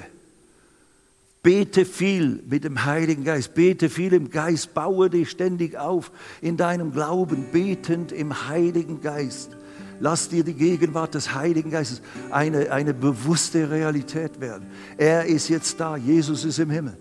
Bete 1.43 1.83
viel 1.83 2.41
mit 2.47 2.63
dem 2.63 2.85
Heiligen 2.85 3.25
Geist, 3.25 3.53
bete 3.53 3.89
viel 3.89 4.13
im 4.13 4.29
Geist, 4.29 4.73
baue 4.73 5.09
dich 5.09 5.29
ständig 5.29 5.77
auf 5.77 6.09
in 6.39 6.55
deinem 6.55 6.93
Glauben, 6.93 7.47
betend 7.51 8.13
im 8.13 8.47
Heiligen 8.47 9.01
Geist. 9.01 9.57
Lass 9.99 10.29
dir 10.29 10.45
die 10.45 10.53
Gegenwart 10.53 11.15
des 11.15 11.35
Heiligen 11.35 11.71
Geistes 11.71 12.01
eine, 12.31 12.71
eine 12.71 12.93
bewusste 12.93 13.69
Realität 13.69 14.39
werden. 14.39 14.67
Er 14.95 15.25
ist 15.25 15.49
jetzt 15.49 15.81
da, 15.81 15.97
Jesus 15.97 16.45
ist 16.45 16.59
im 16.59 16.69
Himmel. 16.69 16.97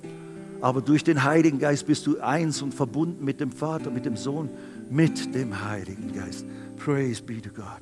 Aber 0.60 0.82
durch 0.82 1.04
den 1.04 1.22
Heiligen 1.22 1.60
Geist 1.60 1.86
bist 1.86 2.04
du 2.08 2.18
eins 2.18 2.62
und 2.62 2.74
verbunden 2.74 3.24
mit 3.24 3.38
dem 3.38 3.52
Vater, 3.52 3.90
mit 3.92 4.06
dem 4.06 4.16
Sohn, 4.16 4.48
mit 4.94 5.34
dem 5.34 5.68
Heiligen 5.68 6.14
Geist. 6.14 6.46
Praise 6.76 7.20
be 7.20 7.42
to 7.42 7.50
God. 7.50 7.80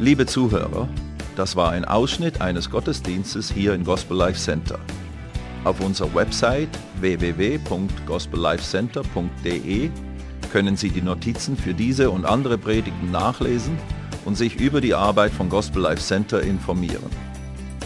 Liebe 0.00 0.26
Zuhörer, 0.26 0.88
das 1.36 1.54
war 1.54 1.70
ein 1.70 1.84
Ausschnitt 1.84 2.40
eines 2.40 2.68
Gottesdienstes 2.68 3.52
hier 3.52 3.74
im 3.74 3.84
Gospel 3.84 4.16
Life 4.16 4.40
Center. 4.40 4.80
Auf 5.62 5.78
unserer 5.78 6.12
Website 6.12 6.76
www.gospellifecenter.de 6.98 9.90
können 10.50 10.76
Sie 10.76 10.90
die 10.90 11.02
Notizen 11.02 11.56
für 11.56 11.72
diese 11.72 12.10
und 12.10 12.24
andere 12.24 12.58
Predigten 12.58 13.12
nachlesen 13.12 13.78
und 14.24 14.34
sich 14.34 14.58
über 14.58 14.80
die 14.80 14.94
Arbeit 14.94 15.30
von 15.30 15.48
Gospel 15.48 15.82
Life 15.82 16.02
Center 16.02 16.42
informieren. 16.42 17.23